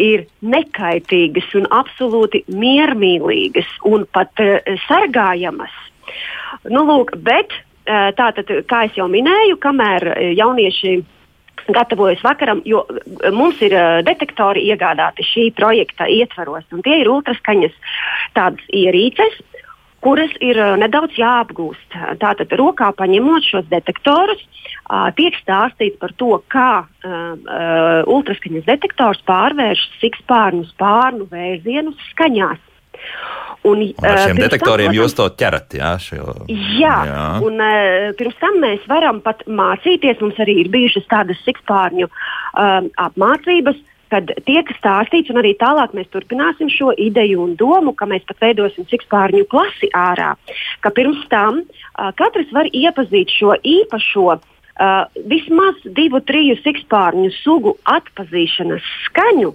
ir 0.03 0.26
nekaitīgas 0.43 1.47
un 1.55 1.70
absolūti 1.72 2.43
miermīlīgas 2.51 3.72
un 3.88 4.03
pat 4.11 4.36
sargājamas. 4.86 5.72
Nu, 6.68 6.84
lūk, 6.84 7.16
bet 7.24 7.55
tātad, 7.86 8.49
kā 8.69 8.86
jau 8.95 9.05
minēju, 9.11 9.59
kamēr 9.61 10.07
jaunieši 10.33 10.95
gatavojas 11.67 12.23
vakaram, 12.23 12.61
jo 12.65 12.86
eh, 12.89 13.31
mums 13.31 13.61
ir 13.65 13.73
uh, 13.75 13.99
detektori 14.05 14.65
iegādāti 14.69 15.25
šī 15.25 15.49
projekta 15.57 16.07
ietvaros, 16.11 16.65
un 16.73 16.83
tie 16.86 17.01
ir 17.01 17.11
ultraskaņas 17.11 17.75
tādas 18.38 18.73
ierīces. 18.73 19.39
Kuras 20.05 20.33
ir 20.43 20.59
uh, 20.61 20.75
nedaudz 20.77 21.17
jāapgūst. 21.17 21.97
Tātad, 22.21 22.51
rokā 22.59 22.91
paņemot 22.97 23.47
šos 23.47 23.65
detektorus, 23.71 24.43
uh, 24.43 25.09
tiek 25.17 25.38
stāstīts 25.41 25.97
par 26.01 26.13
to, 26.19 26.38
kā 26.51 26.86
ultraskaņas 27.05 28.65
detektors 28.65 29.19
pārvērš 29.27 29.81
sikspārnu 30.01 30.65
spārnu 30.71 31.27
vēzienus 31.29 31.99
skaņās. 32.11 32.61
Un, 33.66 33.82
ar 34.06 34.20
šiem 34.28 34.38
detektoriem 34.38 34.91
tam, 34.91 34.97
jūs 34.99 35.16
to 35.18 35.26
ķerat, 35.39 35.74
jā? 35.80 35.95
Šo, 36.01 36.36
jā, 36.78 36.95
jā. 37.10 37.26
un 37.45 37.58
uh, 37.58 38.12
pirms 38.20 38.38
tam 38.41 38.60
mēs 38.62 38.86
varam 38.89 39.24
pat 39.26 39.41
mācīties. 39.49 40.22
Mums 40.22 40.38
arī 40.43 40.60
ir 40.62 40.70
bijušas 40.74 41.08
tādas 41.10 41.41
sikspārņu 41.47 42.06
um, 42.06 42.91
apmācības, 43.08 43.80
kad 44.14 44.30
tiek 44.45 44.70
stāstīts, 44.78 45.34
un 45.34 45.41
arī 45.41 45.56
tālāk 45.58 45.95
mēs 45.97 46.12
turpināsim 46.14 46.70
šo 46.70 46.93
ideju 46.93 47.41
un 47.41 47.56
domu, 47.58 47.95
ka 47.97 48.06
mēs 48.10 48.28
pat 48.30 48.43
veidosim 48.45 48.86
sikspārņu 48.91 49.47
klasi 49.49 49.89
ārā. 49.97 50.36
Ka 50.86 50.93
pirms 50.93 51.26
tam 51.34 51.64
uh, 51.64 52.12
katrs 52.22 52.53
var 52.53 52.70
iepazīt 52.70 53.34
šo 53.34 53.58
īpašo 53.66 54.30
uh, 54.36 54.51
Uh, 54.76 55.05
vismaz 55.32 55.78
divu, 55.95 56.19
triju 56.28 56.57
sikspārņu 56.59 57.30
sugu 57.38 57.71
atpazīšanas 57.88 58.84
skaņu, 59.05 59.53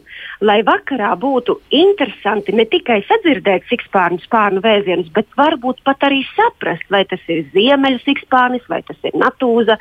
lai 0.49 0.63
vakarā 0.65 1.11
būtu 1.21 1.59
interesanti 1.77 2.55
ne 2.57 2.65
tikai 2.65 3.03
sadzirdēt 3.05 3.67
sikspārņu 3.69 4.25
spārnu 4.25 4.63
vēzienus, 4.65 5.11
bet 5.13 5.29
varbūt 5.37 5.83
pat 5.85 6.09
arī 6.09 6.23
saprast, 6.31 6.89
vai 6.89 7.03
tas 7.11 7.21
ir 7.29 7.43
ziemeļa 7.53 8.01
sikspārnis, 8.07 8.65
vai 8.73 8.81
tas 8.89 8.97
ir 9.05 9.21
natūza 9.21 9.77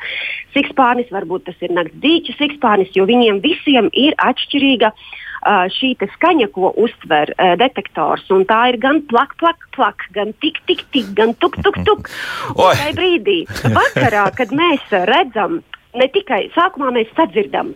sikspārnis, 0.52 1.08
varbūt 1.08 1.48
tas 1.48 1.64
ir 1.64 1.72
nakts 1.72 1.96
dīķa 2.04 2.36
sikspārnis, 2.36 2.92
jo 2.92 3.08
viņiem 3.08 3.40
visiem 3.40 3.88
ir 3.96 4.20
atšķirīga 4.20 4.92
uh, 4.92 5.19
šī 5.46 5.94
skaņa, 6.16 6.50
ko 6.54 6.72
uztver 6.76 7.32
detektors. 7.60 8.26
Tā 8.48 8.60
ir 8.72 8.80
gan 8.82 9.02
plak, 9.08 9.36
plak, 9.40 9.66
plak, 9.76 10.06
gan 10.14 10.32
tik, 10.42 10.60
tik, 10.66 10.84
tik, 10.92 11.12
gan 11.16 11.34
tuk, 11.34 11.56
tuk, 11.64 11.80
tuk. 11.86 12.10
Tajā 12.56 12.94
brīdī, 12.96 13.42
vakarā, 13.64 14.28
kad 14.36 14.52
mēs 14.52 14.84
redzam, 15.08 15.60
ne 15.96 16.06
tikai 16.12 16.48
sākumā 16.54 16.90
mēs 16.94 17.10
sadzirdam 17.16 17.74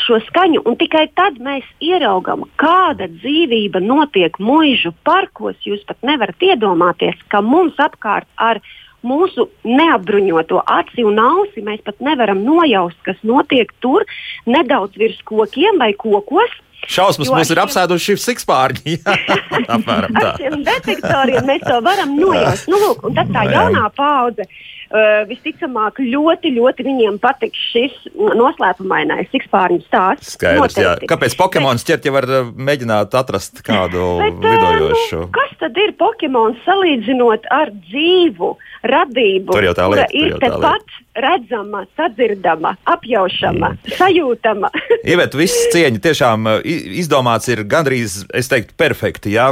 šo 0.00 0.20
skaņu, 0.28 0.62
un 0.64 0.76
tikai 0.80 1.06
tad 1.16 1.38
mēs 1.44 1.66
ieraugam, 1.84 2.46
kāda 2.60 3.10
dzīvība 3.18 3.82
notiek 3.84 4.38
mūžu 4.40 4.94
parkos. 5.04 5.58
Jūs 5.66 5.82
pat 5.88 6.00
nevarat 6.06 6.40
iedomāties, 6.40 7.18
ka 7.28 7.42
mums 7.44 7.76
apkārt 7.80 8.28
ar 8.40 8.62
mūsu 9.06 9.48
neapbruņoto 9.64 10.62
aci 10.68 11.04
un 11.08 11.20
ausi 11.22 11.64
mēs 11.64 11.80
pat 11.84 12.00
nevaram 12.04 12.42
nojaust, 12.44 12.98
kas 13.04 13.20
notiek 13.24 13.72
tur 13.80 14.04
nedaudz 14.46 14.96
virs 15.00 15.20
kokiem 15.28 15.80
vai 15.80 15.92
kokos 15.96 16.52
Šausmas 16.88 17.28
Jo 17.28 17.36
mums 17.36 17.52
ir 17.52 17.60
apsēduši 17.62 18.16
sikspārņi. 18.20 18.96
Jā, 18.96 19.16
apmēram 19.76 20.16
tā. 20.16 20.32
Ar 20.32 20.40
šiem 20.40 20.60
detektoriem 20.66 21.46
mēs 21.48 21.64
to 21.66 21.78
varam 21.84 22.16
nojaust. 22.18 22.70
Nu, 22.70 22.80
lūk, 22.80 23.06
un 23.08 23.16
tad 23.18 23.32
tā 23.34 23.46
jā. 23.48 23.56
jaunā 23.58 23.88
paudze. 23.96 24.48
Uh, 24.90 25.20
visticamāk, 25.28 26.00
ļoti, 26.02 26.50
ļoti 26.56 26.82
viņiem 26.82 27.20
patiks 27.22 27.60
šis 27.70 27.92
noslēpumainais 28.16 29.28
sikspārņu 29.30 29.84
stāsts. 29.84 30.32
Skaidrs, 30.34 30.74
jā. 30.74 30.96
Noteikti. 30.96 31.10
Kāpēc 31.12 31.36
Pokemons 31.38 31.86
ķert, 31.86 32.08
ja 32.08 32.14
var 32.16 32.26
uh, 32.26 32.48
mēģināt 32.50 33.14
atrast 33.20 33.62
kādu 33.68 34.16
Bet, 34.18 34.42
ā, 34.42 34.56
lidojošu? 34.56 35.20
Nu, 35.20 35.28
kas 35.36 35.54
tad 35.62 35.78
ir 35.78 35.94
Pokemons 36.00 36.58
salīdzinot 36.66 37.46
ar 37.54 37.70
dzīvu 37.70 38.50
radību? 38.90 39.54
Jau 39.54 39.76
kura 39.76 39.94
lieta, 39.94 40.10
tur 40.10 40.24
ir 40.24 40.34
jau 40.34 40.42
tepat 40.42 40.98
redzama, 41.20 41.84
sadzirdama, 41.94 42.74
apjaušama, 42.90 43.72
sajūtama. 43.94 44.70
Ievet, 45.04 45.34
viss 45.38 45.70
cieņa 45.70 46.02
tiešām 46.02 46.50
izdomāts 47.00 47.48
ir 47.52 47.62
gandrīz, 47.68 48.24
es 48.36 48.48
teiktu, 48.50 48.74
perfekti, 48.80 49.34
jā, 49.34 49.50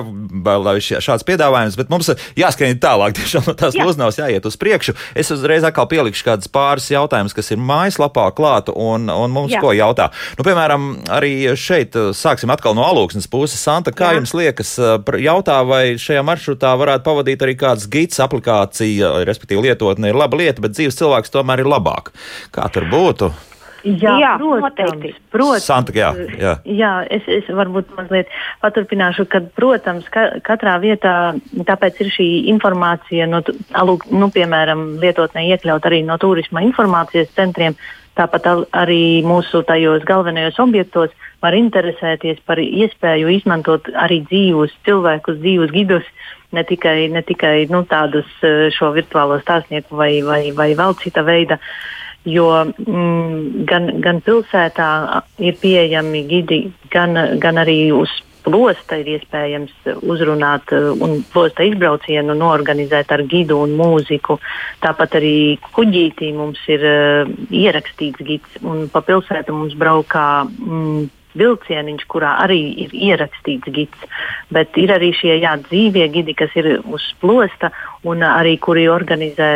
šāds 1.05 1.27
piedāvājums, 1.29 1.77
bet 1.79 1.91
mums 1.93 2.11
jāskrien 2.39 2.79
tālāk, 2.83 3.15
tiešām 3.19 3.49
no 3.49 3.55
tās 3.59 3.77
Jā. 3.77 3.87
loznavas 3.87 4.19
jāiet 4.21 4.47
uz 4.49 4.57
priekšu. 4.61 4.95
Es 5.19 5.33
uzreiz 5.35 5.67
atkal 5.67 5.89
pielikšu 5.91 6.27
kādus 6.27 6.51
pāris 6.53 6.89
jautājumus, 6.93 7.35
kas 7.37 7.51
ir 7.55 7.61
mājaslapā 7.63 8.29
klāta 8.37 8.75
un, 8.77 9.09
un 9.13 9.35
mums 9.35 9.55
Jā. 9.55 9.63
ko 9.65 9.73
jautā. 9.77 10.11
Nu, 10.39 10.47
piemēram, 10.47 10.89
arī 11.19 11.33
šeit 11.59 11.97
uh, 11.99 12.11
sāksim 12.17 12.53
atkal 12.55 12.77
no 12.79 12.87
alūksnes 12.89 13.29
puses. 13.31 13.61
Santa, 13.61 13.93
kā 13.93 14.13
Jā. 14.13 14.21
jums 14.21 14.35
liekas, 14.39 14.75
pr- 15.07 15.21
jautā, 15.25 15.59
vai 15.69 15.83
šajā 16.01 16.23
maršrutā 16.27 16.73
varētu 16.79 17.07
pavadīt 17.09 17.45
arī 17.45 17.57
kāds 17.59 17.89
gids 17.91 18.21
aplikācija, 18.25 19.19
respektīvi 19.29 19.69
lietotne 19.69 20.13
ir 20.13 20.19
laba 20.19 20.39
lieta, 20.41 20.63
bet 20.65 20.77
dzīves 20.77 20.99
cilvēks 21.01 21.35
tomēr 21.35 21.65
ir 21.65 21.71
labāk. 21.71 22.13
Kā 22.55 22.69
tur 22.73 22.89
būtu? 22.93 23.33
Jā, 23.89 24.15
Jā, 24.21 24.33
protams, 24.41 24.65
noteikti. 24.67 25.13
protams. 25.33 25.65
Santa, 25.65 25.93
jā, 25.97 26.11
jā. 26.37 26.55
Jā, 26.69 26.93
es, 27.15 27.25
es 27.41 27.47
varbūt 27.49 27.93
mazliet 27.97 28.29
paturpināšu, 28.61 29.25
ka, 29.33 29.41
protams, 29.57 30.09
ka, 30.13 30.27
katrā 30.45 30.75
vietā 30.83 31.15
tāpēc 31.69 32.03
ir 32.05 32.11
šī 32.13 32.27
informācija, 32.53 33.29
no, 33.31 33.41
alūk, 33.81 34.09
nu, 34.13 34.29
piemēram, 34.35 34.99
lietotnē 35.01 35.47
iekļaut 35.55 35.89
arī 35.89 36.03
no 36.05 36.19
turisma 36.21 36.61
informācijas 36.67 37.33
centriem. 37.39 37.77
Tāpat 38.19 38.47
al- 38.51 38.65
arī 38.75 39.23
mūsu 39.23 39.61
tajos 39.63 40.03
galvenajos 40.05 40.57
objektos 40.59 41.13
var 41.41 41.55
interesēties 41.55 42.41
par 42.45 42.59
iespēju 42.59 43.29
izmantot 43.31 43.87
arī 43.95 44.25
dzīvus 44.27 44.73
cilvēkus, 44.89 45.39
dzīvus 45.39 45.71
gidus, 45.71 46.09
ne 46.51 46.65
tikai, 46.67 47.07
ne 47.15 47.23
tikai 47.23 47.69
nu, 47.71 47.85
tādus 47.87 48.27
eh, 48.43 48.67
šo 48.75 48.91
virtuālo 48.97 49.39
stāstnieku 49.45 49.95
vai, 49.95 50.19
vai, 50.27 50.51
vai 50.51 50.73
vēl 50.75 50.99
cita 50.99 51.23
veida. 51.23 51.61
Jo 52.27 52.49
mm, 52.67 53.65
gan, 53.69 53.93
gan 54.05 54.19
pilsētā 54.25 54.89
ir 55.39 55.59
pieejami 55.61 56.25
gidi, 56.29 56.65
gan, 56.93 57.15
gan 57.41 57.61
arī 57.63 57.93
uz 57.95 58.11
plosta 58.49 58.99
ir 59.01 59.11
iespējams 59.17 59.73
uzrunāt 60.09 60.73
uh, 60.75 60.91
un 61.05 61.21
plosta 61.33 61.67
izbraucienu 61.69 62.37
norganizēt 62.39 63.13
ar 63.15 63.25
gidu 63.29 63.61
un 63.65 63.75
mūziku. 63.79 64.39
Tāpat 64.85 65.19
arī 65.21 65.37
kuģītī 65.75 66.33
mums 66.37 66.63
ir 66.71 66.85
uh, 66.89 67.31
ierakstīts 67.55 68.25
gids 68.25 68.61
un 68.63 68.89
pa 68.93 69.03
pilsētu 69.05 69.55
mums 69.55 69.77
braukā. 69.79 70.29
Mm, 70.49 71.09
Vilcieniņš, 71.37 72.05
kurā 72.09 72.35
arī 72.43 72.61
ir 72.85 72.95
ierakstīts 72.95 73.69
gids, 73.75 74.07
bet 74.55 74.77
ir 74.81 74.93
arī 74.95 75.11
šie 75.17 75.37
jā, 75.43 75.57
dzīvie 75.69 76.07
gidi, 76.15 76.35
kas 76.39 76.55
ir 76.57 76.81
uz 76.89 77.05
plosta 77.21 77.71
un 78.09 78.25
arī 78.25 78.57
kuri 78.63 78.87
organizē, 78.89 79.51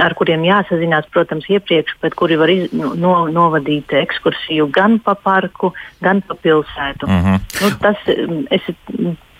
ar 0.00 0.16
kuriem 0.18 0.46
jāsazinās, 0.46 1.10
protams, 1.12 1.48
iepriekš, 1.50 1.98
bet 2.02 2.16
kuri 2.18 2.38
var 2.40 2.52
iz, 2.52 2.72
no, 2.72 3.14
novadīt 3.28 3.92
ekskursiju 4.00 4.70
gan 4.72 4.98
pa 5.04 5.14
parku, 5.14 5.74
gan 6.00 6.22
pa 6.22 6.34
pilsētu. 6.34 7.06
Mm 7.06 7.22
-hmm. 7.24 7.38
Nu, 7.62 7.70
tas, 7.82 7.98
es 8.50 8.62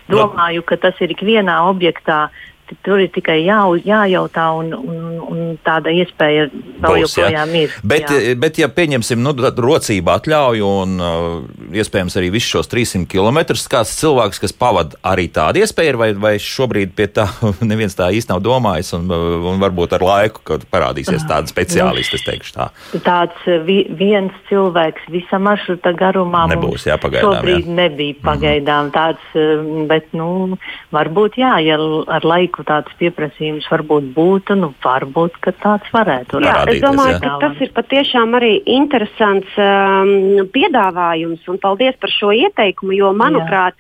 domāju, 0.09 0.62
ka 0.62 0.76
tas 0.76 1.01
ir 1.01 1.11
ikvienā 1.16 1.61
objektā. 1.70 2.28
Tur 2.84 3.02
ir 3.02 3.10
tikai 3.14 3.40
jā, 3.44 3.60
jājautā, 3.84 4.48
un, 4.58 4.72
un, 4.76 5.04
un 5.24 5.56
tāda 5.64 5.92
iespēja 5.94 6.48
vēl 6.52 6.82
Būs, 6.84 7.16
jā. 7.16 7.28
joprojām 7.28 7.54
ir. 7.58 7.76
Bet, 7.82 8.08
jā. 8.12 8.34
bet, 8.40 8.60
ja 8.62 8.68
pieņemsim, 8.72 9.22
nu, 9.24 9.34
rocība 9.38 10.18
atļauj, 10.18 10.62
un 10.64 10.96
uh, 11.02 11.72
iespējams 11.74 12.18
arī 12.20 12.32
visus 12.34 12.52
šos 12.56 12.70
300 12.72 13.08
km, 13.10 13.42
kāds 13.70 13.94
cilvēks, 14.00 14.42
kas 14.42 14.56
pavada 14.56 14.98
arī 15.06 15.28
tādu 15.32 15.62
iespēju, 15.62 15.98
vai, 16.00 16.10
vai 16.18 16.34
šobrīd 16.42 16.94
pie 16.98 17.08
tā 17.18 17.28
neviens 17.70 17.96
tā 17.98 18.10
īsti 18.14 18.32
nav 18.34 18.42
domājis, 18.44 18.94
un, 18.98 19.08
uh, 19.12 19.48
un 19.52 19.60
varbūt 19.62 19.96
ar 19.98 20.04
laiku, 20.04 20.58
parādīsies 20.72 21.26
tādi 21.28 21.52
speciālisti, 21.52 22.18
es 22.18 22.26
teikšu 22.26 22.54
tā. 22.56 22.68
Tāds 23.04 23.48
eh, 23.48 23.60
vi, 23.66 23.78
viens 23.98 24.34
cilvēks 24.48 25.08
visa 25.12 25.40
maršruta 25.42 25.92
garumā 25.98 26.46
Nebūs, 26.52 26.86
jā, 26.88 26.98
pagaidām, 27.00 27.38
šobrīd 27.38 27.66
jā. 27.66 27.76
nebija 27.80 28.18
pagaidām 28.24 28.92
tāds, 28.94 29.24
eh, 29.38 29.64
bet, 29.90 30.10
nu, 30.16 30.58
varbūt 30.94 31.38
jā, 31.40 31.56
ja 31.64 31.78
ar 32.18 32.26
laiku 32.26 32.57
tāds 32.66 32.94
pieprasījums 33.00 33.66
varbūt 33.70 34.11
būtu, 34.16 34.56
nu, 34.59 34.72
varbūt, 34.82 35.38
ka 35.44 35.52
tāds 35.62 35.88
varētu 35.94 36.40
Jā, 36.42 36.52
Parādīties, 36.52 36.78
es 36.78 36.84
domāju, 36.84 37.14
jā. 37.14 37.20
ka 37.22 37.32
tas 37.44 37.62
ir 37.64 37.72
patiešām 37.76 38.36
arī 38.38 38.52
interesants 38.74 39.59
um, 39.62 40.12
piedāvājums, 40.54 41.44
un 41.52 41.61
paldies 41.62 41.98
par 42.00 42.14
šo 42.14 42.32
ieteikumu, 42.36 42.96
jo, 42.98 43.12
manuprāt, 43.18 43.78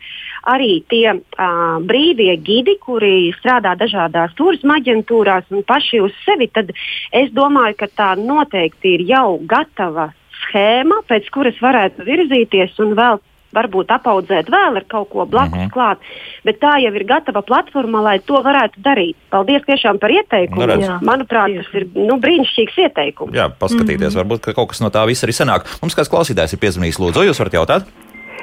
arī 0.48 0.78
tie 0.90 1.16
uh, 1.16 1.78
brīvie 1.84 2.36
gidi, 2.44 2.78
kuri 2.82 3.32
strādā 3.38 3.74
dažādās 3.78 4.36
turisma 4.38 4.78
aģentūrās 4.82 5.50
un 5.54 5.66
paši 5.66 6.02
uz 6.04 6.14
sevi, 6.24 6.50
tad 6.52 6.72
es 7.12 7.32
domāju, 7.36 7.78
ka 7.82 7.90
tā 7.90 8.12
noteikti 8.20 8.98
ir 8.98 9.06
jau 9.10 9.38
gatava 9.48 10.12
schēma, 10.44 11.02
pēc 11.08 11.28
kuras 11.34 11.58
varētu 11.62 12.06
virzīties 12.06 12.78
un 12.84 12.94
vēl 12.98 13.18
varbūt 13.54 13.88
apaudzēt 13.88 14.50
vēl 14.52 14.76
ar 14.76 14.84
kaut 14.88 15.08
ko 15.10 15.24
blakus 15.26 15.52
Mhm. 15.58 15.60
uh 15.60 15.66
-huh. 15.66 15.72
klāt, 15.72 15.96
bet 16.44 16.60
tā 16.60 16.78
jau 16.82 16.94
ir 16.94 17.04
gatava 17.04 17.42
platforma, 17.42 18.00
lai 18.02 18.18
to 18.18 18.34
varētu 18.34 18.76
darīt. 18.84 19.16
Paldies 19.30 19.62
tiešām 19.62 19.98
par 19.98 20.10
ieteikumu. 20.10 20.66
Nu. 20.66 20.98
Manuprāt, 21.02 21.56
tas 21.56 21.74
ir 21.74 21.86
nu, 21.94 22.18
brīnišķīgs 22.20 22.76
ieteikums. 22.78 23.32
Jā, 23.32 23.48
paskatīties, 23.60 24.14
Mhm. 24.14 24.18
varbūt 24.20 24.40
ka 24.40 24.52
kaut 24.52 24.68
kas 24.68 24.80
no 24.80 24.88
tā 24.90 25.06
visa 25.06 25.26
arī 25.26 25.32
sanāk. 25.32 25.64
Mums 25.82 25.94
kāds 25.96 26.10
klausītājs 26.10 26.52
ir 26.52 26.58
piezvanījis, 26.58 26.98
lūdzu, 27.00 27.24
jūs 27.28 27.38
varat 27.38 27.52
jautāt? 27.54 27.82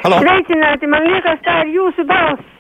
Halo! 0.03 0.17
Sveicināti, 0.19 0.87
man 0.87 1.01
liekas, 1.03 1.39
tā 1.45 1.61
ir 1.65 1.73
jūsu 1.79 2.05
balss. 2.05 2.54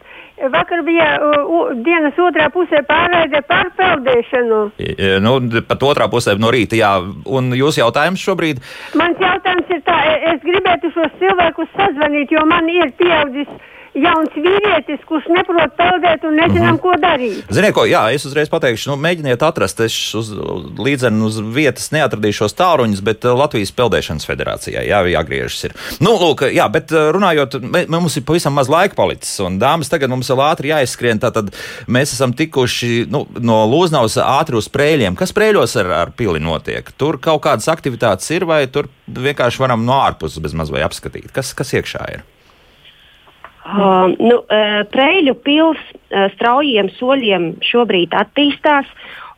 Vakar 0.51 0.81
bija 0.83 1.05
uh, 1.23 1.69
dienas 1.85 2.17
otrā 2.19 2.49
pusē 2.51 2.81
pārraide 2.87 3.39
par 3.47 3.69
peldēšanu. 3.77 4.57
E, 4.77 5.13
Nu, 5.23 5.37
pat 5.67 5.85
otrā 5.87 6.09
pusē 6.11 6.35
no 6.39 6.51
rīta, 6.51 6.75
jā. 6.75 6.91
Un 7.25 7.53
jūs 7.55 7.79
jautājums 7.79 8.19
šobrīd? 8.19 8.59
Mans 8.99 9.21
jautājums 9.23 9.71
ir 9.71 9.79
tā, 9.87 9.95
e- 10.11 10.33
es 10.33 10.43
gribētu 10.43 10.91
šos 10.91 11.15
cilvēkus 11.21 11.71
sazvanīt, 11.79 12.35
jo 12.35 12.43
man 12.51 12.67
ir 12.69 12.91
pieaudzis 12.99 13.47
jauns 13.95 14.35
vīrietis, 14.35 15.03
kurš 15.07 15.27
neprot 15.31 15.75
peldēt 15.79 16.25
un 16.27 16.35
nezinām, 16.39 16.77
ko 16.83 16.95
darīt. 17.01 17.45
Ziniet, 17.53 17.73
ko, 17.75 17.85
jā, 17.87 18.03
es 18.15 18.25
uzreiz 18.27 18.49
pateikšu, 18.51 18.91
nu, 18.91 18.97
mēģiniet 19.01 19.43
atrast, 19.45 19.79
es 19.85 19.95
uz, 20.17 20.31
līdzeni 20.79 21.23
uz 21.25 21.39
vietas 21.55 21.91
neatradīšu 21.95 22.43
šos 22.43 22.57
tāruņus, 22.59 23.03
bet 23.05 23.27
uh, 23.27 23.35
Latvijas 23.39 23.71
Peldēšanas 23.75 24.27
federācijai 24.27 24.85
jā, 24.89 24.99
jāgriežas 25.15 25.69
ir. 25.69 25.75
Nu, 26.03 26.15
lūk, 26.21 26.45
jā, 26.55 26.67
bet 26.73 26.91
uh, 26.95 27.09
runājot, 27.15 27.57
mē- 27.63 27.85
mums 27.95 28.19
ir 28.19 28.25
pavisam 28.27 28.55
maz 28.57 28.71
laika 28.71 28.97
palicis, 28.99 29.33
un 29.45 29.59
dāmas 29.61 29.91
tagad 29.91 30.11
mums 30.11 30.29
vēl 30.33 30.43
ātri 30.49 30.73
jāizskrien, 30.73 31.23
tātad 31.23 31.53
mēs 31.87 32.15
esam 32.17 32.35
tikuši 32.35 33.05
nu, 33.11 33.25
no 33.39 33.63
Lūznavas 33.71 34.19
ātri 34.21 34.59
uz 34.59 34.69
prēļiem. 34.73 35.15
Kas 35.19 35.33
prēļos 35.35 35.79
ar, 35.81 35.91
ar 36.03 36.13
pili 36.17 36.43
notiek? 36.43 36.91
Tur 36.99 37.19
kaut 37.23 37.45
kādas 37.47 37.71
aktivitātes 37.71 38.27
ir, 38.35 38.47
vai 38.49 38.65
tur 38.67 38.91
vienkārši 39.07 39.63
varam 39.63 39.87
no 39.87 39.97
ārpuses 40.03 40.43
bez 40.43 40.55
maz 40.57 40.73
vai 40.73 40.83
apskatīt? 40.85 41.31
Kas, 41.35 41.55
kas 41.57 41.73
iekšā 41.79 42.07
ir? 42.17 42.25
Uh, 43.65 44.11
nu, 44.21 44.43
uh, 44.45 44.83
Preļu 44.93 45.33
pils 45.41 45.79
uh, 45.81 46.27
straujiem 46.35 46.91
soļiem 46.99 47.55
šobrīd 47.65 48.13
attīstās. 48.13 48.85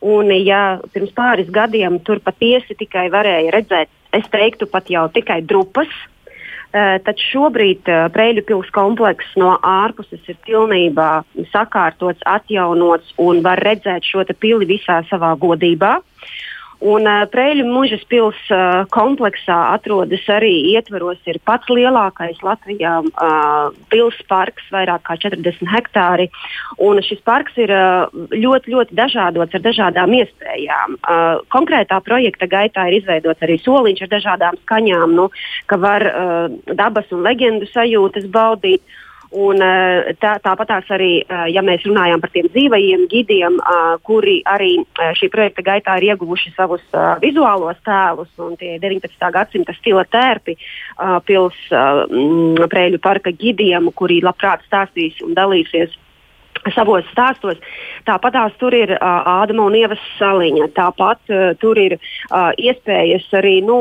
Un, 0.04 0.28
ja 0.44 0.78
pirms 0.92 1.14
pāris 1.16 1.48
gadiem 1.50 1.96
tur 2.04 2.20
patiesi 2.20 2.76
tikai 2.78 3.08
varēja 3.10 3.54
redzēt, 3.56 3.88
es 4.14 4.28
teiktu, 4.30 4.68
pat 4.70 4.92
jau 4.92 5.06
tikai 5.10 5.40
drupas, 5.48 5.88
uh, 5.88 7.00
tad 7.06 7.24
šobrīd 7.24 7.88
uh, 7.88 8.04
Preļu 8.12 8.44
pils 8.44 8.68
komplekss 8.76 9.32
no 9.40 9.56
ārpuses 9.64 10.20
ir 10.28 10.36
pilnībā 10.44 11.08
sakārtots, 11.54 12.20
atjaunots 12.28 13.16
un 13.16 13.40
var 13.42 13.64
redzēt 13.64 14.04
šo 14.04 14.28
pili 14.36 14.68
visā 14.76 15.00
savā 15.08 15.32
godībā. 15.40 15.96
Un 16.78 17.08
uh, 17.10 17.24
Prēļu 17.26 17.64
mūžas 17.66 18.04
pilsētas 18.06 18.50
uh, 18.54 18.84
kompleksā 18.94 19.56
atrodas 19.74 20.22
arī 20.30 20.52
ietveros 20.76 21.18
ir 21.26 21.40
pats 21.42 21.66
lielākais 21.72 22.38
Latvijā 22.46 23.00
uh, 23.02 23.72
pilsētas 23.90 24.28
parks, 24.30 24.68
vairāk 24.70 25.02
kā 25.08 25.16
40 25.18 25.72
hektāri. 25.72 26.28
Un 26.78 27.02
šis 27.02 27.18
parks 27.26 27.58
ir 27.58 27.72
uh, 27.74 28.06
ļoti, 28.30 28.74
ļoti 28.76 28.94
dažādots 28.98 29.58
ar 29.58 29.64
dažādām 29.64 30.14
iespējām. 30.20 30.94
Uh, 31.02 31.42
konkrētā 31.50 31.98
projekta 32.06 32.46
gaitā 32.46 32.86
ir 32.86 33.00
izveidots 33.00 33.42
arī 33.42 33.58
soliņš 33.64 34.06
ar 34.06 34.14
dažādām 34.14 34.62
skaņām, 34.62 35.18
nu, 35.18 35.28
ka 35.66 35.80
var 35.82 36.06
uh, 36.06 36.56
dabas 36.78 37.10
un 37.10 37.26
leģendu 37.26 37.66
sajūtas 37.74 38.30
baudīt. 38.30 38.84
Un, 39.28 39.60
uh, 39.60 40.08
tā, 40.22 40.38
tāpatās 40.40 40.88
arī, 40.94 41.10
uh, 41.20 41.44
ja 41.52 41.60
mēs 41.60 41.82
runājam 41.84 42.22
par 42.22 42.30
tiem 42.32 42.46
dzīvajiem 42.48 43.04
gidiem, 43.12 43.58
uh, 43.60 43.98
kuri 44.00 44.38
arī 44.48 44.70
šī 45.18 45.28
projekta 45.32 45.64
gaitā 45.66 45.98
ir 45.98 46.14
ieguvuši 46.14 46.54
savus 46.56 46.84
vizuālos 47.20 47.76
tēlus, 47.84 48.30
un 48.40 48.56
tie 48.56 48.78
19. 48.80 49.30
gadsimta 49.34 49.74
stila 49.76 50.06
tērpi 50.08 50.56
pils 51.28 51.58
Prēļu 51.68 53.00
parka 53.04 53.32
gidiem, 53.36 53.90
kuri 53.94 54.22
labprāt 54.24 54.64
stāstīs 54.66 55.20
un 55.24 55.36
dalīsies 55.36 55.92
savos 56.74 57.06
stāstos. 57.12 57.60
Tāpat 58.08 58.34
tās 58.36 58.56
tur 58.60 58.74
ir 58.76 58.94
uh, 58.96 59.42
Ādama 59.42 59.66
un 59.68 59.76
Ievas 59.78 60.02
saliņa. 60.18 60.70
Tāpat 60.76 61.32
uh, 61.32 61.44
tur 61.60 61.78
ir 61.80 61.96
uh, 61.98 62.50
iespējas 62.58 63.28
arī 63.38 63.58
nu, 63.64 63.80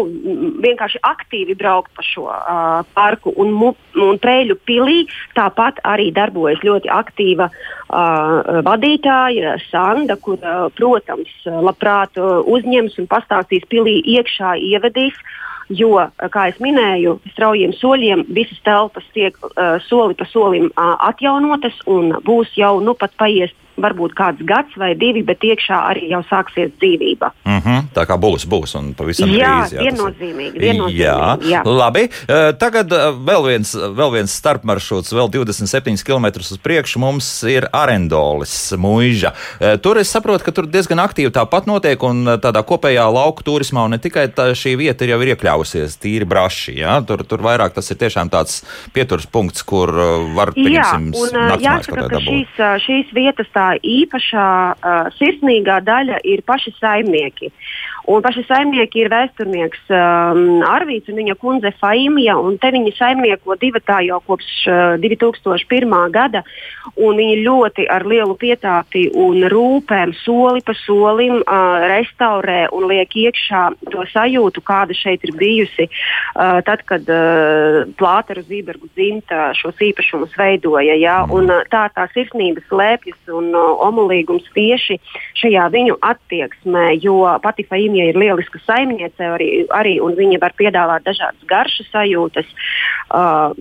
vienkārši 0.64 1.02
aktīvi 1.08 1.58
braukt 1.60 1.94
pa 1.96 2.06
šo 2.06 2.28
uh, 2.30 2.84
parku. 2.98 3.34
Un, 3.38 3.56
un 3.96 4.22
Prēļu 4.22 4.60
pilī 4.68 5.00
tāpat 5.38 5.82
arī 5.88 6.10
darbojas 6.16 6.64
ļoti 6.66 6.92
aktīva 6.92 7.50
uh, 7.52 8.62
vadītāja 8.68 9.58
Sanda, 9.70 10.18
kur, 10.22 10.40
uh, 10.42 10.68
protams, 10.78 11.34
labprāt 11.46 12.20
uh, 12.20 12.40
uzņems 12.46 13.00
un 13.02 13.10
pastāstīs 13.12 13.68
pilī 13.72 14.00
iekšā 14.18 14.58
ievedīs. 14.72 15.18
Jo, 15.70 15.99
kā 16.32 16.45
jau 16.47 16.59
minēju, 16.63 17.18
straujiem 17.34 17.74
soļiem 17.76 18.24
visas 18.32 18.59
telpas 18.63 19.03
tiek 19.15 19.36
uh, 19.43 19.76
soli 19.84 20.15
pa 20.15 20.28
solim 20.32 20.70
uh, 20.70 20.93
atjaunotas 21.09 21.76
un 21.91 22.13
būs 22.24 22.53
jau 22.55 22.78
nu 22.80 22.95
pat 22.95 23.11
paiest 23.20 23.55
varbūt 23.78 24.15
kāds 24.17 24.41
gads 24.47 24.73
vai 24.80 24.93
divi, 24.97 25.21
bet 25.25 25.43
iekšā 25.45 25.78
arī 25.91 26.09
jau 26.11 26.21
sāksies 26.30 26.73
dzīvība. 26.82 27.30
Mm 27.45 27.59
-hmm, 27.61 27.84
tā 27.93 28.05
kā 28.09 28.17
būs, 28.17 28.47
būs 28.49 28.75
un 28.80 28.93
pavisam 28.97 29.30
jā, 29.30 29.51
drīz. 29.53 29.73
Jā, 29.73 29.82
viennozīmīgi. 29.86 30.59
viennozīmīgi 30.59 31.03
jā. 31.03 31.38
jā. 31.45 31.61
Labi, 31.65 32.07
uh, 32.09 32.51
tagad 32.57 32.91
uh, 32.91 33.13
vēl 33.30 33.45
viens, 33.47 33.73
vēl 33.75 34.13
viens 34.17 34.34
starpmaršruts, 34.34 35.13
vēl 35.13 35.30
27 35.30 36.03
km 36.03 36.25
uz 36.39 36.57
priekšu 36.57 36.99
mums 36.99 37.43
ir 37.43 37.69
Arendolis. 37.73 38.73
Uh, 38.73 39.78
tur 39.82 39.97
es 39.97 40.09
saprotu, 40.11 40.43
ka 40.43 40.51
tur 40.51 40.65
diezgan 40.65 40.99
aktīvi 40.99 41.32
tāpat 41.32 41.69
notiek 41.69 42.03
un 42.03 42.25
tādā 42.41 42.63
kopējā 42.63 43.05
lauku 43.13 43.43
turismā 43.43 43.86
un 43.86 43.91
ne 43.91 44.01
tikai 44.01 44.28
tā, 44.34 44.51
šī 44.57 44.78
vieta 44.78 45.05
ir 45.05 45.13
jau 45.13 45.21
ir 45.21 45.36
iekļausies 45.36 45.99
tīri 46.01 46.25
braši. 46.25 46.80
Jā? 46.82 47.01
Tur, 47.07 47.23
tur 47.23 47.45
vairāk 47.45 47.73
tas 47.73 47.91
ir 47.91 47.97
tiešām 47.97 48.30
tāds 48.30 48.63
pieturas 48.93 49.25
punkts, 49.25 49.63
kur 49.63 49.91
var, 50.36 50.51
pieņemsim, 50.55 51.11
jā, 51.13 51.21
un, 51.21 51.61
jāsaka, 51.61 52.07
ka 52.09 52.21
šīs, 52.23 52.61
šīs 52.86 53.13
vietas 53.13 53.49
tā 53.53 53.66
īpašā 53.76 54.49
uh, 54.72 55.09
sirsnīgā 55.18 55.80
daļa 55.86 56.22
ir 56.24 56.43
paši 56.47 56.74
saimnieki. 56.80 57.51
Un 58.08 58.22
paši 58.24 58.45
saimnieki 58.47 59.01
ir 59.03 59.10
vēsturnieks 59.12 59.89
um, 59.91 60.62
Arvīts 60.64 61.12
un 61.12 61.18
viņa 61.20 61.34
kundze 61.41 61.74
Faimija. 61.76 62.38
Viņi 62.39 62.93
saimnieko 62.95 63.58
divatā 63.60 63.97
jau 64.05 64.22
kopš 64.24 64.51
uh, 64.72 64.93
2001. 65.03 65.95
gada. 66.16 66.41
Viņi 66.95 67.41
ļoti 67.43 67.84
ar 67.91 68.05
lielu 68.08 68.32
pietāti 68.39 69.10
un 69.12 69.43
rūpēm 69.51 70.14
soli 70.22 70.64
pa 70.64 70.72
solim 70.86 71.41
uh, 71.41 71.84
restaurē 71.91 72.70
un 72.78 72.88
liek 72.88 73.12
iekšā 73.12 73.66
to 73.91 74.05
sajūtu, 74.14 74.64
kāda 74.64 74.95
šeit 74.95 75.28
ir 75.28 75.36
bijusi 75.36 75.89
uh, 75.89 76.64
tad, 76.64 76.86
kad 76.88 77.12
uh, 77.12 77.84
Plāteru 77.99 78.45
Zībergu 78.47 78.88
dzimta 78.95 79.51
šos 79.60 79.84
īpašumus 79.84 80.32
veidoja. 80.39 80.95
Ja? 80.95 81.18
Un, 81.28 81.51
uh, 81.51 81.68
tā 81.68 81.89
tā 81.91 82.08
sirsnība 82.16 82.64
slēpjas 82.72 83.36
un 83.36 83.51
uh, 83.51 83.76
omulīgums 83.89 84.47
tieši 84.55 85.01
šajā 85.43 85.68
viņu 85.76 85.99
attieksmē, 86.08 86.88
jo 87.03 87.20
pati 87.43 87.68
Faimija 87.68 87.97
Viņa 87.98 88.12
ir 88.12 88.18
lieliska 88.22 88.60
saimniece 88.62 89.26
arī, 89.26 89.48
arī 89.74 89.95
un 90.04 90.14
viņa 90.14 90.38
var 90.38 90.54
piedāvāt 90.58 91.06
dažādas 91.08 91.48
garšas 91.50 91.88
sajūtas 91.89 92.45
uh, 92.45 93.56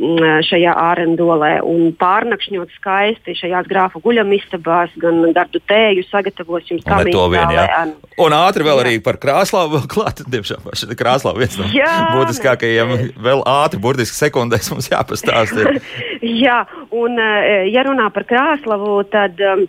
šajā 0.45 0.75
ārendolē 0.77 1.55
un 1.65 1.95
pārnakšņot 1.97 2.75
skaisti 2.77 3.33
šajās 3.41 3.71
grāfu 3.71 4.03
guļamistabās, 4.05 4.93
gan 5.01 5.23
gardu 5.37 5.63
tēju 5.73 6.05
sagatavos 6.11 6.69
jums 6.69 6.85
kā 6.85 7.01
vien. 7.07 7.95
Un 8.21 8.37
ātri 8.37 8.67
vēl 8.67 8.83
jā. 8.83 8.85
arī 8.85 9.01
par 9.07 9.17
krāslāvu 9.23 9.79
vēl 9.79 9.89
klāt, 9.95 10.21
diemžēl, 10.35 10.69
šī 10.77 10.99
krāslāva 11.01 11.41
viens 11.41 11.57
no 11.57 11.71
būtiskākajiem 12.19 12.95
vēl 13.17 13.41
ātri, 13.49 13.81
burtiski 13.81 14.21
sekundēs 14.21 14.69
mums 14.75 14.91
jāpastāst. 14.93 15.57
jā, 16.45 16.61
un 16.93 17.17
ja 17.73 17.89
runā 17.89 18.13
par 18.13 18.29
krāslavu, 18.29 19.01
tad 19.09 19.41
um, 19.41 19.65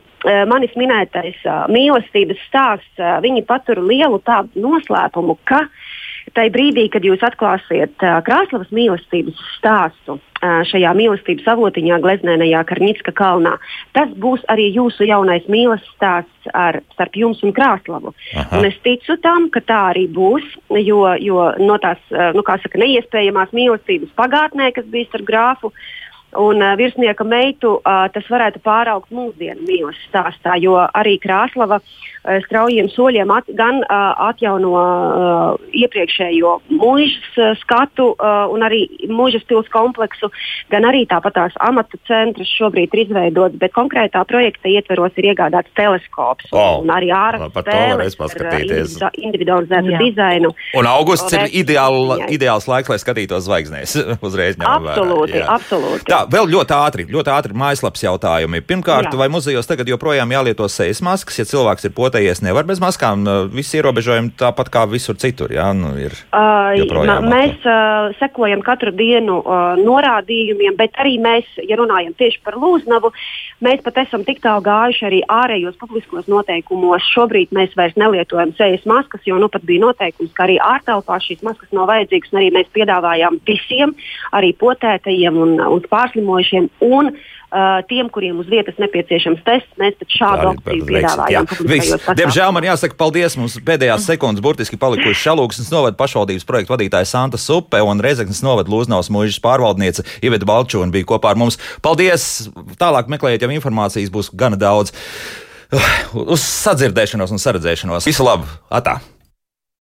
manis 0.50 0.74
minētais 0.80 1.38
uh, 1.46 1.66
mīlestības 1.72 2.40
stāsts, 2.48 2.94
uh, 3.02 3.18
viņi 3.24 3.46
patur 3.48 3.82
lielu 3.84 4.20
tādu 4.26 4.64
noslēpumu, 4.64 5.38
ka 5.48 5.66
tajā 6.36 6.52
brīdī, 6.52 6.88
kad 6.92 7.06
jūs 7.08 7.22
atklāsiet 7.24 7.96
Krāslavas 7.98 8.72
mīlestības 8.76 9.38
stāstu 9.56 10.18
šajā 10.38 10.92
mīlestības 10.94 11.48
avotiņā, 11.50 11.98
Gleznēnajā 12.04 12.60
Karņitska 12.70 13.14
kalnā, 13.18 13.56
tas 13.96 14.12
būs 14.22 14.44
arī 14.52 14.68
jūsu 14.76 15.08
jaunais 15.08 15.48
mīlestības 15.50 15.96
stāsts 15.96 16.52
ar, 16.54 16.82
starp 16.94 17.16
jums 17.18 17.42
un. 17.48 17.54
Un 18.54 18.68
es 18.68 18.76
ticu 18.86 19.18
tam, 19.24 19.48
ka 19.50 19.64
tā 19.66 19.80
arī 19.94 20.06
būs, 20.14 20.46
jo, 20.84 21.00
jo 21.24 21.48
no 21.64 21.80
tās 21.82 21.98
nu, 22.36 22.44
saka, 22.46 22.78
neiespējamās 22.84 23.56
mīlestības 23.56 24.14
pagātnē, 24.20 24.70
kas 24.76 24.86
bija 24.92 25.10
starp 25.10 25.26
grāfu 25.32 25.74
un 26.36 26.62
uh, 26.62 26.76
virsnieka 26.78 27.24
meitu, 27.24 27.78
uh, 27.80 28.08
tas 28.14 28.28
varētu 28.32 28.60
pāraugt 28.66 29.12
mūsdienu 29.16 29.64
mīlestības 29.64 30.08
stāstā, 30.08 30.58
jo 30.60 30.76
arī 30.78 31.18
Krāslava 31.24 31.80
uh, 31.80 32.38
straujiem 32.46 32.90
soļiem 32.92 33.32
at, 33.32 33.48
gan 33.58 33.80
uh, 33.84 34.12
atjauno 34.30 34.74
uh, 34.76 35.68
iepriekšējo 35.72 36.54
mūžas 36.74 37.40
uh, 37.40 37.54
skatu 37.62 38.10
uh, 38.14 38.46
un 38.52 38.66
arī 38.68 38.84
mūžas 39.08 39.46
pils 39.48 39.70
kompleksu, 39.74 40.30
gan 40.74 40.88
arī 40.90 41.06
tāpat 41.10 41.38
tās 41.38 41.58
amatu 41.64 42.00
centrs 42.10 42.52
šobrīd 42.58 42.94
ir 42.94 43.06
izveidots, 43.06 43.58
bet 43.62 43.76
konkrētā 43.76 44.24
projekta 44.28 44.72
ietveros 44.72 45.16
ir 45.18 45.32
iegādāts 45.32 45.72
teleskops 45.80 46.52
oh, 46.52 46.82
un 46.84 46.92
arī 46.94 47.12
ārā 47.16 47.50
spēles 47.54 48.20
ar 48.20 48.46
uh, 48.52 49.10
individualizētu 49.16 49.96
Jā. 49.96 50.04
dizainu. 50.04 50.54
Un 50.78 50.90
augusts 50.90 51.34
ir 51.38 51.48
ideāli, 51.64 52.20
ideāls 52.36 52.68
laiks, 52.70 52.92
lai 52.92 53.00
skatītos 53.02 53.48
zvaigznēs. 53.48 53.96
Uzreiz 54.28 54.60
ņemam 54.60 54.90
vērā. 54.90 54.98
Absolūti, 54.98 55.44
absolūti. 55.58 56.17
Tā, 56.18 56.24
vēl 56.34 56.48
ļoti 56.50 56.74
ātri, 56.74 57.04
ļoti 57.14 57.30
ātri 57.30 57.54
mājaslapas 57.54 58.02
jautājumi. 58.02 58.64
Pirmkārt, 58.66 59.12
Jā. 59.12 59.18
vai 59.20 59.28
muzejos 59.30 59.68
tagad 59.70 59.90
joprojām 59.92 60.32
jālieto 60.34 60.66
sejas 60.66 60.98
maskas? 61.06 61.36
Ja 61.38 61.44
cilvēks 61.46 61.86
ir 61.86 61.92
potējies, 61.94 62.42
nevar 62.42 62.66
bez 62.66 62.82
maskām. 62.82 63.22
Visi 63.54 63.78
ierobežojumi 63.78 64.34
tāpat 64.40 64.72
kā 64.74 64.88
visur 64.90 65.20
citur. 65.22 65.54
Jā, 65.54 65.68
nu, 65.78 65.92
ir 66.02 66.16
uh, 66.34 66.74
mēs 67.22 67.62
uh, 67.70 68.10
sekojam 68.18 68.64
katru 68.66 68.96
dienu 68.98 69.36
uh, 69.44 69.78
norādījumiem, 69.78 70.74
bet 70.80 70.98
arī 70.98 71.20
mēs, 71.22 71.52
ja 71.70 71.78
runājam 71.78 72.16
tieši 72.18 72.42
par 72.48 72.58
Lūznavu, 72.58 73.14
mēs 73.62 73.86
pat 73.86 74.02
esam 74.02 74.26
tik 74.26 74.42
tālu 74.42 74.66
gājuši 74.66 75.06
arī 75.12 75.22
ārējos 75.30 75.78
publiskos 75.78 76.26
noteikumos. 76.34 77.06
Šobrīd 77.14 77.54
mēs 77.54 77.78
vairs 77.78 77.94
nelietojam 77.94 78.56
sejas 78.58 78.90
maskas, 78.90 79.22
jo 79.30 79.38
nu 79.38 79.52
pat 79.54 79.70
bija 79.70 79.86
noteikums, 79.86 80.34
ka 80.34 80.48
arī 80.48 80.58
ārtelpā 80.66 81.22
šīs 81.28 81.46
maskas 81.46 81.70
nav 81.78 81.92
vajadzīgas. 81.94 82.34
Arī 82.42 82.50
mēs 82.58 82.74
piedāvājām 82.74 83.38
visiem, 83.46 83.94
arī 84.34 84.56
potētajiem 84.58 85.42
un, 85.46 85.58
un 85.62 85.86
pārstāvjiem 85.86 86.07
pārslimojušiem 86.08 86.70
un 86.88 87.12
uh, 87.12 87.80
tiem, 87.90 88.10
kuriem 88.14 88.40
uz 88.42 88.50
vietas 88.52 88.78
nepieciešams 88.82 89.44
tests, 89.46 89.72
mēs 89.80 89.98
šādu 90.14 90.52
opciju 90.54 90.88
piedāvājam. 90.90 91.48
Diemžēl 92.20 92.54
man 92.56 92.68
jāsaka 92.68 92.98
paldies. 93.00 93.38
Mums 93.40 93.58
pēdējās 93.68 94.08
sekundes 94.10 94.44
burtiski 94.44 94.80
palikuši 94.80 95.26
Šalūksnes 95.26 95.72
novada 95.74 95.98
pašvaldības 96.00 96.48
projektu 96.48 96.76
vadītāja 96.76 97.10
Santa 97.10 97.40
Supe 97.42 97.82
un 97.84 98.04
Reizeknas 98.04 98.44
novada 98.46 98.72
Lūznavas 98.74 99.12
mūžas 99.14 99.42
pārvaldniece 99.44 100.06
Iveta 100.26 100.48
Balčūna 100.48 100.94
bija 100.94 101.10
kopā 101.14 101.34
ar 101.34 101.42
mums. 101.42 101.60
Paldies! 101.86 102.48
Tālāk 102.80 103.12
meklējiet, 103.12 103.44
ja 103.44 103.60
informācijas 103.60 104.14
būs 104.14 104.32
gana 104.38 104.60
daudz. 104.60 104.96
Uz 106.16 106.42
sadzirdēšanos 106.48 107.36
un 107.36 107.44
saredzēšanos. 107.44 108.08
Visu 108.08 108.26
labu! 108.28 108.48
Atā! 108.72 109.00